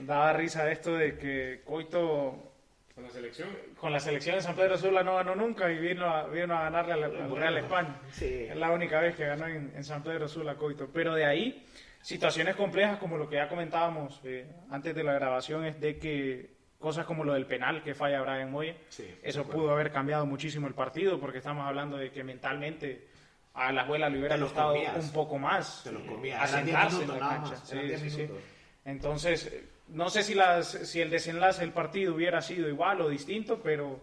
Daba 0.00 0.32
risa 0.32 0.70
esto 0.70 0.94
de 0.94 1.18
que 1.18 1.62
Coito 1.66 2.51
Con 2.94 3.04
la 3.04 3.10
selección, 3.10 3.48
con 3.78 3.92
la 3.92 4.00
selección 4.00 4.36
de 4.36 4.42
San 4.42 4.54
Pedro 4.54 4.76
Sula 4.76 5.02
no 5.02 5.16
ganó 5.16 5.34
nunca 5.34 5.70
y 5.70 5.78
vino 5.78 6.06
a, 6.06 6.26
vino 6.26 6.54
a 6.56 6.64
ganarle 6.64 6.92
al, 6.92 7.04
al 7.04 7.36
Real 7.36 7.56
España. 7.58 7.96
Sí. 8.12 8.46
Es 8.50 8.56
la 8.56 8.70
única 8.70 9.00
vez 9.00 9.16
que 9.16 9.24
ganó 9.26 9.46
en, 9.46 9.72
en 9.74 9.82
San 9.84 10.02
Pedro 10.02 10.28
Sula 10.28 10.56
Coito. 10.56 10.88
Pero 10.92 11.14
de 11.14 11.24
ahí, 11.24 11.66
situaciones 12.02 12.54
complejas 12.54 12.98
como 12.98 13.16
lo 13.16 13.28
que 13.28 13.36
ya 13.36 13.48
comentábamos 13.48 14.20
eh, 14.24 14.46
antes 14.70 14.94
de 14.94 15.02
la 15.04 15.14
grabación 15.14 15.64
es 15.64 15.80
de 15.80 15.98
que 15.98 16.50
cosas 16.78 17.06
como 17.06 17.24
lo 17.24 17.32
del 17.34 17.46
penal 17.46 17.82
que 17.82 17.94
falla 17.94 18.20
Brian 18.22 18.50
Moya, 18.50 18.74
Sí, 18.88 19.08
eso 19.22 19.44
pudo 19.48 19.70
haber 19.70 19.90
cambiado 19.92 20.26
muchísimo 20.26 20.66
el 20.66 20.74
partido 20.74 21.18
porque 21.20 21.38
estamos 21.38 21.64
hablando 21.66 21.96
de 21.96 22.10
que 22.10 22.24
mentalmente 22.24 23.06
a 23.54 23.70
la 23.72 23.82
abuela 23.82 24.08
le 24.10 24.18
hubiera 24.18 24.36
comías. 24.38 24.96
un 24.96 25.12
poco 25.12 25.38
más 25.38 25.82
Te 25.84 25.92
los 25.92 26.02
comías. 26.02 26.50
Eran 26.52 26.64
10 26.66 26.76
asentarse 26.76 26.96
minutos 26.98 27.14
en 27.16 27.20
la 27.22 27.28
cancha. 27.28 27.50
más, 27.52 27.68
Sí, 27.68 27.78
10 27.78 28.00
sí, 28.00 28.10
sí. 28.10 28.16
minutos. 28.22 28.42
Entonces, 28.84 29.46
eh, 29.46 29.64
no 29.92 30.10
sé 30.10 30.22
si, 30.22 30.34
las, 30.34 30.66
si 30.68 31.00
el 31.00 31.10
desenlace 31.10 31.60
del 31.62 31.72
partido 31.72 32.14
hubiera 32.14 32.40
sido 32.42 32.68
igual 32.68 33.00
o 33.00 33.08
distinto, 33.08 33.60
pero 33.62 34.00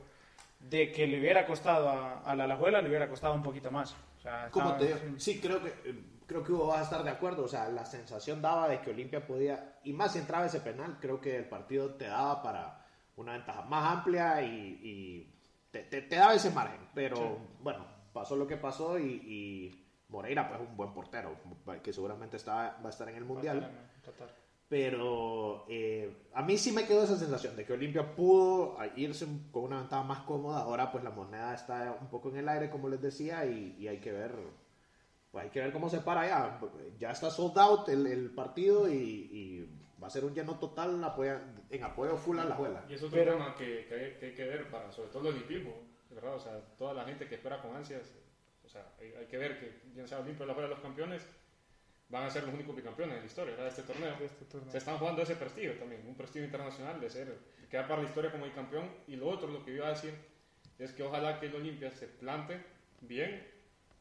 de 0.60 0.92
que 0.92 1.08
le 1.08 1.20
hubiera 1.20 1.46
costado 1.46 1.90
a, 1.90 2.20
a 2.22 2.36
la 2.36 2.44
Alajuela, 2.46 2.82
le 2.82 2.90
hubiera 2.90 3.08
costado 3.10 3.34
un 3.34 3.44
poquito 3.44 3.72
más. 3.72 3.96
O 4.18 4.22
sea, 4.22 4.50
¿Cómo 4.52 4.70
estaba- 4.72 4.80
te 4.80 5.06
digo? 5.06 5.20
Sí, 5.20 5.40
creo 5.40 5.64
que, 5.64 5.74
creo 6.28 6.44
que 6.44 6.52
Hugo 6.52 6.68
va 6.68 6.80
a 6.80 6.84
estar 6.84 7.04
de 7.04 7.10
acuerdo. 7.10 7.46
O 7.46 7.48
sea, 7.48 7.70
la 7.70 7.86
sensación 7.86 8.42
daba 8.42 8.68
de 8.68 8.82
que 8.82 8.90
Olimpia 8.92 9.26
podía, 9.26 9.80
y 9.84 9.94
más 9.94 10.14
si 10.14 10.20
entraba 10.20 10.46
ese 10.46 10.60
penal, 10.60 10.98
creo 11.00 11.22
que 11.22 11.38
el 11.38 11.46
partido 11.46 11.94
te 11.96 12.06
daba 12.08 12.42
para 12.44 12.86
una 13.16 13.34
ventaja 13.34 13.62
más 13.64 13.98
amplia 13.98 14.42
y, 14.42 14.80
y 14.84 15.36
te, 15.72 15.84
te- 15.84 16.02
te 16.04 16.16
daba 16.18 16.34
ese 16.34 16.52
margen. 16.52 16.82
Pero 16.94 17.16
bueno, 17.62 17.86
pasó 18.14 18.36
lo 18.36 18.46
que 18.48 18.58
pasó 18.58 19.00
y, 19.00 19.04
y 19.06 19.86
Moreira, 20.10 20.48
pues 20.50 20.60
un 20.60 20.76
buen 20.76 20.94
portero, 20.94 21.36
que 21.82 21.94
seguramente 21.94 22.36
está, 22.38 22.78
va 22.84 22.88
a 22.88 22.90
estar 22.90 23.08
en 23.08 23.16
el 23.16 23.24
Mundial. 23.26 23.60
Pero 24.70 25.66
eh, 25.68 26.16
a 26.34 26.44
mí 26.44 26.56
sí 26.58 26.72
me 26.72 26.86
quedó 26.86 27.04
esa 27.04 27.18
sensación 27.18 27.56
de 27.56 27.66
que 27.66 27.74
Olimpia 27.74 28.16
pudo 28.16 28.78
irse 28.96 29.26
con 29.52 29.64
una 29.64 29.80
ventaja 29.80 30.04
más 30.04 30.20
cómoda. 30.22 30.60
Ahora 30.62 30.92
pues 30.92 31.04
la 31.04 31.10
moneda 31.10 31.56
está 31.56 31.98
un 32.00 32.08
poco 32.10 32.30
en 32.30 32.38
el 32.38 32.48
aire, 32.50 32.70
como 32.70 32.88
les 32.88 33.02
decía, 33.02 33.46
y, 33.46 33.76
y 33.80 33.88
hay 33.88 33.98
que 34.00 34.12
ver 34.12 34.32
pues 35.32 35.44
hay 35.46 35.50
que 35.52 35.60
ver 35.60 35.72
cómo 35.72 35.90
se 35.90 36.00
para 36.00 36.28
ya. 36.28 36.60
Ya 37.00 37.12
está 37.12 37.30
sold 37.32 37.58
out 37.58 37.90
el, 37.90 38.06
el 38.08 38.30
partido 38.32 38.88
y, 38.88 38.94
y 38.96 39.70
va 40.02 40.08
a 40.08 40.12
ser 40.12 40.24
un 40.24 40.34
lleno 40.36 40.58
total 40.60 40.96
en 40.96 41.04
apoyo, 41.04 41.34
en 41.70 41.84
apoyo 41.84 42.16
full 42.18 42.38
a 42.40 42.46
la 42.46 42.56
juela. 42.56 42.86
y 42.88 42.94
es 42.94 43.02
otro 43.04 43.18
Pero- 43.18 43.34
tema 43.34 43.56
que, 43.56 43.86
que 43.88 43.94
hay, 43.96 44.14
que 44.20 44.26
hay 44.28 44.34
que 44.36 44.44
ver 44.46 44.70
para, 44.70 44.92
sobre 44.92 45.10
todo 45.10 45.30
el 45.30 45.36
olimpismo, 45.36 45.74
¿verdad? 46.12 46.36
O 46.36 46.40
sea, 46.40 46.60
toda 46.78 46.94
la 46.94 47.06
gente 47.06 47.28
que 47.28 47.36
espera 47.36 47.60
con 47.62 47.76
ansias, 47.76 48.12
o 48.64 48.70
sea, 48.70 48.86
hay, 49.00 49.14
hay 49.20 49.26
que 49.26 49.38
ver 49.38 49.60
que, 49.60 49.82
bien 49.94 50.08
sea 50.08 50.20
Olimpia 50.20 50.44
o 50.46 50.48
la 50.48 50.54
Juega 50.54 50.70
de 50.70 50.76
los 50.76 50.84
Campeones, 50.84 51.28
van 52.10 52.24
a 52.24 52.30
ser 52.30 52.44
los 52.44 52.54
únicos 52.54 52.76
bicampeones 52.76 53.16
de 53.16 53.22
la 53.22 53.28
historia, 53.28 53.52
¿verdad? 53.56 53.66
De 53.66 53.70
este 53.82 53.84
torneo. 53.94 54.18
De 54.18 54.26
este 54.26 54.46
torneo. 54.46 54.72
Se 54.72 54.78
están 54.80 54.98
jugando 54.98 55.22
ese 55.22 55.36
prestigio 55.36 55.74
también, 55.78 56.02
un 56.08 56.16
prestigio 56.16 56.46
internacional 56.46 57.00
de 57.00 57.10
ser, 57.10 57.38
quedar 57.70 57.88
para 57.88 58.02
la 58.02 58.08
historia 58.10 58.32
como 58.32 58.46
bicampeón. 58.46 58.90
Y 59.08 59.16
lo 59.16 59.28
otro, 59.30 59.48
lo 59.48 59.64
que 59.64 59.72
iba 59.74 59.88
a 59.88 59.92
decir, 59.92 60.14
es 60.80 60.92
que 60.94 61.04
ojalá 61.04 61.40
que 61.40 61.46
el 61.48 61.56
Olimpia 61.56 61.92
se 61.92 62.08
plante 62.08 62.62
bien, 63.02 63.48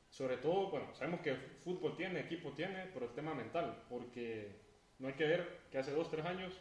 sobre 0.09 0.39
todo, 0.39 0.71
bueno, 0.71 0.95
sabemos 0.95 1.21
que 1.21 1.35
fútbol 1.63 1.97
tiene, 1.97 2.21
equipo 2.21 2.53
tiene, 2.53 2.87
pero 2.95 3.07
el 3.07 3.13
tema 3.13 3.35
mental, 3.35 3.83
porque 3.91 4.57
no 4.99 5.09
hay 5.09 5.15
que 5.15 5.25
ver 5.27 5.59
que 5.71 5.79
hace 5.79 5.91
dos, 5.93 6.11
tres 6.11 6.25
años 6.25 6.55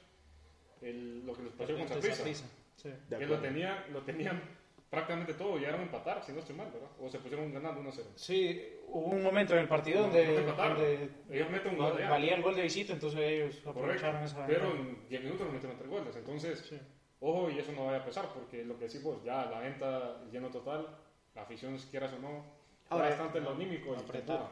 el- 0.82 1.26
lo 1.26 1.34
que 1.34 1.44
les 1.44 1.54
pasó 1.54 1.76
con 1.78 1.88
Saprissa, 1.88 2.46
Sí. 2.76 2.92
Que 3.10 3.26
lo, 3.26 3.40
tenía, 3.40 3.88
lo 3.92 4.04
tenían 4.04 4.40
prácticamente 4.90 5.34
todo 5.34 5.58
llegaron 5.58 5.82
a 5.82 5.84
empatar, 5.84 6.24
si 6.24 6.32
no 6.32 6.40
estoy 6.40 6.56
mal, 6.56 6.72
¿verdad? 6.72 6.90
O 7.00 7.10
se 7.10 7.20
pusieron 7.20 7.54
ganando 7.54 7.82
1-0. 7.82 8.04
Sí, 8.16 8.62
hubo 8.88 9.08
un 9.08 9.24
momento 9.24 9.54
en 9.54 9.60
el 9.60 9.68
partido 9.68 10.02
No, 10.02 10.08
donde, 10.08 10.42
no 10.42 10.56
donde 10.56 11.10
Ellos 11.30 11.50
meten 11.50 11.72
un 11.74 11.78
gol 11.78 11.94
valía 12.10 12.36
el 12.36 12.42
gol 12.42 12.56
de 12.56 12.62
visita, 12.64 12.94
entonces 12.94 13.20
ellos 13.20 13.56
Correcto. 13.58 13.70
aprovecharon 13.72 14.24
esa 14.24 14.46
Pero 14.48 14.72
en 14.72 15.08
10 15.10 15.24
minutos 15.24 15.46
nos 15.46 15.54
metieron 15.54 15.78
3 15.78 15.90
goles. 15.90 16.16
Entonces, 16.16 16.60
Sí. 16.70 16.80
ojo, 17.20 17.50
y 17.50 17.60
eso 17.60 17.72
no 17.74 17.86
vaya 17.86 17.98
a 18.00 18.06
pesar, 18.06 18.30
porque 18.34 18.64
lo 18.64 18.78
que 18.78 18.86
decimos, 18.86 19.24
ya 19.24 19.46
la 19.46 19.60
venta 19.60 20.24
lleno 20.32 20.50
total, 20.50 20.88
la 21.36 21.42
afición, 21.42 21.78
si 21.78 21.88
quieras 21.90 22.14
o 22.14 22.20
no, 22.20 22.58
Ahora, 22.90 23.10
bastante 23.10 23.42
lo 23.42 23.52
anímico 23.52 23.94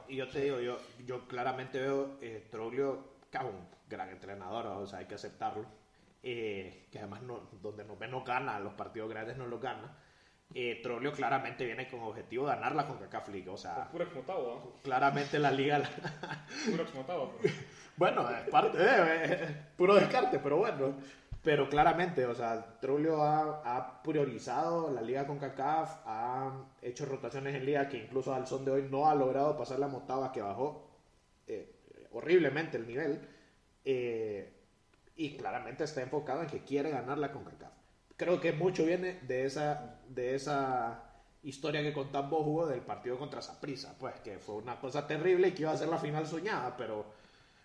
y 0.10 0.18
yo 0.18 0.28
te 0.28 0.42
digo, 0.42 0.60
yo, 0.60 0.78
yo 1.06 1.26
claramente 1.28 1.80
veo 1.80 2.18
eh, 2.22 2.46
Troglio, 2.52 3.16
que 3.32 3.38
es 3.38 3.44
un 3.46 3.66
gran 3.88 4.10
entrenador, 4.10 4.66
o 4.68 4.86
sea, 4.86 5.00
hay 5.00 5.06
que 5.06 5.16
aceptarlo. 5.16 5.66
eh, 6.28 6.88
que 6.92 6.98
además 6.98 7.22
no, 7.22 7.48
donde 7.62 7.84
ve 7.84 8.08
no 8.08 8.24
gana, 8.24 8.60
los 8.60 8.74
partidos 8.74 9.10
grandes 9.10 9.38
no 9.38 9.46
los 9.46 9.62
gana. 9.62 9.96
Eh, 10.54 10.80
Troglio 10.82 11.12
claramente 11.12 11.66
viene 11.66 11.90
con 11.90 12.02
objetivo 12.02 12.48
de 12.48 12.56
ganar 12.56 12.76
la 12.76 12.88
CONCACAF 12.88 13.28
League, 13.30 13.50
o 13.50 13.58
sea, 13.58 13.90
Puro 13.92 14.06
exmotado, 14.06 14.54
¿ah? 14.58 14.80
claramente 14.84 15.38
la 15.40 15.52
liga... 15.52 15.82
Puro 16.70 16.84
exmotado. 16.84 17.32
pues. 17.42 17.54
Bueno, 17.98 18.30
es 18.30 18.50
parte, 18.50 18.78
eh, 18.78 19.24
eh, 19.24 19.58
puro 19.78 19.96
descarte, 19.96 20.40
pero 20.40 20.58
bueno. 20.58 20.96
Pero 21.44 21.70
claramente, 21.70 22.26
o 22.26 22.36
sea, 22.36 22.80
Trulio 22.82 23.22
ha, 23.24 23.62
ha 23.64 24.02
priorizado 24.04 24.92
la 24.92 25.02
liga 25.02 25.26
con 25.28 25.40
CACAF, 25.40 26.00
ha 26.06 26.52
hecho 26.82 27.06
rotaciones 27.06 27.56
en 27.56 27.66
liga 27.66 27.88
que 27.88 27.98
incluso 27.98 28.34
al 28.34 28.48
son 28.48 28.66
de 28.66 28.72
hoy 28.72 28.88
no 28.90 29.08
ha 29.08 29.16
logrado 29.16 29.56
pasar 29.56 29.80
la 29.80 29.88
motava 29.88 30.32
que 30.34 30.42
bajó 30.42 30.90
eh, 31.48 31.74
horriblemente 32.12 32.78
el 32.78 32.88
nivel. 32.88 33.22
eh, 33.86 34.52
y 35.16 35.38
claramente 35.38 35.84
está 35.86 36.02
enfocado 36.02 36.42
en 36.42 36.48
que 36.50 36.64
quiere 36.64 36.90
ganar 36.92 37.18
la 37.18 37.32
CONCACAF. 37.32 37.72
Creo 38.18 38.40
que 38.40 38.54
mucho 38.54 38.86
viene 38.86 39.20
de 39.24 39.46
esa, 39.46 40.00
de 40.08 40.36
esa 40.36 41.04
historia 41.44 41.82
que 41.82 41.94
contás 41.94 42.30
vos, 42.30 42.42
Hugo, 42.46 42.66
del 42.68 42.82
partido 42.82 43.18
contra 43.20 43.42
Saprissa, 43.42 43.96
pues 44.00 44.20
que 44.22 44.40
fue 44.40 44.56
una 44.56 44.80
cosa 44.80 45.06
terrible 45.06 45.50
y 45.50 45.52
que 45.52 45.64
iba 45.64 45.72
a 45.72 45.78
ser 45.78 45.90
la 45.90 45.98
final 45.98 46.26
soñada, 46.26 46.76
pero 46.78 47.06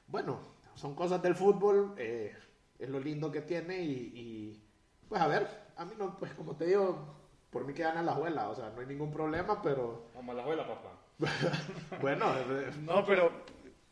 bueno, 0.08 0.40
son 0.74 0.94
cosas 0.94 1.22
del 1.22 1.34
fútbol, 1.36 1.94
eh, 1.96 2.34
es 2.78 2.88
lo 2.88 2.98
lindo 2.98 3.30
que 3.30 3.42
tiene 3.42 3.80
y, 3.80 4.12
y, 4.14 4.64
pues 5.08 5.20
a 5.22 5.28
ver, 5.28 5.46
a 5.76 5.84
mí 5.84 5.92
no, 5.96 6.18
pues 6.18 6.32
como 6.34 6.56
te 6.56 6.66
digo, 6.66 7.14
por 7.50 7.64
mí 7.64 7.72
que 7.72 7.82
gana 7.84 8.02
la 8.02 8.12
abuela, 8.12 8.48
o 8.50 8.54
sea, 8.54 8.70
no 8.70 8.80
hay 8.80 8.86
ningún 8.86 9.12
problema, 9.12 9.62
pero 9.62 10.08
Vamos 10.14 10.32
a 10.32 10.36
la 10.36 10.42
abuela, 10.42 10.66
papá. 10.66 10.90
bueno, 12.00 12.26
eh, 12.36 12.70
No, 12.82 13.04
pero 13.06 13.30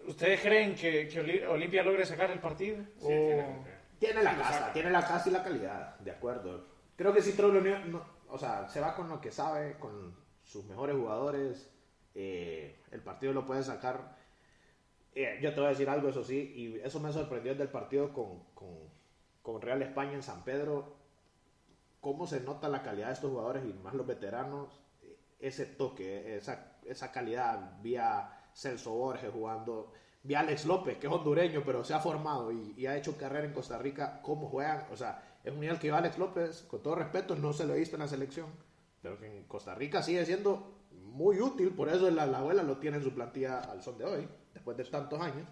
¿ustedes 0.07 0.41
creen 0.41 0.75
que, 0.75 1.07
que 1.09 1.21
Oli- 1.21 1.45
Olimpia 1.45 1.83
logre 1.83 2.05
sacar 2.05 2.31
el 2.31 2.41
partido? 2.41 2.79
Sí, 2.99 3.05
O- 3.05 3.09
tiene- 3.09 3.78
tiene 3.99 4.23
la 4.23 4.37
casa, 4.37 4.73
tiene 4.73 4.91
la 4.91 5.01
casa 5.07 5.29
y 5.29 5.33
la 5.33 5.43
calidad, 5.43 5.99
de 5.99 6.11
acuerdo. 6.11 6.67
Creo 6.97 7.13
que 7.13 7.23
si 7.23 7.33
Troglio 7.33 7.79
no- 7.87 8.05
o 8.29 8.39
sea, 8.39 8.69
se 8.69 8.81
va 8.81 8.95
con 8.95 9.09
lo 9.09 9.21
que 9.21 9.31
sabe, 9.31 9.79
con 9.79 10.15
sus 10.43 10.65
mejores 10.67 10.97
jugadores, 10.97 11.71
eh, 12.15 12.83
el 12.91 13.03
partido 13.03 13.33
lo 13.33 13.47
puede 13.47 13.63
sacar. 13.63 14.17
Eh, 15.15 15.39
yo 15.43 15.53
te 15.55 15.61
voy 15.61 15.67
a 15.67 15.71
decir 15.71 15.89
algo, 15.89 16.09
eso 16.09 16.23
sí, 16.25 16.53
y 16.55 16.81
eso 16.85 17.01
me 17.01 17.13
sorprendió 17.13 17.55
del 17.55 17.69
partido 17.69 18.13
con, 18.13 18.45
con, 18.55 18.77
con 19.43 19.61
Real 19.61 19.83
España 19.83 20.13
en 20.13 20.23
San 20.23 20.45
Pedro. 20.45 20.97
Cómo 22.01 22.27
se 22.27 22.41
nota 22.41 22.69
la 22.69 22.83
calidad 22.83 23.09
de 23.09 23.15
estos 23.15 23.31
jugadores 23.31 23.65
y 23.65 23.73
más 23.73 23.95
los 23.95 24.07
veteranos, 24.07 24.81
eh, 25.03 25.17
ese 25.41 25.67
toque, 25.67 26.37
esa, 26.37 26.79
esa 26.85 27.11
calidad. 27.11 27.79
Vi 27.81 27.97
a 27.97 28.51
Celso 28.55 28.93
Borges 28.93 29.33
jugando, 29.33 29.93
vi 30.29 30.35
a 30.35 30.41
Alex 30.41 30.67
López, 30.67 30.99
que 30.99 31.07
es 31.07 31.13
hondureño, 31.13 31.63
pero 31.65 31.83
se 31.83 31.95
ha 31.95 32.01
formado 32.01 32.53
y, 32.53 32.87
ha 32.87 32.97
hecho 32.97 33.17
carrera 33.17 33.47
en 33.47 33.55
Costa 33.55 33.79
Rica. 33.79 34.21
¿Cómo 34.23 34.49
juegan? 34.49 34.85
O 34.93 34.97
sea, 34.97 35.39
es 35.43 35.51
un 35.51 35.61
nivel 35.61 35.79
que 35.79 35.91
Alex 35.91 36.19
López, 36.19 36.67
con 36.69 36.83
todo 36.83 36.97
respeto, 36.97 37.35
no 37.35 37.55
se 37.55 37.67
lo 37.67 37.75
he 37.75 37.79
visto 37.79 37.97
en 37.97 38.01
la 38.01 38.09
selección, 38.09 38.47
pero 39.01 39.17
en 39.25 39.45
Costa 39.45 39.75
Rica 39.75 40.03
sigue 40.03 40.27
siendo 40.27 40.75
muy 40.91 41.41
útil, 41.41 41.71
por 41.71 41.89
eso 41.89 42.11
la, 42.11 42.27
la 42.27 42.39
abuela 42.39 42.63
lo 42.63 42.77
tiene 42.77 42.99
en 42.99 43.03
su 43.03 43.15
plantilla 43.15 43.61
al 43.61 43.83
son 43.83 43.97
de 43.97 44.05
hoy, 44.05 44.29
después 44.53 44.77
de 44.77 44.85
tantos 44.85 45.19
años. 45.19 45.49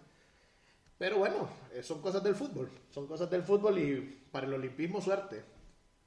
Pero 0.99 1.19
bueno, 1.19 1.49
eh, 1.73 1.83
son 1.83 2.03
cosas 2.03 2.23
del 2.23 2.35
fútbol, 2.35 2.69
son 2.91 3.07
cosas 3.07 3.31
del 3.31 3.43
fútbol 3.43 3.79
y 3.79 4.01
para 4.31 4.47
el 4.47 4.53
olimpismo 4.53 5.01
suerte. 5.01 5.43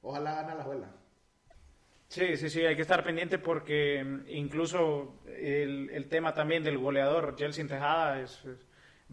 Ojalá 0.04 0.36
gane 0.36 0.56
la 0.56 0.64
abuela. 0.64 0.92
Sí, 2.10 2.38
sí, 2.38 2.50
sí, 2.50 2.66
hay 2.66 2.76
que 2.76 2.82
estar 2.82 3.04
pendiente 3.04 3.38
porque 3.38 4.04
mm, 4.04 4.22
incluso 4.30 5.22
el, 5.28 5.90
el 5.92 6.10
tema 6.10 6.34
también 6.34 6.64
del 6.64 6.78
goleador, 6.80 7.36
Jelsin 7.38 7.68
Tejada, 7.68 8.20
es, 8.20 8.44
es- 8.46 8.66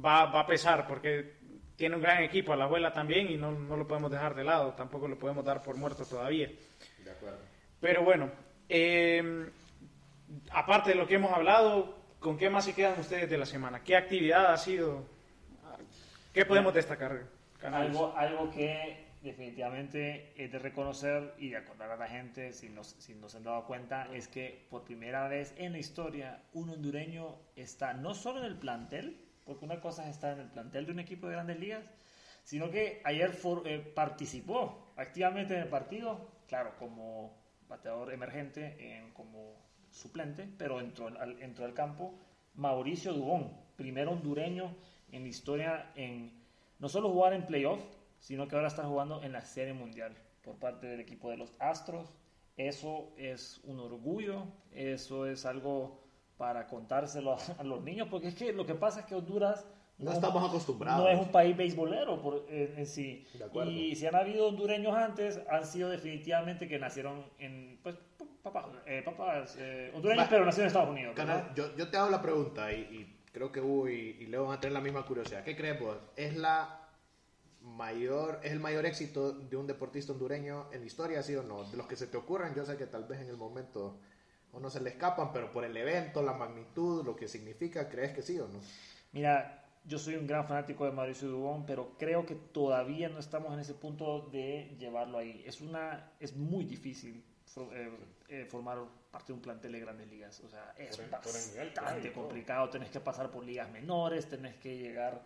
va, 0.03 0.25
va 0.27 0.41
a 0.41 0.47
pesar 0.47 0.87
porque 0.87 1.37
tiene 1.77 1.97
un 1.97 2.01
gran 2.03 2.23
equipo, 2.23 2.55
a 2.55 2.57
la 2.57 2.65
abuela 2.65 2.93
también, 2.93 3.31
y 3.31 3.37
no, 3.37 3.53
no 3.53 3.77
lo 3.77 3.87
podemos 3.87 4.11
dejar 4.11 4.35
de 4.35 4.45
lado, 4.45 4.73
tampoco 4.73 5.09
lo 5.09 5.19
podemos 5.19 5.45
dar 5.45 5.63
por 5.63 5.77
muerto 5.77 6.05
todavía. 6.07 6.51
De 7.05 7.11
acuerdo. 7.11 7.39
Pero 7.81 8.03
bueno, 8.03 8.31
eh, 8.71 9.51
aparte 10.53 10.91
de 10.91 10.97
lo 10.97 11.07
que 11.07 11.17
hemos 11.17 11.33
hablado, 11.33 11.95
¿con 12.19 12.39
qué 12.39 12.49
más 12.49 12.65
se 12.65 12.75
quedan 12.75 12.99
ustedes 12.99 13.29
de 13.29 13.37
la 13.37 13.45
semana? 13.47 13.83
¿Qué 13.85 13.95
actividad 13.95 14.53
ha 14.53 14.57
sido? 14.57 15.05
¿Qué 16.33 16.47
podemos 16.47 16.73
destacar? 16.73 17.25
Canales? 17.61 17.91
Algo, 17.91 18.15
algo 18.17 18.51
que 18.51 19.06
definitivamente 19.27 20.33
es 20.43 20.51
de 20.53 20.59
reconocer 20.59 21.35
y 21.39 21.51
de 21.51 21.57
acordar 21.57 21.91
a 21.91 21.97
la 21.97 22.09
gente, 22.09 22.53
si 22.53 22.69
nos, 22.69 22.89
si 22.99 23.15
nos 23.15 23.35
han 23.35 23.45
dado 23.45 23.67
cuenta, 23.67 24.09
es 24.13 24.29
que 24.29 24.67
por 24.71 24.85
primera 24.85 25.29
vez 25.29 25.55
en 25.57 25.73
la 25.73 25.79
historia 25.79 26.43
un 26.53 26.71
hondureño 26.71 27.37
está 27.57 27.93
no 27.95 28.15
solo 28.15 28.41
en 28.41 28.47
el 28.47 28.57
plantel, 28.59 29.17
porque 29.45 29.65
una 29.65 29.81
cosa 29.81 30.05
es 30.05 30.11
estar 30.17 30.33
en 30.35 30.41
el 30.41 30.51
plantel 30.51 30.87
de 30.87 30.93
un 30.93 30.99
equipo 31.01 31.27
de 31.27 31.35
grandes 31.35 31.59
ligas, 31.59 31.85
sino 32.45 32.71
que 32.71 33.01
ayer 33.05 33.33
eh, 33.65 33.93
participó 33.95 34.93
activamente 34.97 35.55
en 35.55 35.61
el 35.63 35.69
partido, 35.69 36.29
claro, 36.49 36.77
como 36.79 37.37
bateador 37.69 38.13
emergente, 38.13 38.77
en- 38.97 39.11
como 39.13 39.57
suplente, 39.91 40.49
pero 40.59 40.81
entró 40.81 41.09
al, 41.09 41.41
entró 41.43 41.65
al 41.65 41.75
campo 41.75 42.15
Mauricio 42.55 43.13
Dubón, 43.13 43.53
primer 43.77 44.09
hondureño 44.09 44.75
en 45.13 45.23
la 45.23 45.29
historia 45.29 45.93
en 45.95 46.33
no 46.79 46.89
solo 46.89 47.11
jugar 47.11 47.33
en 47.33 47.47
playoff, 47.47 47.81
sino 48.19 48.49
que 48.49 48.57
ahora 48.57 48.69
está 48.69 48.85
jugando 48.85 49.23
en 49.23 49.33
la 49.33 49.43
Serie 49.43 49.73
Mundial 49.75 50.15
por 50.43 50.57
parte 50.57 50.87
del 50.87 51.01
equipo 51.01 51.31
de 51.31 51.37
los 51.37 51.53
Astros. 51.59 52.09
Eso 52.57 53.13
es 53.17 53.61
un 53.65 53.79
orgullo, 53.81 54.45
eso 54.73 55.27
es 55.27 55.45
algo 55.45 56.03
para 56.39 56.67
contárselo 56.67 57.33
a, 57.35 57.39
a 57.59 57.65
los 57.65 57.83
niños, 57.83 58.09
porque 58.11 58.29
es 58.29 58.35
que 58.35 58.53
lo 58.53 58.65
que 58.67 58.75
pasa 58.75 59.01
es 59.01 59.07
que 59.07 59.15
Honduras 59.15 59.67
No 59.99 60.11
es- 60.11 60.17
estamos 60.17 60.47
acostumbrados. 60.49 61.03
no 61.03 61.09
es 61.09 61.19
un 61.19 61.31
país 61.33 61.57
beisbolero 61.57 62.21
por, 62.23 62.47
en, 62.49 62.79
en 62.79 62.87
sí. 62.87 63.27
Y 63.67 63.95
si 63.97 64.07
han 64.07 64.15
habido 64.15 64.49
hondureños 64.49 64.95
antes, 64.95 65.41
han 65.51 65.65
sido 65.67 65.89
definitivamente 65.91 66.67
que 66.69 66.79
nacieron 66.79 67.25
en, 67.39 67.79
pues, 67.83 67.97
papás, 68.43 68.67
eh, 68.87 69.03
papás 69.05 69.57
eh, 69.59 69.91
hondureños, 69.95 70.25
Va. 70.27 70.31
pero 70.31 70.45
nacieron 70.45 70.65
en 70.65 70.69
Estados 70.69 70.91
Unidos. 70.91 71.15
Canal, 71.15 71.53
yo, 71.55 71.75
yo 71.77 71.89
te 71.91 71.97
hago 71.97 72.11
la 72.11 72.23
pregunta 72.23 72.73
y, 72.73 72.81
y 72.81 73.17
creo 73.33 73.51
que 73.53 73.61
Hugo 73.61 73.89
y, 73.89 74.17
y 74.21 74.27
Leo 74.27 74.45
van 74.47 74.57
a 74.59 74.61
tener 74.61 74.73
la 74.73 74.81
misma 74.81 75.05
curiosidad. 75.05 75.43
¿Qué 75.45 75.57
crees 75.57 75.79
vos? 75.81 75.97
¿Es 76.17 76.37
la 76.37 76.86
mayor, 77.67 78.41
es 78.43 78.53
el 78.53 78.61
mayor 78.61 78.87
éxito 78.87 79.33
de 79.33 79.57
un 79.57 79.67
deportista 79.67 80.13
hondureño 80.13 80.69
en 80.73 80.81
la 80.81 80.87
historia, 80.87 81.23
sí 81.23 81.35
o 81.35 81.43
no? 81.43 81.65
De 81.65 81.77
los 81.77 81.87
que 81.87 81.97
se 81.97 82.07
te 82.07 82.17
ocurran, 82.17 82.55
yo 82.55 82.65
sé 82.65 82.77
que 82.77 82.87
tal 82.87 83.05
vez 83.05 83.21
en 83.21 83.29
el 83.29 83.37
momento 83.37 83.99
o 84.53 84.61
no 84.61 84.71
se 84.71 84.81
le 84.81 84.91
escapan, 84.91 85.33
pero 85.33 85.53
por 85.53 85.65
el 85.65 85.77
evento, 85.77 86.23
la 86.23 86.33
magnitud, 86.33 87.05
lo 87.05 87.17
que 87.17 87.29
significa, 87.29 87.89
¿crees 87.89 88.13
que 88.15 88.23
sí 88.23 88.39
o 88.39 88.47
no? 88.49 88.61
Mira, 89.13 89.65
yo 89.85 89.99
soy 89.99 90.15
un 90.15 90.27
gran 90.27 90.47
fanático 90.47 90.85
de 90.85 90.93
Mauricio 90.93 91.29
Dubón, 91.29 91.67
pero 91.67 91.97
creo 91.99 92.25
que 92.25 92.35
todavía 92.37 93.09
no 93.09 93.19
estamos 93.19 93.53
en 93.53 93.61
ese 93.61 93.75
punto 93.75 94.29
de 94.33 94.77
llevarlo 94.79 95.19
ahí. 95.19 95.43
Es 95.47 95.61
una, 95.61 96.13
es 96.21 96.35
muy 96.37 96.65
difícil 96.65 97.23
eh, 97.73 97.91
eh, 98.29 98.47
formar 98.49 98.79
parte 99.11 99.29
de 99.29 99.33
un 99.35 99.41
plantel 99.41 99.73
de 99.73 99.81
grandes 99.81 100.09
ligas. 100.09 100.41
O 100.41 100.49
sea, 100.49 100.75
es 100.79 100.97
Por 100.97 101.05
el- 101.05 101.11
por 101.11 101.37
el 101.37 101.49
nivel 101.53 101.73
que 101.73 101.81
hay 101.81 101.85
bastante 101.85 102.13
complicado. 102.13 102.69
Tenés 102.71 102.91
que 102.91 103.01
pasar 103.01 103.31
por 103.31 103.45
ligas 103.45 103.71
menores, 103.71 104.29
tenés 104.29 104.55
que 104.57 104.77
llegar 104.79 105.23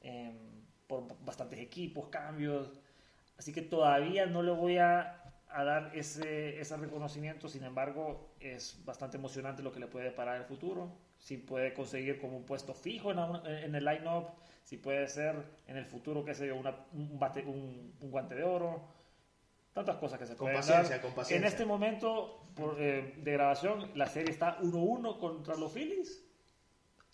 em, 0.00 0.61
por 1.00 1.24
bastantes 1.24 1.58
equipos, 1.58 2.08
cambios. 2.08 2.70
Así 3.38 3.52
que 3.52 3.62
todavía 3.62 4.26
no 4.26 4.42
le 4.42 4.52
voy 4.52 4.76
a, 4.78 5.22
a 5.48 5.64
dar 5.64 5.90
ese, 5.94 6.60
ese 6.60 6.76
reconocimiento. 6.76 7.48
Sin 7.48 7.64
embargo, 7.64 8.28
es 8.40 8.82
bastante 8.84 9.16
emocionante 9.16 9.62
lo 9.62 9.72
que 9.72 9.80
le 9.80 9.86
puede 9.86 10.10
parar 10.10 10.36
el 10.36 10.44
futuro. 10.44 10.92
Si 11.18 11.38
puede 11.38 11.72
conseguir 11.72 12.20
como 12.20 12.36
un 12.36 12.44
puesto 12.44 12.74
fijo 12.74 13.10
en, 13.10 13.16
la- 13.16 13.42
en 13.46 13.74
el 13.74 13.84
line-up, 13.84 14.26
si 14.64 14.76
puede 14.76 15.06
ser 15.08 15.34
en 15.66 15.76
el 15.76 15.86
futuro, 15.86 16.24
qué 16.24 16.34
sé 16.34 16.46
yo, 16.48 16.56
una- 16.56 16.76
un, 16.92 17.18
bate- 17.18 17.44
un- 17.46 17.94
un 18.00 18.10
guante 18.10 18.34
de 18.34 18.44
oro. 18.44 18.82
Tantas 19.72 19.96
cosas 19.96 20.18
que 20.18 20.26
se 20.26 20.32
Con 20.36 20.46
pueden 20.46 20.56
paciencia, 20.58 20.96
dar. 20.96 21.00
con 21.00 21.14
paciencia. 21.14 21.36
En 21.46 21.50
este 21.50 21.64
momento 21.64 22.44
por, 22.54 22.76
eh, 22.78 23.14
de 23.16 23.32
grabación, 23.32 23.90
la 23.94 24.06
serie 24.06 24.30
está 24.30 24.58
1-1 24.60 25.18
contra 25.18 25.56
los 25.56 25.72
Phillies. 25.72 26.22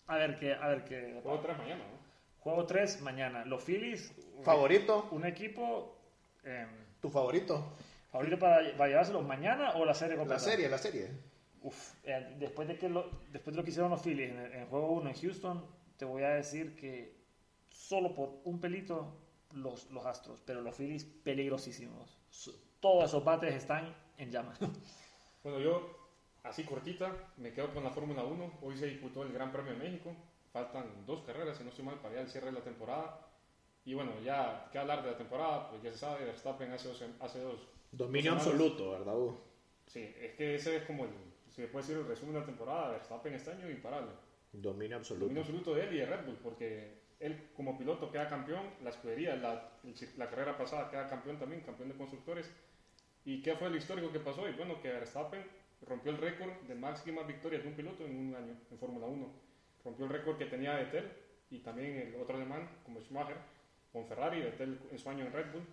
A 0.07 0.17
ver 0.17 0.37
qué, 0.37 0.53
a 0.53 0.67
ver 0.67 0.83
qué. 0.83 1.21
3 1.23 1.57
mañana, 1.57 1.83
¿no? 1.85 1.98
Juego 2.49 2.65
3 2.65 3.01
mañana. 3.01 3.45
Los 3.45 3.63
Phillies. 3.63 4.13
¿Favorito? 4.43 5.07
Un 5.11 5.25
equipo. 5.25 5.97
eh, 6.43 6.65
¿Tu 7.01 7.09
favorito? 7.09 7.73
¿Favorito 8.11 8.39
para, 8.39 8.75
para 8.77 8.89
llevárselos 8.89 9.25
mañana 9.25 9.71
o 9.75 9.85
la 9.85 9.93
serie 9.93 10.15
La 10.15 10.19
completa? 10.21 10.43
serie, 10.43 10.67
la 10.69 10.77
serie. 10.77 11.09
Uf, 11.61 11.93
eh, 12.03 12.35
después, 12.39 12.67
de 12.67 12.77
que 12.77 12.89
lo, 12.89 13.09
después 13.31 13.53
de 13.53 13.57
lo 13.57 13.63
que 13.63 13.69
hicieron 13.69 13.91
los 13.91 14.01
Phillies 14.01 14.31
en, 14.31 14.39
el- 14.39 14.53
en 14.53 14.65
juego 14.67 14.91
1 14.93 15.09
en 15.09 15.15
Houston, 15.15 15.65
te 15.97 16.05
voy 16.05 16.23
a 16.23 16.29
decir 16.29 16.75
que 16.75 17.15
solo 17.69 18.15
por 18.15 18.39
un 18.45 18.59
pelito 18.59 19.13
los, 19.51 19.89
los 19.91 20.05
Astros, 20.05 20.41
pero 20.45 20.61
los 20.61 20.75
Phillies 20.75 21.03
peligrosísimos. 21.03 22.17
Todos 22.79 23.05
esos 23.05 23.23
bates 23.23 23.53
están 23.53 23.93
en 24.17 24.31
llamas. 24.31 24.57
Bueno, 25.43 25.59
yo, 25.61 25.95
así 26.43 26.63
cortita, 26.65 27.13
me 27.37 27.53
quedo 27.53 27.73
con 27.73 27.81
la 27.83 27.91
Fórmula 27.91 28.23
1. 28.23 28.59
Hoy 28.61 28.75
se 28.77 28.87
disputó 28.87 29.23
el 29.23 29.31
Gran 29.31 29.53
Premio 29.53 29.71
de 29.71 29.77
México. 29.79 30.13
Faltan 30.51 31.05
dos 31.05 31.21
carreras, 31.21 31.57
si 31.57 31.63
no 31.63 31.69
estoy 31.69 31.85
mal, 31.85 31.99
para 31.99 32.15
ya 32.15 32.21
el 32.21 32.29
cierre 32.29 32.47
de 32.47 32.53
la 32.53 32.63
temporada. 32.63 33.27
Y 33.85 33.93
bueno, 33.93 34.11
ya 34.23 34.69
que 34.71 34.77
hablar 34.77 35.03
de 35.03 35.11
la 35.11 35.17
temporada, 35.17 35.69
pues 35.69 35.81
ya 35.83 35.91
se 35.91 35.97
sabe, 35.97 36.25
Verstappen 36.25 36.71
hace 36.71 36.87
dos, 36.89 37.03
hace 37.19 37.39
dos 37.39 37.59
Dominio 37.91 38.33
dos 38.33 38.45
absoluto, 38.45 38.91
¿verdad, 38.91 39.15
Hugo? 39.17 39.41
Sí, 39.87 40.13
es 40.19 40.35
que 40.35 40.55
ese 40.55 40.77
es 40.77 40.83
como 40.83 41.05
el, 41.05 41.11
se 41.49 41.67
puede 41.67 41.83
decir 41.85 41.97
el 41.97 42.07
resumen 42.07 42.33
de 42.35 42.39
la 42.41 42.45
temporada. 42.45 42.91
Verstappen 42.91 43.33
este 43.33 43.51
año 43.51 43.69
imparable. 43.69 44.11
Dominio 44.51 44.97
absoluto. 44.97 45.25
Dominio 45.25 45.41
absoluto 45.41 45.75
de 45.75 45.83
él 45.83 45.95
y 45.95 45.97
de 45.97 46.05
Red 46.05 46.25
Bull, 46.25 46.37
porque 46.43 46.99
él 47.19 47.49
como 47.55 47.77
piloto 47.77 48.11
queda 48.11 48.29
campeón, 48.29 48.63
la 48.83 48.91
escudería, 48.91 49.35
la, 49.35 49.71
la 50.17 50.29
carrera 50.29 50.57
pasada 50.57 50.89
queda 50.89 51.07
campeón 51.07 51.37
también, 51.37 51.61
campeón 51.61 51.89
de 51.89 51.95
constructores. 51.95 52.51
¿Y 53.25 53.41
qué 53.41 53.55
fue 53.55 53.67
el 53.67 53.75
histórico 53.75 54.11
que 54.11 54.19
pasó? 54.19 54.47
Y 54.47 54.53
bueno, 54.53 54.79
que 54.81 54.89
Verstappen 54.89 55.43
rompió 55.81 56.11
el 56.11 56.17
récord 56.17 56.51
de 56.67 56.75
máximas 56.75 57.27
victorias 57.27 57.63
de 57.63 57.69
un 57.69 57.75
piloto 57.75 58.05
en 58.05 58.15
un 58.15 58.35
año 58.35 58.55
en 58.69 58.77
Fórmula 58.77 59.07
1. 59.07 59.48
Rompió 59.83 60.05
el 60.05 60.11
récord 60.11 60.37
que 60.37 60.45
tenía 60.45 60.75
Vettel 60.75 61.11
y 61.49 61.59
también 61.59 61.97
el 61.97 62.21
otro 62.21 62.35
alemán, 62.35 62.69
como 62.83 62.99
Schumacher, 63.01 63.37
con 63.91 64.05
Ferrari, 64.05 64.41
Vettel 64.41 64.79
en 64.91 64.99
su 64.99 65.09
año 65.09 65.25
en 65.25 65.33
Red 65.33 65.51
Bull. 65.53 65.63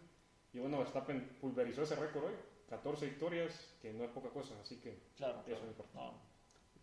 Y 0.53 0.59
bueno, 0.59 0.79
Verstappen 0.79 1.37
pulverizó 1.41 1.83
ese 1.83 1.97
récord 1.97 2.25
hoy, 2.25 2.35
14 2.71 3.07
victorias, 3.07 3.75
que 3.83 3.93
no 3.93 4.05
es 4.05 4.11
poca 4.11 4.31
cosa, 4.31 4.55
así 4.63 4.77
que 4.77 4.99
Claro, 5.17 5.35
eso 5.41 5.45
claro. 5.47 5.63
me 5.63 5.69
importa. 5.69 5.93
No. 5.99 6.37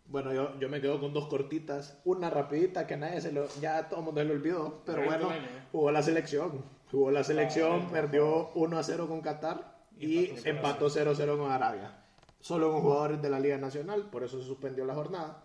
Bueno, 0.06 0.34
yo, 0.34 0.58
yo 0.60 0.68
me 0.68 0.80
quedo 0.80 1.00
con 1.00 1.12
dos 1.14 1.28
cortitas. 1.28 2.00
Una 2.04 2.28
rapidita 2.28 2.86
que 2.86 2.96
nadie 2.96 3.20
se 3.22 3.32
lo... 3.32 3.48
Ya 3.60 3.88
todo 3.88 4.00
el 4.00 4.04
mundo 4.06 4.20
se 4.20 4.26
lo 4.26 4.34
olvidó. 4.34 4.82
Pero 4.84 5.02
bueno, 5.04 5.30
año, 5.30 5.40
¿no? 5.42 5.48
jugó 5.72 5.90
la 5.90 6.02
selección. 6.02 6.62
Jugó 6.90 7.10
la 7.10 7.24
selección, 7.24 7.86
Ah, 7.86 7.90
perdió 7.90 8.50
1 8.54 8.78
a 8.78 8.82
0 8.82 9.08
con 9.08 9.22
Qatar 9.22 9.74
y 9.98 10.26
empató 10.28 10.48
empató 10.48 10.90
0 10.90 11.10
a 11.10 11.14
0 11.14 11.38
con 11.38 11.50
Arabia. 11.50 12.04
Solo 12.38 12.70
con 12.70 12.82
jugadores 12.82 13.22
de 13.22 13.30
la 13.30 13.40
Liga 13.40 13.56
Nacional, 13.56 14.10
por 14.10 14.22
eso 14.22 14.38
se 14.38 14.46
suspendió 14.46 14.84
la 14.84 14.94
jornada. 14.94 15.43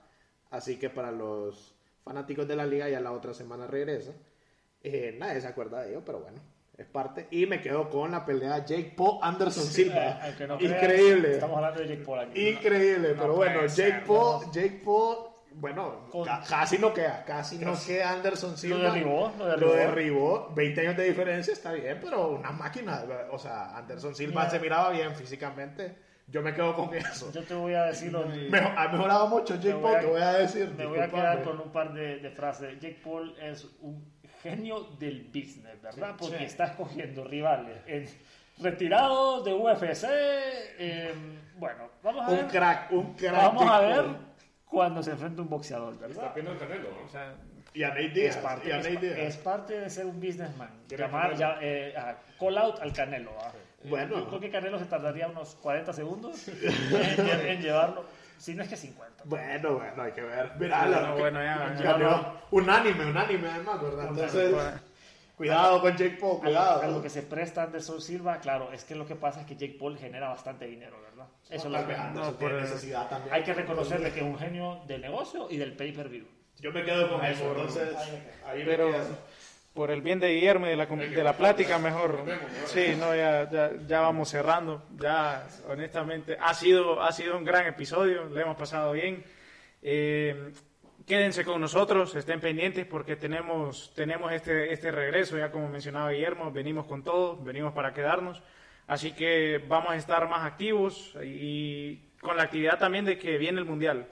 Así 0.52 0.78
que 0.78 0.90
para 0.90 1.12
los 1.12 1.76
fanáticos 2.04 2.48
de 2.48 2.56
la 2.56 2.66
Liga 2.66 2.90
ya 2.90 3.00
la 3.00 3.12
otra 3.12 3.34
semana 3.34 3.68
regresa. 3.68 4.14
Eh, 4.82 5.16
nadie 5.20 5.42
se 5.42 5.48
acuerda 5.48 5.82
de 5.82 5.90
ello, 5.92 6.02
pero 6.06 6.20
bueno, 6.22 6.40
es 6.78 6.86
parte. 6.88 7.28
Y 7.32 7.46
me 7.46 7.62
quedo 7.62 7.90
con 7.90 8.12
la 8.12 8.26
pelea 8.26 8.66
Jake 8.66 8.94
Paul 8.96 9.20
Anderson 9.22 9.66
Silva. 9.66 9.96
Eh, 10.12 10.18
aunque 10.24 10.48
no 10.48 10.58
creas, 10.58 10.74
Increíble. 10.74 11.32
Estamos 11.34 11.58
hablando 11.58 11.82
de 11.82 11.88
Jake 11.90 12.04
Paul 12.06 12.20
aquí. 12.20 12.50
Increíble, 12.50 13.14
No 13.16 13.22
pero 13.22 13.36
puede 13.36 13.54
bueno, 13.54 13.70
ser, 13.70 13.92
Jake 13.92 14.06
Paul, 14.08 14.46
no. 14.46 14.52
Jake 14.54 14.82
Paul, 14.86 15.18
bueno, 15.52 16.08
Con- 16.10 16.26
ca- 16.26 16.44
casi 16.48 16.78
no 16.78 16.94
queda, 16.94 17.24
casi 17.26 17.58
no 17.58 17.74
queda 17.86 18.12
Anderson 18.12 18.58
Silva. 18.58 18.78
derribó, 18.94 19.34
lo 19.38 19.46
derribó. 19.46 19.68
Lo 19.68 19.74
derribó, 19.76 20.54
20 20.56 20.82
años 20.82 20.98
de 20.98 21.04
diferencia 21.04 21.54
está 21.54 21.74
bien, 21.74 21.98
pero 22.02 22.30
una 22.30 22.52
máquina, 22.52 23.04
o 23.32 23.38
sea, 23.38 23.76
Anderson 23.78 24.16
Silva 24.16 24.42
Mira. 24.44 24.50
se 24.52 24.60
miraba 24.60 24.90
bien 24.92 25.14
físicamente. 25.16 26.09
Yo 26.32 26.42
me 26.42 26.54
quedo 26.54 26.76
con 26.76 26.94
eso. 26.94 27.32
Yo 27.32 27.44
te 27.44 27.54
voy 27.56 27.74
a 27.74 27.86
decir 27.86 28.12
lo 28.12 28.26
Mejor- 28.26 28.72
ha 28.78 28.88
mejorado 28.90 29.28
mucho 29.28 29.56
Jake 29.56 29.74
Me 29.76 29.82
Paul, 29.82 29.96
a- 29.96 30.00
te 30.00 30.06
voy 30.06 30.22
a 30.22 30.32
decir. 30.34 30.74
Me 30.78 30.86
voy 30.86 31.00
a 31.00 31.08
quedar 31.10 31.44
con 31.44 31.60
un 31.60 31.72
par 31.72 31.94
de, 31.94 32.18
de 32.20 32.30
frases. 32.32 32.80
Jake 32.80 33.00
Paul 33.04 33.36
es 33.42 33.66
un 33.82 34.04
genio 34.44 34.82
del 35.00 35.24
business, 35.34 35.82
¿verdad? 35.82 36.16
Porque 36.20 36.38
sí. 36.38 36.44
está 36.46 36.66
escogiendo 36.66 37.24
rivales 37.24 37.78
en- 37.88 38.08
retirados 38.62 39.44
de 39.46 39.54
UFC. 39.54 40.06
eh, 40.78 41.14
bueno, 41.58 41.90
vamos 42.04 42.28
a 42.28 42.32
ver. 42.32 42.44
Un 42.44 42.50
crack, 42.50 42.92
un 42.92 43.14
crack. 43.16 43.34
Vamos 43.36 43.66
a 43.70 43.80
ver 43.82 43.96
Paul. 44.06 44.18
cuando 44.66 45.04
se 45.04 45.12
enfrenta 45.12 45.42
un 45.42 45.50
boxeador, 45.50 45.94
Está 45.94 46.08
¿verdad? 46.08 46.32
viendo 46.36 46.52
el 46.52 46.58
Canelo, 46.58 46.90
¿no? 46.92 47.06
O 47.06 47.10
sea, 47.10 47.34
Y 47.74 47.84
a 47.84 47.90
Nate 47.90 48.06
Es 48.08 48.14
Diaz. 48.14 48.38
parte, 48.38 48.68
y 48.68 48.72
a 48.72 48.80
es, 48.80 48.84
Nate 48.84 48.96
pa- 48.96 49.02
Diaz. 49.02 49.18
es 49.20 49.38
parte 49.38 49.80
de 49.80 49.90
ser 49.92 50.06
un 50.08 50.20
businessman. 50.20 50.70
Llamar, 50.90 51.36
ya, 51.36 51.58
eh, 51.62 51.94
a 51.96 52.18
call 52.40 52.58
out 52.58 52.80
al 52.82 52.92
Canelo. 52.94 53.32
¿ah? 53.40 53.52
Bueno. 53.84 54.18
Yo 54.20 54.28
creo 54.28 54.40
que 54.42 54.50
Canelo 54.52 54.78
se 54.80 54.86
tardaría 54.86 55.28
unos 55.28 55.56
40 55.56 55.94
segundos 55.94 56.48
en, 56.48 57.30
en 57.48 57.62
llevarlo, 57.62 58.04
si 58.38 58.54
no 58.56 58.64
es 58.64 58.70
que 58.70 58.76
50. 58.78 59.24
Bueno, 59.26 59.76
bueno, 59.76 60.04
hay 60.04 60.12
que 60.12 60.22
ver. 60.22 60.52
Mira, 60.60 60.80
Bueno, 60.86 61.02
la- 61.02 61.12
bueno, 61.14 61.44
ya, 61.44 61.76
ya. 61.78 61.84
ganó 61.94 62.34
unánime, 62.52 63.06
unánime 63.06 63.50
además, 63.50 63.82
¿verdad? 63.82 64.08
Entonces, 64.10 64.52
bueno. 64.54 64.80
cuidado 65.38 65.82
con 65.82 65.92
Jake 65.96 66.18
Paul, 66.20 66.40
cuidado. 66.40 66.82
a 66.82 66.88
lo 66.88 67.02
que 67.02 67.10
se 67.10 67.22
presta 67.22 67.64
Anderson 67.64 68.02
Silva, 68.02 68.40
claro, 68.40 68.72
es 68.74 68.84
que 68.84 68.96
lo 68.96 69.06
que 69.06 69.16
pasa 69.16 69.42
es 69.42 69.46
que 69.48 69.56
Jake 69.56 69.78
Paul 69.80 69.98
genera 69.98 70.30
bastante 70.30 70.66
dinero, 70.66 70.98
¿verdad? 71.02 71.28
Eso 71.50 71.56
es 71.68 71.72
lo 71.72 71.72
Tal 71.78 71.82
que 71.88 71.92
vez 71.94 72.02
Anderson 72.02 72.38
No, 72.40 72.48
el- 72.50 72.62
necesidad 72.62 73.08
también. 73.10 73.34
hay 73.34 73.44
que 73.44 73.54
reconocerle 73.54 74.12
que 74.12 74.20
es 74.20 74.26
un 74.26 74.38
genio 74.38 74.82
del 74.88 75.02
negocio 75.02 75.48
y 75.50 75.58
del 75.58 75.74
pay-per-view. 75.76 76.26
Yo 76.60 76.74
me 76.74 76.84
quedo 76.84 77.10
con 77.10 77.24
eso, 77.26 77.46
entonces 77.52 77.96
ahí 78.46 78.60
me 78.60 78.66
Pero 78.66 78.92
quedo. 78.92 79.18
Por 79.80 79.92
el 79.92 80.02
bien 80.02 80.20
de 80.20 80.34
Guillermo 80.34 80.68
y 80.68 80.72
de 80.72 80.76
la, 80.76 80.86
de 80.88 81.24
la 81.24 81.38
plática, 81.38 81.80
mejor. 81.80 82.26
Sí, 82.66 82.98
no, 83.00 83.16
ya, 83.16 83.50
ya, 83.50 83.72
ya 83.88 84.02
vamos 84.02 84.28
cerrando. 84.28 84.84
Ya, 84.98 85.48
honestamente, 85.70 86.36
ha 86.38 86.54
sido, 86.54 87.02
ha 87.02 87.14
sido 87.14 87.38
un 87.38 87.46
gran 87.46 87.66
episodio, 87.66 88.26
le 88.26 88.42
hemos 88.42 88.58
pasado 88.58 88.92
bien. 88.92 89.24
Eh, 89.82 90.52
quédense 91.08 91.46
con 91.46 91.62
nosotros, 91.62 92.14
estén 92.14 92.42
pendientes 92.42 92.86
porque 92.88 93.16
tenemos, 93.16 93.94
tenemos 93.96 94.34
este, 94.34 94.74
este 94.74 94.92
regreso, 94.92 95.38
ya 95.38 95.50
como 95.50 95.70
mencionaba 95.70 96.12
Guillermo, 96.12 96.52
venimos 96.52 96.86
con 96.86 97.02
todo, 97.02 97.38
venimos 97.38 97.72
para 97.72 97.94
quedarnos. 97.94 98.44
Así 98.86 99.14
que 99.14 99.64
vamos 99.66 99.92
a 99.92 99.96
estar 99.96 100.28
más 100.28 100.46
activos 100.46 101.16
y 101.24 102.02
con 102.20 102.36
la 102.36 102.44
actividad 102.44 102.78
también 102.78 103.06
de 103.06 103.18
que 103.18 103.38
viene 103.38 103.60
el 103.60 103.66
Mundial. 103.66 104.10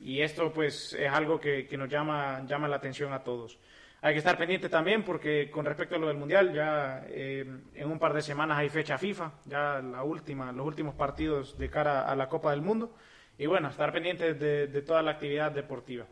Y 0.00 0.22
esto 0.22 0.52
pues 0.52 0.92
es 0.92 1.08
algo 1.08 1.38
que, 1.38 1.68
que 1.68 1.76
nos 1.76 1.88
llama, 1.88 2.44
llama 2.48 2.66
la 2.66 2.74
atención 2.74 3.12
a 3.12 3.22
todos. 3.22 3.60
Hay 4.04 4.12
que 4.12 4.18
estar 4.18 4.36
pendiente 4.36 4.68
también 4.68 5.02
porque 5.02 5.50
con 5.50 5.64
respecto 5.64 5.94
a 5.94 5.98
lo 5.98 6.08
del 6.08 6.18
Mundial, 6.18 6.52
ya 6.52 7.06
eh, 7.08 7.42
en 7.74 7.90
un 7.90 7.98
par 7.98 8.12
de 8.12 8.20
semanas 8.20 8.58
hay 8.58 8.68
fecha 8.68 8.98
FIFA, 8.98 9.32
ya 9.46 9.80
la 9.80 10.02
última, 10.02 10.52
los 10.52 10.66
últimos 10.66 10.94
partidos 10.94 11.56
de 11.56 11.70
cara 11.70 12.06
a 12.06 12.14
la 12.14 12.28
Copa 12.28 12.50
del 12.50 12.60
Mundo. 12.60 12.94
Y 13.38 13.46
bueno, 13.46 13.68
estar 13.68 13.94
pendientes 13.94 14.38
de, 14.38 14.82
toda 14.82 15.00
la 15.00 15.12
actividad 15.12 15.52
deportiva. 15.52 16.04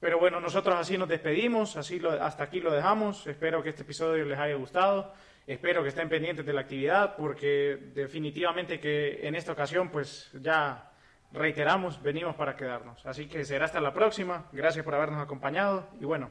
Pero 0.00 0.18
bueno, 0.18 0.40
nosotros 0.40 0.74
así 0.74 0.96
nos 0.96 1.06
despedimos, 1.06 1.76
así 1.76 2.00
hasta 2.18 2.44
aquí 2.44 2.60
lo 2.60 2.72
dejamos. 2.72 3.26
Espero 3.26 3.62
que 3.62 3.68
este 3.68 3.82
episodio 3.82 4.24
les 4.24 4.38
haya 4.38 4.54
gustado. 4.54 5.12
Espero 5.46 5.82
que 5.82 5.90
estén 5.90 6.08
pendientes 6.08 6.46
de 6.46 6.52
la 6.54 6.62
actividad 6.62 7.14
porque 7.14 7.90
definitivamente 7.94 8.80
que 8.80 9.28
en 9.28 9.34
esta 9.34 9.52
ocasión 9.52 9.90
pues 9.90 10.30
ya 10.40 10.92
reiteramos, 11.30 12.02
venimos 12.02 12.36
para 12.36 12.56
quedarnos. 12.56 13.04
Así 13.04 13.28
que 13.28 13.44
será 13.44 13.66
hasta 13.66 13.82
la 13.82 13.92
próxima. 13.92 14.48
Gracias 14.50 14.82
por 14.82 14.94
habernos 14.94 15.22
acompañado 15.22 15.90
y 16.00 16.06
bueno, 16.06 16.30